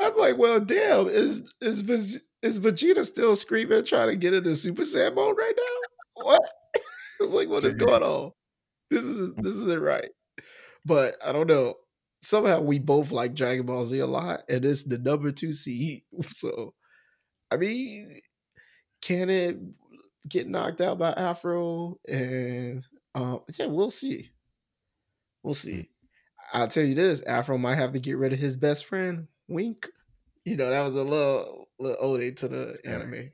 I 0.00 0.08
was 0.08 0.18
like, 0.18 0.38
well, 0.38 0.60
damn, 0.60 1.08
is 1.08 1.52
is 1.60 2.20
is 2.42 2.60
Vegeta 2.60 3.04
still 3.04 3.36
screaming 3.36 3.84
trying 3.84 4.08
to 4.08 4.16
get 4.16 4.34
into 4.34 4.54
Super 4.54 4.82
Saiyan 4.82 5.14
mode 5.14 5.36
right 5.36 5.54
now? 5.56 6.24
What? 6.24 6.50
I 6.76 6.80
was 7.20 7.32
like, 7.32 7.48
what 7.48 7.64
is 7.64 7.74
going 7.74 8.02
on? 8.02 8.32
This 8.90 9.04
is 9.04 9.34
this 9.36 9.54
isn't 9.56 9.82
right. 9.82 10.08
But 10.84 11.16
I 11.24 11.32
don't 11.32 11.46
know. 11.46 11.74
Somehow 12.22 12.60
we 12.60 12.78
both 12.78 13.12
like 13.12 13.34
Dragon 13.34 13.66
Ball 13.66 13.84
Z 13.84 13.98
a 13.98 14.06
lot, 14.06 14.40
and 14.48 14.64
it's 14.64 14.82
the 14.84 14.98
number 14.98 15.32
two 15.32 15.52
seed. 15.52 16.02
So, 16.34 16.74
I 17.50 17.56
mean, 17.56 18.20
can 19.02 19.30
it 19.30 19.58
get 20.28 20.48
knocked 20.48 20.80
out 20.80 20.98
by 20.98 21.12
Afro? 21.12 21.98
And 22.08 22.84
um, 23.14 23.40
yeah, 23.58 23.66
we'll 23.66 23.90
see. 23.90 24.30
We'll 25.42 25.54
see. 25.54 25.88
I'll 26.52 26.68
tell 26.68 26.84
you 26.84 26.94
this: 26.94 27.22
Afro 27.22 27.56
might 27.58 27.76
have 27.76 27.92
to 27.92 28.00
get 28.00 28.18
rid 28.18 28.32
of 28.32 28.38
his 28.38 28.56
best 28.56 28.86
friend, 28.86 29.28
Wink. 29.48 29.88
You 30.44 30.56
know, 30.56 30.70
that 30.70 30.82
was 30.82 30.92
a 30.92 31.04
little 31.04 31.68
little 31.78 32.04
ode 32.04 32.36
to 32.38 32.48
the 32.48 32.78
Yeah. 32.84 32.90
anime. 32.96 33.30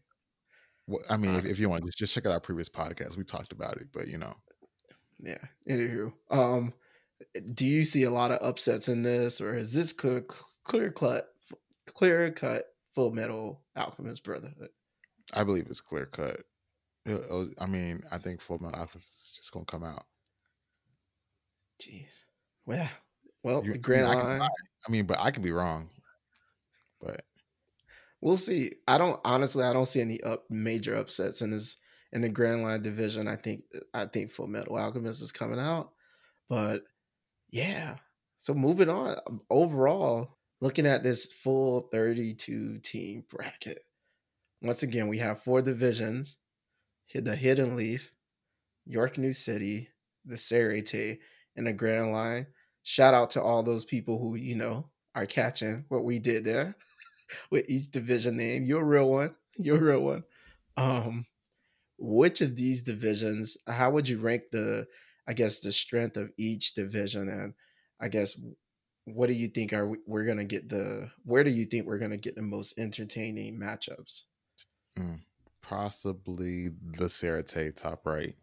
Well, 0.86 1.02
I 1.10 1.16
mean, 1.16 1.34
Uh, 1.34 1.38
if, 1.38 1.44
if 1.46 1.58
you 1.58 1.68
want, 1.68 1.84
just 1.86 1.98
just 1.98 2.14
check 2.14 2.26
out 2.26 2.32
our 2.32 2.40
previous 2.40 2.68
podcast. 2.68 3.16
We 3.16 3.24
talked 3.24 3.52
about 3.52 3.76
it, 3.78 3.88
but 3.92 4.06
you 4.08 4.18
know, 4.18 4.34
Yeah. 5.18 5.38
Anywho, 5.68 6.12
um, 6.30 6.74
do 7.54 7.64
you 7.64 7.84
see 7.84 8.02
a 8.04 8.10
lot 8.10 8.30
of 8.30 8.38
upsets 8.42 8.88
in 8.88 9.02
this, 9.02 9.40
or 9.40 9.54
is 9.56 9.72
this 9.72 9.92
clear 9.92 10.24
clear 10.64 10.92
cut 10.92 11.34
clear 11.86 12.30
cut 12.32 12.74
Full 12.94 13.12
Metal 13.12 13.64
Alchemist 13.76 14.22
Brotherhood? 14.24 14.70
I 15.32 15.42
believe 15.44 15.66
it's 15.68 15.80
clear 15.80 16.06
cut. 16.06 16.42
It- 17.06 17.30
was- 17.30 17.54
I 17.58 17.66
mean, 17.66 18.02
I 18.10 18.18
think 18.18 18.40
Full 18.40 18.58
Metal 18.58 18.78
Alchemist 18.80 19.12
is 19.12 19.32
just 19.36 19.52
gonna 19.52 19.64
come 19.64 19.84
out. 19.84 20.06
Jeez. 21.80 22.24
Well, 22.64 22.88
well, 23.42 23.64
You- 23.64 23.72
the 23.72 23.78
I 23.78 23.80
Grand 23.82 24.08
mean, 24.08 24.18
I 24.18 24.20
can 24.20 24.38
Line. 24.40 24.50
I 24.86 24.90
mean, 24.90 25.06
but 25.06 25.18
I 25.20 25.30
can 25.30 25.42
be 25.42 25.52
wrong. 25.52 25.90
But 27.00 27.24
We'll 28.22 28.38
see. 28.38 28.72
I 28.88 28.96
don't 28.98 29.20
honestly. 29.24 29.62
I 29.62 29.72
don't 29.74 29.84
see 29.86 30.00
any 30.00 30.20
up 30.22 30.50
major 30.50 30.96
upsets 30.96 31.42
in 31.42 31.50
this 31.50 31.76
in 32.12 32.22
the 32.22 32.28
Grand 32.30 32.62
Line 32.62 32.82
division. 32.82 33.28
I 33.28 33.36
think 33.36 33.64
I 33.92 34.06
think 34.06 34.30
Full 34.32 34.46
Metal 34.48 34.76
Alchemist 34.76 35.20
is 35.22 35.30
coming 35.32 35.60
out, 35.60 35.92
but 36.48 36.84
yeah. 37.50 37.98
So 38.38 38.54
moving 38.54 38.88
on. 38.88 39.18
um, 39.26 39.42
Overall, 39.50 40.38
looking 40.60 40.86
at 40.86 41.02
this 41.02 41.30
full 41.32 41.82
thirty-two 41.92 42.78
team 42.78 43.24
bracket, 43.28 43.84
once 44.62 44.82
again 44.82 45.08
we 45.08 45.18
have 45.18 45.42
four 45.42 45.60
divisions: 45.60 46.38
the 47.14 47.36
Hidden 47.36 47.76
Leaf, 47.76 48.12
York 48.84 49.18
New 49.18 49.32
City, 49.32 49.88
the 50.24 50.36
Seireitei, 50.36 51.18
and 51.56 51.66
the 51.66 51.72
Grand 51.72 52.12
Line. 52.12 52.46
Shout 52.82 53.14
out 53.14 53.30
to 53.30 53.42
all 53.42 53.62
those 53.62 53.84
people 53.84 54.18
who 54.18 54.36
you 54.36 54.54
know 54.54 54.90
are 55.14 55.26
catching 55.26 55.84
what 55.88 56.04
we 56.04 56.18
did 56.18 56.44
there 56.44 56.76
with 57.50 57.68
each 57.68 57.90
division 57.90 58.36
name. 58.36 58.64
You're 58.64 58.82
a 58.82 58.84
real 58.84 59.10
one. 59.10 59.34
You're 59.56 59.78
a 59.78 59.96
real 59.96 60.00
one. 60.00 60.24
Um, 60.76 61.26
which 61.98 62.42
of 62.42 62.56
these 62.56 62.82
divisions? 62.82 63.56
How 63.66 63.90
would 63.90 64.08
you 64.08 64.18
rank 64.18 64.44
the? 64.52 64.86
I 65.28 65.32
guess 65.32 65.58
the 65.58 65.72
strength 65.72 66.16
of 66.16 66.30
each 66.36 66.74
division, 66.74 67.28
and 67.28 67.54
I 68.00 68.08
guess 68.08 68.38
what 69.06 69.26
do 69.26 69.32
you 69.32 69.48
think 69.48 69.72
are 69.72 69.88
we, 69.88 69.98
we're 70.06 70.26
gonna 70.26 70.44
get 70.44 70.68
the? 70.68 71.10
Where 71.24 71.42
do 71.42 71.50
you 71.50 71.64
think 71.64 71.86
we're 71.86 71.98
gonna 71.98 72.16
get 72.16 72.36
the 72.36 72.42
most 72.42 72.78
entertaining 72.78 73.58
matchups? 73.58 74.24
mm, 74.98 75.20
possibly 75.68 76.68
the 76.68 77.06
Seireitei 77.06 77.74
top 77.74 78.06
right. 78.06 78.34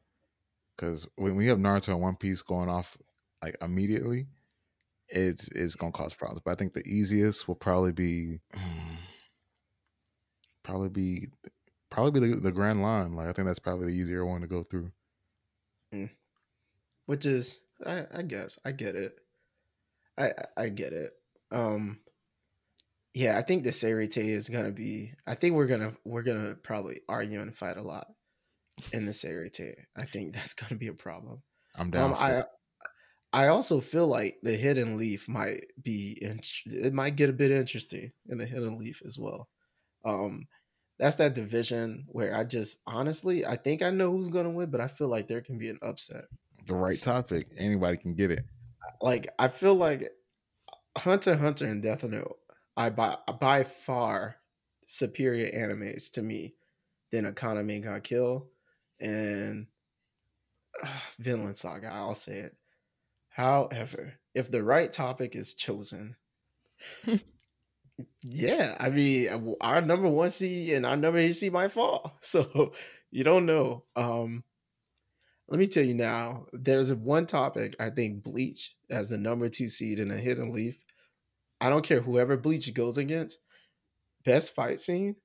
Because 0.76 1.08
when 1.16 1.36
we 1.36 1.48
have 1.48 1.58
Naruto 1.60 1.90
and 1.90 2.02
One 2.02 2.16
Piece 2.16 2.42
going 2.42 2.70
off 2.70 2.98
like 3.42 3.56
immediately, 3.62 4.28
it's 5.10 5.48
it's 5.50 5.76
gonna 5.76 5.92
cause 5.92 6.14
problems. 6.14 6.42
But 6.44 6.52
I 6.52 6.56
think 6.56 6.74
the 6.74 6.88
easiest 6.88 7.48
will 7.48 7.56
probably 7.56 7.92
be 7.92 8.40
mm, 8.54 8.98
probably 10.64 10.90
be 10.90 11.28
probably 11.90 12.20
be 12.20 12.34
the, 12.34 12.40
the 12.40 12.52
Grand 12.52 12.82
Line. 12.82 13.16
Like 13.16 13.28
I 13.28 13.34
think 13.34 13.46
that's 13.48 13.60
probably 13.60 13.88
the 13.88 13.98
easier 14.00 14.26
one 14.26 14.42
to 14.42 14.48
go 14.48 14.64
through. 14.64 14.92
Which 17.06 17.26
is, 17.26 17.60
I, 17.86 18.06
I 18.14 18.22
guess, 18.24 18.58
I 18.66 18.72
get 18.72 18.96
it. 18.96 19.18
I- 20.18 20.34
I 20.58 20.70
get 20.70 20.94
it. 20.94 21.12
Um, 21.52 22.00
yeah, 23.14 23.38
I 23.38 23.42
think 23.42 23.64
the 23.64 23.70
Seireitei 23.70 24.30
is 24.30 24.50
gonna 24.50 24.72
be. 24.72 25.14
I 25.28 25.36
think 25.36 25.56
we're 25.56 25.68
gonna 25.68 25.94
we're 26.04 26.24
gonna 26.24 26.56
probably 26.56 27.02
argue 27.08 27.42
and 27.42 27.56
fight 27.56 27.78
a 27.78 27.82
lot 27.84 28.08
in 28.92 29.06
the 29.06 29.12
Seireitei. 29.12 29.74
I 29.96 30.06
think 30.06 30.34
that's 30.34 30.54
gonna 30.54 30.76
be 30.80 30.88
a 30.88 30.94
problem. 30.94 31.42
I'm 31.76 31.92
down 31.92 32.12
Um, 32.12 32.18
I 32.20 32.32
it. 32.40 32.46
I 33.36 33.48
also 33.48 33.80
feel 33.82 34.08
like 34.08 34.38
the 34.44 34.56
Hidden 34.56 34.98
Leaf 34.98 35.28
might 35.28 35.66
be. 35.82 36.18
int- 36.22 36.48
It 36.66 36.94
might 36.94 37.16
get 37.16 37.30
a 37.32 37.34
bit 37.34 37.50
interesting 37.50 38.12
in 38.30 38.38
the 38.38 38.46
Hidden 38.46 38.78
Leaf 38.78 39.02
as 39.06 39.18
well. 39.18 39.50
Um, 40.06 40.48
that's 41.00 41.16
that 41.16 41.34
division 41.34 42.06
where 42.10 42.36
I 42.36 42.44
just 42.44 42.78
honestly 42.86 43.44
I 43.46 43.56
think 43.58 43.82
I 43.82 43.90
know 43.90 44.12
who's 44.12 44.30
gonna 44.30 44.52
win, 44.52 44.70
but 44.70 44.82
I 44.82 44.88
feel 44.88 45.08
like 45.08 45.28
there 45.28 45.42
can 45.42 45.58
be 45.58 45.70
an 45.70 45.80
upset. 45.82 46.26
the 46.68 46.76
right 46.76 47.02
topic. 47.02 47.48
Anybody 47.58 47.98
can 47.98 48.14
get 48.16 48.32
it. 48.32 48.46
Like 49.02 49.28
I 49.40 49.48
feel 49.48 49.74
like 49.76 50.04
Hunter 50.98 51.36
Hunter 51.36 51.66
and 51.66 51.82
Death 51.82 52.04
Note 52.04 52.38
I 52.76 52.90
by 52.90 53.18
by 53.40 53.64
far 53.64 54.38
superior 54.86 55.52
animes 55.52 56.12
to 56.12 56.22
me 56.22 56.56
than 57.12 57.32
Akame 57.32 57.84
ga 57.84 58.00
Kill 58.00 58.48
and 59.00 59.68
uh, 60.84 60.88
Vinland 61.20 61.58
Saga. 61.58 61.92
I'll 61.92 62.16
say 62.16 62.40
it. 62.40 62.56
However, 63.30 64.14
if 64.34 64.52
the 64.52 64.64
right 64.64 64.92
topic 64.92 65.36
is 65.36 65.54
chosen, 65.54 66.16
yeah, 68.22 68.76
I 68.80 68.90
mean 68.90 69.56
our 69.62 69.82
number 69.82 70.10
one 70.10 70.30
seed 70.30 70.74
and 70.74 70.86
our 70.86 70.98
number 70.98 71.20
eight 71.20 71.34
seed 71.34 71.54
might 71.54 71.72
fall. 71.72 72.18
So 72.22 72.74
you 73.12 73.24
don't 73.24 73.46
know. 73.46 73.84
Um, 73.96 74.44
let 75.48 75.60
me 75.60 75.68
tell 75.68 75.84
you 75.84 75.94
now. 75.94 76.48
There's 76.52 76.92
one 76.94 77.28
topic 77.28 77.76
I 77.80 77.92
think 77.92 78.24
Bleach 78.24 78.76
as 78.90 79.10
the 79.10 79.18
number 79.18 79.50
two 79.50 79.68
seed 79.68 80.00
in 80.00 80.10
a 80.10 80.18
Hidden 80.18 80.52
Leaf. 80.52 80.84
I 81.64 81.70
don't 81.70 81.86
care 81.86 82.02
whoever 82.02 82.36
Bleach 82.36 82.74
goes 82.74 82.98
against. 82.98 83.40
Best 84.26 84.54
fight 84.54 84.82
scene 84.82 85.16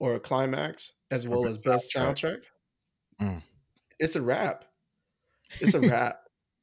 or 0.00 0.14
a 0.14 0.20
climax, 0.20 0.92
as 1.12 1.28
well 1.28 1.46
as 1.46 1.58
best 1.58 1.94
soundtrack. 1.94 2.40
soundtrack. 3.20 3.26
Mm. 3.26 3.42
It's 4.00 4.16
a 4.16 4.22
wrap. 4.22 4.64
It's 5.60 5.74
a 5.74 5.80
wrap. 5.88 6.16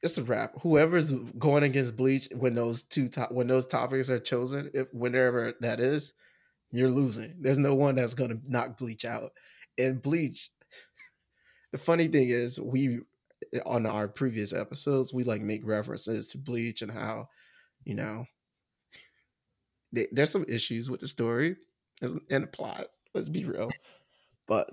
it's 0.04 0.18
a 0.18 0.24
wrap. 0.24 0.56
Whoever's 0.62 1.10
going 1.12 1.64
against 1.64 1.96
Bleach 1.96 2.28
when 2.36 2.54
those 2.54 2.84
two 2.84 3.08
top 3.08 3.32
when 3.32 3.48
those 3.48 3.66
topics 3.66 4.10
are 4.10 4.20
chosen, 4.20 4.70
if 4.74 4.88
whenever 4.94 5.54
that 5.62 5.80
is, 5.80 6.14
you're 6.72 6.90
losing. 6.90 7.36
There's 7.40 7.58
no 7.58 7.76
one 7.76 7.96
that's 7.96 8.14
gonna 8.14 8.40
knock 8.46 8.78
Bleach 8.78 9.06
out. 9.06 9.32
And 9.78 10.02
Bleach, 10.02 10.52
the 11.72 11.78
funny 11.78 12.10
thing 12.10 12.28
is, 12.28 12.60
we 12.60 13.00
on 13.66 13.86
our 13.86 14.10
previous 14.10 14.52
episodes, 14.52 15.14
we 15.14 15.24
like 15.24 15.42
make 15.42 15.66
references 15.66 16.28
to 16.28 16.38
Bleach 16.38 16.82
and 16.82 16.92
how, 16.92 17.30
you 17.86 17.96
know, 17.96 18.26
they, 19.92 20.08
there's 20.12 20.32
some 20.32 20.46
issues 20.48 20.90
with 20.90 21.00
the 21.00 21.08
story 21.08 21.56
and 22.02 22.22
and 22.30 22.44
the 22.44 22.48
plot. 22.48 22.88
Let's 23.14 23.30
be 23.30 23.46
real. 23.46 23.70
But 24.48 24.72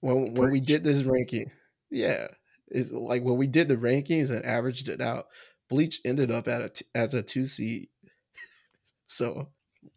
when 0.00 0.34
when 0.34 0.50
we 0.50 0.60
did 0.60 0.84
this 0.84 1.02
ranking, 1.02 1.50
yeah, 1.90 2.28
it's 2.68 2.92
like 2.92 3.22
when 3.22 3.36
we 3.36 3.46
did 3.46 3.68
the 3.68 3.76
rankings 3.76 4.30
and 4.30 4.44
averaged 4.44 4.88
it 4.88 5.00
out, 5.00 5.26
Bleach 5.68 6.00
ended 6.04 6.30
up 6.30 6.48
at 6.48 6.62
a 6.62 6.68
t- 6.68 6.86
as 6.94 7.14
a 7.14 7.22
two 7.22 7.46
seed. 7.46 7.88
So 9.12 9.48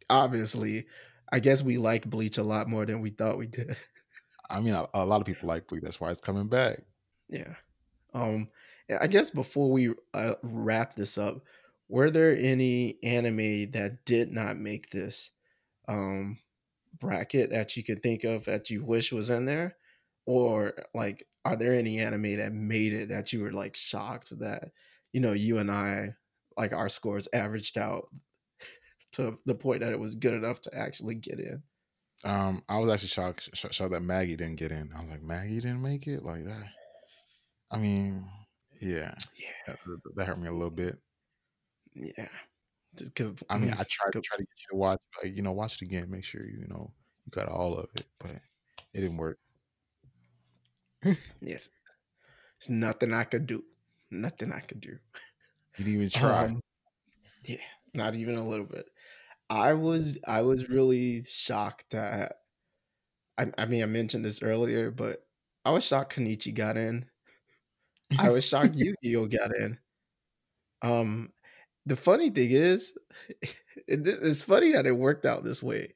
obviously, 0.09 0.87
I 1.31 1.39
guess 1.39 1.61
we 1.61 1.77
like 1.77 2.09
Bleach 2.09 2.39
a 2.39 2.43
lot 2.43 2.67
more 2.67 2.83
than 2.83 2.99
we 2.99 3.11
thought 3.11 3.37
we 3.37 3.45
did. 3.45 3.77
I 4.49 4.59
mean, 4.59 4.73
a, 4.73 4.87
a 4.91 5.05
lot 5.05 5.21
of 5.21 5.27
people 5.27 5.47
like 5.47 5.67
Bleach. 5.67 5.83
That's 5.83 6.01
why 6.01 6.09
it's 6.09 6.19
coming 6.19 6.49
back. 6.49 6.79
Yeah. 7.29 7.53
Um 8.15 8.49
I 8.99 9.07
guess 9.07 9.29
before 9.29 9.71
we 9.71 9.93
uh, 10.13 10.35
wrap 10.43 10.95
this 10.95 11.17
up, 11.17 11.41
were 11.89 12.09
there 12.09 12.35
any 12.35 12.97
anime 13.03 13.71
that 13.71 14.05
did 14.05 14.31
not 14.31 14.57
make 14.57 14.89
this 14.89 15.31
um 15.87 16.37
bracket 16.99 17.49
that 17.49 17.75
you 17.75 17.83
could 17.83 18.01
think 18.01 18.23
of 18.23 18.45
that 18.45 18.69
you 18.69 18.83
wish 18.83 19.11
was 19.11 19.29
in 19.29 19.45
there? 19.45 19.75
Or 20.25 20.73
like 20.93 21.27
are 21.45 21.55
there 21.55 21.73
any 21.73 21.99
anime 21.99 22.37
that 22.37 22.53
made 22.53 22.93
it 22.93 23.09
that 23.09 23.33
you 23.33 23.41
were 23.41 23.51
like 23.51 23.75
shocked 23.75 24.37
that 24.39 24.71
you 25.11 25.19
know 25.19 25.33
you 25.33 25.57
and 25.57 25.69
I 25.69 26.15
like 26.57 26.71
our 26.71 26.87
scores 26.89 27.27
averaged 27.33 27.77
out 27.77 28.07
to 29.13 29.37
the 29.45 29.55
point 29.55 29.81
that 29.81 29.91
it 29.91 29.99
was 29.99 30.15
good 30.15 30.33
enough 30.33 30.61
to 30.61 30.77
actually 30.77 31.15
get 31.15 31.39
in? 31.39 31.61
Um, 32.23 32.63
I 32.69 32.77
was 32.77 32.89
actually 32.89 33.09
shocked, 33.09 33.49
sh- 33.53 33.65
shocked 33.71 33.91
that 33.91 33.99
Magi 33.99 34.35
didn't 34.35 34.55
get 34.55 34.71
in. 34.71 34.91
I 34.95 35.01
was 35.01 35.11
like, 35.11 35.21
Magi 35.21 35.55
didn't 35.55 35.81
make 35.83 36.07
it 36.07 36.23
like 36.23 36.45
that. 36.45 36.67
I 37.69 37.77
mean, 37.77 38.23
yeah, 38.81 39.13
Yeah. 39.35 39.49
that, 39.67 39.77
that 40.15 40.25
hurt 40.27 40.39
me 40.39 40.47
a 40.47 40.53
little 40.53 40.69
bit. 40.69 40.97
Yeah. 41.95 42.27
Just 42.95 43.15
give- 43.15 43.43
I 43.49 43.57
mean, 43.57 43.71
I 43.71 43.83
tried 43.89 44.13
to 44.13 44.21
try 44.21 44.37
to 44.37 44.43
get 44.43 44.59
you 44.59 44.67
to 44.71 44.75
watch, 44.75 44.99
like, 45.21 45.35
you 45.35 45.41
know, 45.41 45.51
watch 45.51 45.81
it 45.81 45.85
again. 45.85 46.09
Make 46.09 46.23
sure 46.23 46.45
you, 46.45 46.67
know 46.67 46.91
you 47.25 47.31
got 47.31 47.49
all 47.49 47.75
of 47.75 47.89
it, 47.95 48.05
but 48.19 48.31
it 48.31 49.01
didn't 49.01 49.17
work. 49.17 49.39
yes, 51.41 51.69
there's 52.59 52.69
nothing 52.69 53.13
I 53.13 53.23
could 53.23 53.47
do. 53.47 53.63
Nothing 54.11 54.51
I 54.51 54.59
could 54.59 54.81
do. 54.81 54.97
You 55.77 55.85
didn't 55.85 55.93
even 55.93 56.09
try. 56.11 56.45
Um, 56.45 56.61
yeah, 57.45 57.57
not 57.93 58.15
even 58.15 58.35
a 58.35 58.47
little 58.47 58.65
bit. 58.65 58.85
I 59.49 59.73
was 59.73 60.17
I 60.25 60.41
was 60.41 60.69
really 60.69 61.23
shocked 61.25 61.85
that 61.91 62.37
I, 63.37 63.47
I 63.57 63.65
mean 63.65 63.83
I 63.83 63.87
mentioned 63.87 64.23
this 64.23 64.41
earlier, 64.41 64.91
but 64.91 65.25
I 65.65 65.71
was 65.71 65.83
shocked 65.83 66.15
Kenichi 66.15 66.53
got 66.53 66.77
in. 66.77 67.05
I 68.17 68.29
was 68.29 68.45
shocked 68.45 68.71
Yu-Gi-Oh 68.73 69.27
got 69.27 69.55
in. 69.55 69.77
Um, 70.81 71.31
the 71.85 71.95
funny 71.95 72.29
thing 72.29 72.51
is, 72.51 72.93
it, 73.87 74.07
it's 74.07 74.43
funny 74.43 74.73
that 74.73 74.85
it 74.85 74.97
worked 74.97 75.25
out 75.25 75.43
this 75.43 75.61
way. 75.61 75.93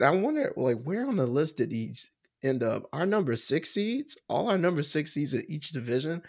And 0.00 0.08
I 0.08 0.10
wonder, 0.20 0.52
like, 0.56 0.82
where 0.82 1.08
on 1.08 1.16
the 1.16 1.26
list 1.26 1.56
did 1.56 1.70
these 1.70 2.10
end 2.42 2.62
up? 2.62 2.84
Our 2.92 3.06
number 3.06 3.36
six 3.36 3.70
seeds, 3.70 4.16
all 4.28 4.48
our 4.48 4.58
number 4.58 4.82
six 4.82 5.14
seeds 5.14 5.34
in 5.34 5.44
each 5.48 5.70
division 5.70 6.22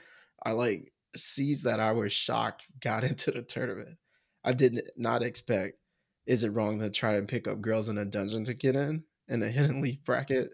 are 0.43 0.53
like 0.53 0.91
seeds 1.15 1.63
that 1.63 1.79
I 1.79 1.91
was 1.91 2.13
shocked 2.13 2.65
got 2.79 3.03
into 3.03 3.31
the 3.31 3.41
tournament. 3.41 3.97
I 4.43 4.53
did 4.53 4.81
not 4.95 5.21
expect. 5.21 5.77
Is 6.25 6.43
it 6.43 6.53
wrong 6.53 6.79
to 6.79 6.89
try 6.89 7.15
and 7.15 7.27
pick 7.27 7.47
up 7.47 7.61
girls 7.61 7.89
in 7.89 7.97
a 7.97 8.05
dungeon 8.05 8.45
to 8.45 8.53
get 8.53 8.75
in 8.75 9.03
in 9.27 9.39
the 9.39 9.49
hidden 9.51 9.81
leaf 9.81 10.03
bracket? 10.05 10.51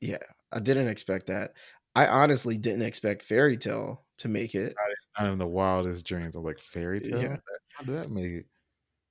Yeah, 0.00 0.18
I 0.52 0.60
didn't 0.60 0.88
expect 0.88 1.26
that. 1.26 1.52
I 1.94 2.06
honestly 2.06 2.56
didn't 2.56 2.82
expect 2.82 3.24
Fairy 3.24 3.56
Tail 3.56 4.04
to 4.18 4.28
make 4.28 4.54
it. 4.54 4.74
Not 5.18 5.32
in 5.32 5.38
the 5.38 5.46
wildest 5.46 6.06
dreams. 6.06 6.34
I'm 6.36 6.42
like 6.42 6.58
Fairy 6.58 7.00
Tail. 7.00 7.20
Yeah. 7.20 7.36
How 7.72 7.84
did 7.84 7.96
that 7.96 8.10
make 8.10 8.32
it? 8.32 8.46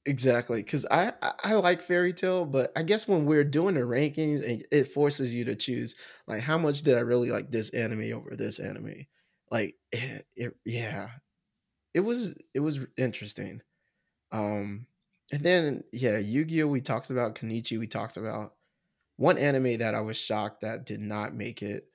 Exactly, 0.05 0.63
because 0.63 0.85
I, 0.89 1.13
I 1.21 1.33
I 1.43 1.53
like 1.55 1.81
Fairy 1.81 2.13
Tail, 2.13 2.45
but 2.45 2.71
I 2.75 2.83
guess 2.83 3.07
when 3.07 3.25
we're 3.25 3.43
doing 3.43 3.75
the 3.75 3.81
rankings, 3.81 4.41
it, 4.41 4.65
it 4.71 4.93
forces 4.93 5.35
you 5.35 5.45
to 5.45 5.55
choose 5.55 5.95
like 6.25 6.41
how 6.41 6.57
much 6.57 6.81
did 6.83 6.95
I 6.95 7.01
really 7.01 7.29
like 7.29 7.51
this 7.51 7.69
anime 7.71 8.13
over 8.13 8.35
this 8.35 8.59
anime. 8.59 9.05
Like 9.51 9.75
it, 9.91 10.25
it 10.35 10.55
yeah, 10.65 11.09
it 11.93 12.01
was 12.01 12.35
it 12.53 12.61
was 12.61 12.79
interesting. 12.97 13.61
Um, 14.31 14.87
and 15.31 15.43
then 15.43 15.83
yeah, 15.93 16.17
Yu-Gi-Oh! 16.19 16.67
We 16.67 16.81
talked 16.81 17.09
about 17.11 17.35
Kenichi 17.35 17.79
We 17.79 17.87
talked 17.87 18.17
about 18.17 18.55
one 19.17 19.37
anime 19.37 19.77
that 19.79 19.95
I 19.95 20.01
was 20.01 20.17
shocked 20.17 20.61
that 20.61 20.85
did 20.85 21.01
not 21.01 21.35
make 21.35 21.61
it. 21.63 21.85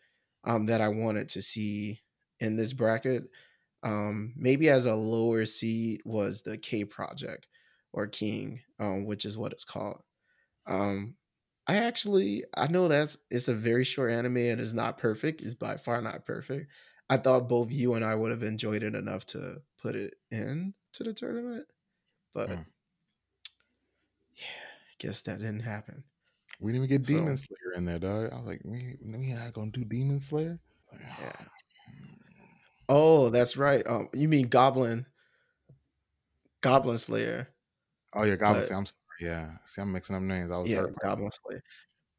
Um, 0.44 0.66
that 0.66 0.80
I 0.80 0.88
wanted 0.88 1.30
to 1.30 1.42
see 1.42 2.02
in 2.40 2.56
this 2.56 2.72
bracket. 2.74 3.24
Um, 3.84 4.34
maybe 4.36 4.70
as 4.70 4.86
a 4.86 4.96
lower 4.96 5.46
seed 5.46 6.02
was 6.06 6.42
the 6.42 6.58
K 6.58 6.84
Project 6.86 7.46
or 7.92 8.06
King, 8.08 8.62
um, 8.80 9.06
which 9.06 9.24
is 9.26 9.38
what 9.38 9.52
it's 9.52 9.64
called. 9.66 10.02
Um, 10.66 11.16
I 11.66 11.76
actually 11.76 12.44
I 12.54 12.68
know 12.68 12.88
that's 12.88 13.18
it's 13.30 13.48
a 13.48 13.54
very 13.54 13.84
short 13.84 14.12
anime 14.12 14.38
and 14.38 14.60
it's 14.60 14.72
not 14.74 14.98
perfect. 14.98 15.42
It's 15.42 15.54
by 15.54 15.76
far 15.78 16.00
not 16.02 16.26
perfect. 16.26 16.70
I 17.10 17.18
thought 17.18 17.48
both 17.48 17.70
you 17.70 17.94
and 17.94 18.04
I 18.04 18.14
would 18.16 18.30
have 18.32 18.42
enjoyed 18.42 18.82
it 18.82 18.94
enough 18.94 19.26
to 19.28 19.62
put 19.78 19.96
it 19.96 20.14
in 20.30 20.74
to 20.94 21.04
the 21.04 21.14
tournament, 21.14 21.68
but 22.34 22.50
Mm. 22.50 22.66
yeah, 24.36 24.44
I 24.90 24.94
guess 24.98 25.20
that 25.22 25.38
didn't 25.40 25.60
happen. 25.60 26.04
We 26.60 26.72
didn't 26.72 26.84
even 26.86 26.98
get 27.02 27.06
So- 27.06 27.14
Demon 27.16 27.36
Slayer 27.36 27.72
in 27.76 27.84
there, 27.84 27.98
dog. 27.98 28.32
I 28.32 28.36
was 28.36 28.46
like, 28.46 28.62
we 28.64 28.96
we 29.02 29.32
not 29.34 29.52
gonna 29.52 29.70
do 29.70 29.84
Demon 29.84 30.20
Slayer. 30.20 30.60
Like, 30.92 31.02
Yeah. 31.18 31.48
Oh, 32.96 33.28
that's 33.28 33.56
right. 33.56 33.84
Um, 33.86 34.08
you 34.12 34.28
mean 34.28 34.46
Goblin, 34.46 35.04
Goblin 36.60 36.98
Slayer? 36.98 37.48
Oh 38.14 38.22
yeah, 38.24 38.36
Goblin 38.36 38.60
But- 38.60 38.64
Slayer. 38.66 38.78
I'm 38.78 38.86
sorry. 38.86 38.98
Yeah, 39.20 39.50
see, 39.64 39.80
I'm 39.82 39.92
mixing 39.92 40.16
up 40.16 40.22
names. 40.22 40.50
I 40.50 40.58
was 40.58 40.68
yeah, 40.68 40.84
Goblin 41.02 41.30
Slayer. 41.30 41.62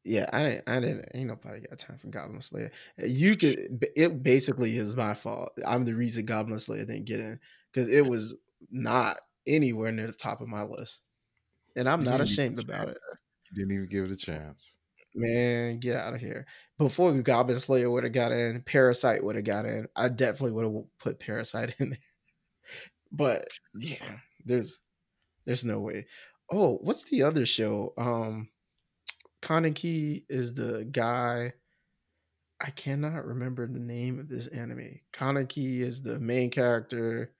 Yeah, 0.04 0.28
I 0.32 0.42
didn't. 0.42 0.68
I 0.68 0.80
didn't. 0.80 1.08
Ain't 1.14 1.28
nobody 1.28 1.60
got 1.60 1.78
time 1.78 1.98
for 1.98 2.08
Goblin 2.08 2.40
Slayer. 2.40 2.70
You 2.98 3.36
could. 3.36 3.84
It 3.96 4.22
basically 4.22 4.76
is 4.76 4.94
my 4.94 5.14
fault. 5.14 5.50
I'm 5.66 5.84
the 5.84 5.94
reason 5.94 6.24
Goblin 6.26 6.58
Slayer 6.58 6.84
didn't 6.84 7.06
get 7.06 7.20
in 7.20 7.40
because 7.72 7.88
it 7.88 8.06
was 8.06 8.34
not 8.70 9.18
anywhere 9.46 9.92
near 9.92 10.06
the 10.06 10.12
top 10.12 10.40
of 10.40 10.48
my 10.48 10.62
list, 10.62 11.00
and 11.74 11.88
I'm 11.88 12.02
You 12.04 12.10
not 12.10 12.20
ashamed 12.20 12.58
about 12.58 12.88
it. 12.88 12.98
You 13.50 13.56
didn't 13.62 13.72
even 13.72 13.88
give 13.88 14.04
it 14.04 14.10
a 14.12 14.16
chance. 14.16 14.78
Man, 15.16 15.80
get 15.80 15.96
out 15.96 16.14
of 16.14 16.20
here. 16.20 16.46
Before 16.78 17.12
Goblin 17.14 17.58
Slayer 17.58 17.90
would 17.90 18.04
have 18.04 18.12
got 18.12 18.32
in, 18.32 18.62
Parasyte 18.62 19.22
would 19.24 19.36
have 19.36 19.44
got 19.46 19.64
in. 19.64 19.88
I 19.96 20.08
definitely 20.10 20.52
would 20.52 20.64
have 20.66 20.84
put 21.00 21.20
Parasyte 21.20 21.74
in 21.80 21.90
there. 21.90 21.98
But 23.12 23.48
yeah, 23.74 24.18
there's 24.44 24.80
there's 25.46 25.64
no 25.64 25.80
way. 25.80 26.06
Oh, 26.50 26.78
what's 26.82 27.04
the 27.04 27.22
other 27.24 27.46
show? 27.46 27.94
Um 27.98 28.50
Kaneki 29.42 30.24
is 30.28 30.54
the 30.54 30.86
guy. 30.90 31.54
I 32.60 32.70
cannot 32.70 33.26
remember 33.26 33.66
the 33.66 33.78
name 33.78 34.18
of 34.18 34.28
this 34.28 34.46
anime. 34.48 35.00
Kaneki 35.12 35.80
is 35.80 36.02
the 36.02 36.18
main 36.18 36.50
character. 36.50 37.32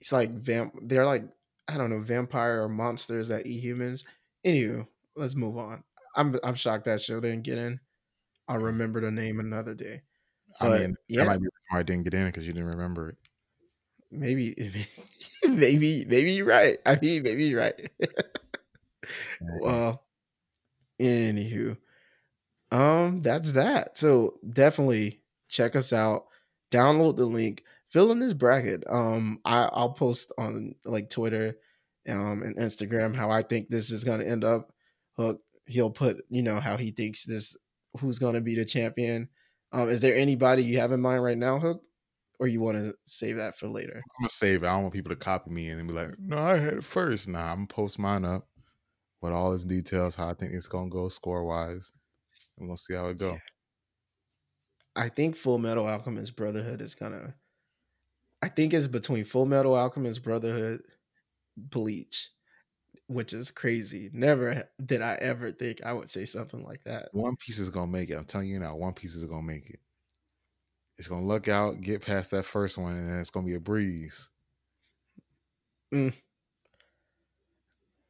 It's 0.00 0.12
like 0.12 0.32
vamp 0.32 0.74
they're 0.82 1.06
like, 1.06 1.24
I 1.68 1.78
don't 1.78 1.90
know, 1.90 2.00
vampire 2.00 2.62
or 2.64 2.68
monsters 2.70 3.28
that 3.28 3.46
eat 3.46 3.60
humans. 3.60 4.04
Anywho, 4.46 4.86
let's 5.16 5.34
move 5.36 5.58
on. 5.58 5.84
I'm 6.14 6.36
I'm 6.42 6.54
shocked 6.54 6.84
that 6.84 7.00
show 7.00 7.20
didn't 7.20 7.42
get 7.42 7.58
in. 7.58 7.80
I'll 8.48 8.58
remember 8.62 9.00
the 9.00 9.10
name 9.10 9.40
another 9.40 9.74
day. 9.74 10.02
I 10.60 10.68
mean, 10.68 10.96
yeah. 11.08 11.24
that 11.24 11.26
might 11.26 11.40
be 11.40 11.48
why 11.70 11.80
I 11.80 11.82
didn't 11.82 12.04
get 12.04 12.14
in 12.14 12.26
because 12.26 12.46
you 12.46 12.52
didn't 12.52 12.68
remember 12.68 13.10
it. 13.10 13.16
Maybe 14.10 14.54
maybe 15.44 16.04
maybe 16.04 16.32
you're 16.32 16.46
right. 16.46 16.78
I 16.86 16.96
mean 17.00 17.24
maybe 17.24 17.46
you're 17.46 17.58
right. 17.58 17.90
well, 19.60 20.04
anywho, 21.00 21.76
um, 22.70 23.22
that's 23.22 23.52
that. 23.52 23.98
So 23.98 24.34
definitely 24.48 25.20
check 25.48 25.74
us 25.74 25.92
out. 25.92 26.26
Download 26.70 27.16
the 27.16 27.24
link. 27.24 27.64
Fill 27.88 28.12
in 28.12 28.20
this 28.20 28.34
bracket. 28.34 28.84
Um, 28.88 29.40
I, 29.44 29.68
I'll 29.72 29.94
post 29.94 30.32
on 30.38 30.76
like 30.84 31.10
Twitter, 31.10 31.56
um, 32.08 32.44
and 32.44 32.56
Instagram 32.56 33.16
how 33.16 33.32
I 33.32 33.42
think 33.42 33.68
this 33.68 33.90
is 33.90 34.04
gonna 34.04 34.24
end 34.24 34.44
up. 34.44 34.72
Hook. 35.16 35.40
He'll 35.66 35.90
put 35.90 36.24
you 36.28 36.42
know 36.42 36.60
how 36.60 36.76
he 36.76 36.90
thinks 36.90 37.24
this 37.24 37.56
who's 37.98 38.18
gonna 38.18 38.40
be 38.40 38.54
the 38.54 38.64
champion. 38.64 39.28
Um, 39.72 39.88
is 39.88 40.00
there 40.00 40.14
anybody 40.14 40.62
you 40.62 40.78
have 40.78 40.92
in 40.92 41.00
mind 41.00 41.22
right 41.22 41.38
now, 41.38 41.58
Hook, 41.58 41.82
or 42.38 42.46
you 42.46 42.60
want 42.60 42.78
to 42.78 42.94
save 43.06 43.36
that 43.36 43.58
for 43.58 43.66
later? 43.68 43.96
I'm 43.96 44.22
gonna 44.22 44.28
save 44.28 44.62
it. 44.62 44.66
I 44.66 44.74
don't 44.74 44.82
want 44.82 44.94
people 44.94 45.10
to 45.10 45.16
copy 45.16 45.50
me 45.50 45.68
and 45.68 45.78
then 45.78 45.86
be 45.86 45.92
like, 45.92 46.18
"No, 46.18 46.38
I 46.38 46.56
had 46.58 46.74
it 46.74 46.84
first. 46.84 47.28
Nah, 47.28 47.50
I'm 47.50 47.56
gonna 47.56 47.66
post 47.68 47.98
mine 47.98 48.24
up 48.24 48.46
with 49.20 49.32
all 49.32 49.52
its 49.54 49.64
details, 49.64 50.14
how 50.14 50.28
I 50.28 50.34
think 50.34 50.52
it's 50.52 50.68
gonna 50.68 50.90
go 50.90 51.08
score 51.08 51.44
wise. 51.44 51.90
We're 52.56 52.66
gonna 52.66 52.78
see 52.78 52.94
how 52.94 53.08
it 53.08 53.18
go. 53.18 53.32
Yeah. 53.32 53.38
I 54.96 55.08
think 55.08 55.36
Full 55.36 55.58
Metal 55.58 55.88
Alchemist 55.88 56.36
Brotherhood 56.36 56.80
is 56.80 56.94
gonna. 56.94 57.34
I 58.42 58.48
think 58.48 58.74
it's 58.74 58.86
between 58.86 59.24
Full 59.24 59.46
Metal 59.46 59.74
Alchemist 59.74 60.22
Brotherhood, 60.22 60.82
Bleach, 61.56 62.30
which 63.06 63.32
is 63.32 63.50
crazy. 63.50 64.10
Never 64.12 64.68
did 64.84 65.02
I 65.02 65.14
ever 65.14 65.50
think 65.50 65.80
I 65.84 65.92
would 65.92 66.08
say 66.08 66.24
something 66.24 66.64
like 66.64 66.82
that. 66.84 67.08
One 67.12 67.36
Piece 67.36 67.58
is 67.58 67.70
gonna 67.70 67.90
make 67.90 68.10
it. 68.10 68.14
I'm 68.14 68.24
telling 68.24 68.48
you 68.48 68.58
now, 68.58 68.76
One 68.76 68.94
Piece 68.94 69.14
is 69.14 69.24
gonna 69.24 69.42
make 69.42 69.70
it. 69.70 69.80
It's 70.96 71.08
gonna 71.08 71.26
look 71.26 71.48
out, 71.48 71.80
get 71.80 72.02
past 72.02 72.30
that 72.30 72.44
first 72.44 72.78
one, 72.78 72.94
and 72.94 73.08
then 73.08 73.18
it's 73.18 73.30
gonna 73.30 73.46
be 73.46 73.54
a 73.54 73.60
breeze. 73.60 74.30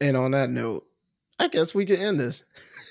And 0.00 0.16
on 0.16 0.32
that 0.32 0.50
note, 0.50 0.86
I 1.38 1.48
guess 1.48 1.74
we 1.74 1.86
can 1.86 1.96
end 1.96 2.20
this. 2.20 2.44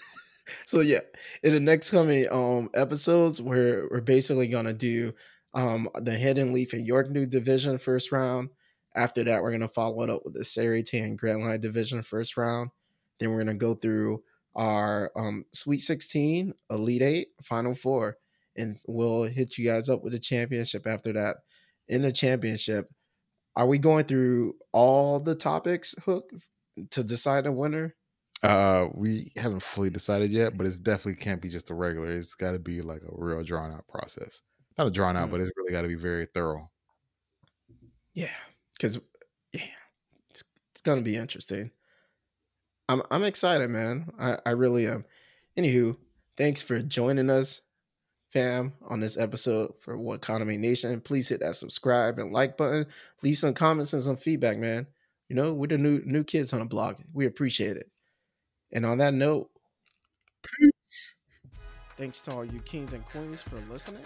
so 0.66 0.82
yeah, 0.82 1.02
in 1.44 1.54
the 1.54 1.60
next 1.60 1.92
coming 1.92 2.28
um 2.32 2.70
episodes, 2.74 3.42
we're 3.42 3.88
we're 3.92 4.02
basically 4.02 4.48
gonna 4.48 4.74
do 4.74 5.14
um 5.54 5.90
the 6.02 6.14
Hidden 6.14 6.54
Leaf 6.54 6.74
and 6.74 6.86
York 6.86 7.10
New 7.10 7.26
Division 7.26 7.78
first 7.78 8.12
round. 8.12 8.50
After 8.96 9.24
that, 9.24 9.42
we're 9.42 9.52
gonna 9.52 9.68
follow 9.68 10.04
it 10.04 10.10
up 10.10 10.24
with 10.26 10.34
the 10.34 10.42
Seireitei 10.42 11.04
and 11.04 11.18
Grand 11.18 11.42
Line 11.44 11.60
Division 11.62 12.02
first 12.04 12.38
round. 12.38 12.72
Then 13.20 13.32
we're 13.32 13.40
gonna 13.40 13.54
go 13.56 13.74
through 13.76 14.24
our 14.56 15.12
um 15.16 15.46
Sweet 15.52 15.80
16, 15.80 16.54
Elite 16.70 17.02
Eight, 17.02 17.28
Final 17.44 17.74
Four, 17.76 18.18
and 18.56 18.78
we'll 18.88 19.24
hit 19.24 19.58
you 19.58 19.66
guys 19.66 19.90
up 19.90 20.04
with 20.04 20.14
the 20.14 20.20
championship 20.20 20.86
after 20.88 21.12
that. 21.14 21.38
In 21.88 22.02
the 22.04 22.12
championship, 22.12 22.90
are 23.56 23.68
we 23.68 23.78
going 23.78 24.06
through 24.06 24.56
all 24.72 25.20
the 25.20 25.36
topics, 25.36 25.96
Hook, 26.06 26.32
to 26.92 27.04
decide 27.04 27.46
a 27.46 27.52
winner? 27.52 27.96
Uh, 28.42 28.90
we 28.94 29.32
haven't 29.38 29.64
fully 29.64 29.90
decided 29.90 30.30
yet, 30.32 30.58
but 30.58 30.68
it's 30.68 30.80
definitely 30.80 31.16
can't 31.22 31.42
be 31.42 31.50
just 31.50 31.70
a 31.70 31.74
regular. 31.74 32.10
It's 32.12 32.36
got 32.36 32.52
to 32.52 32.60
be 32.60 32.82
like 32.82 33.02
a 33.02 33.10
real 33.12 33.44
drawn 33.44 33.72
out 33.72 33.88
process. 33.88 34.42
Not 34.78 34.88
a 34.88 34.92
drawn 34.92 35.16
out, 35.16 35.30
Mm. 35.30 35.32
but 35.32 35.40
it's 35.42 35.52
really 35.56 35.72
got 35.72 35.84
to 35.84 35.88
be 35.88 35.96
very 35.96 36.26
thorough. 36.26 36.70
Yeah, 38.14 38.30
because 38.76 39.00
yeah, 39.52 39.62
it's, 40.30 40.44
it's 40.72 40.82
gonna 40.82 41.02
be 41.02 41.16
interesting. 41.16 41.72
I'm 42.90 43.02
I'm 43.10 43.24
excited, 43.24 43.70
man. 43.70 44.12
I 44.20 44.38
I 44.46 44.50
really 44.52 44.88
am. 44.88 45.06
Anywho, 45.58 45.98
thanks 46.38 46.62
for 46.62 46.82
joining 46.82 47.30
us, 47.30 47.62
fam, 48.32 48.74
on 48.88 49.00
this 49.00 49.18
episode 49.18 49.76
for 49.80 49.98
Wakanda 49.98 50.58
Nation. 50.58 51.00
Please 51.02 51.30
hit 51.30 51.40
that 51.42 51.56
subscribe 51.56 52.20
and 52.20 52.32
like 52.32 52.58
button. 52.58 52.88
Leave 53.22 53.38
some 53.38 53.54
comments 53.54 53.94
and 53.94 54.04
some 54.04 54.18
feedback, 54.18 54.58
man. 54.58 54.88
You 55.30 55.36
know, 55.36 55.54
we're 55.54 55.68
the 55.68 55.78
new 55.78 56.02
new 56.06 56.24
kids 56.24 56.54
on 56.54 56.60
the 56.60 56.66
blog. 56.66 56.98
We 57.14 57.26
appreciate 57.26 57.78
it. 57.78 57.90
And 58.72 58.86
on 58.86 58.98
that 58.98 59.14
note, 59.14 59.50
Peace. 60.44 61.16
Thanks 61.98 62.22
to 62.22 62.32
all 62.32 62.46
you 62.46 62.60
kings 62.62 62.94
and 62.94 63.06
queens 63.06 63.42
for 63.42 63.58
listening. 63.70 64.04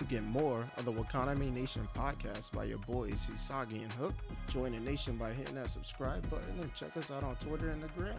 To 0.00 0.06
get 0.06 0.24
more 0.24 0.66
of 0.78 0.86
the 0.86 0.92
Wakanda 0.92 1.36
Nation 1.52 1.86
podcast 1.94 2.52
by 2.52 2.64
your 2.64 2.78
boys 2.78 3.28
Hisagi 3.30 3.82
and 3.82 3.92
Hook, 3.92 4.14
join 4.48 4.72
the 4.72 4.80
nation 4.80 5.18
by 5.18 5.34
hitting 5.34 5.56
that 5.56 5.68
subscribe 5.68 6.28
button 6.30 6.58
and 6.58 6.72
check 6.72 6.96
us 6.96 7.10
out 7.10 7.22
on 7.22 7.36
Twitter 7.36 7.68
and 7.68 7.82
the 7.82 7.88
gram. 7.88 8.16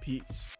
Peace. 0.00 0.53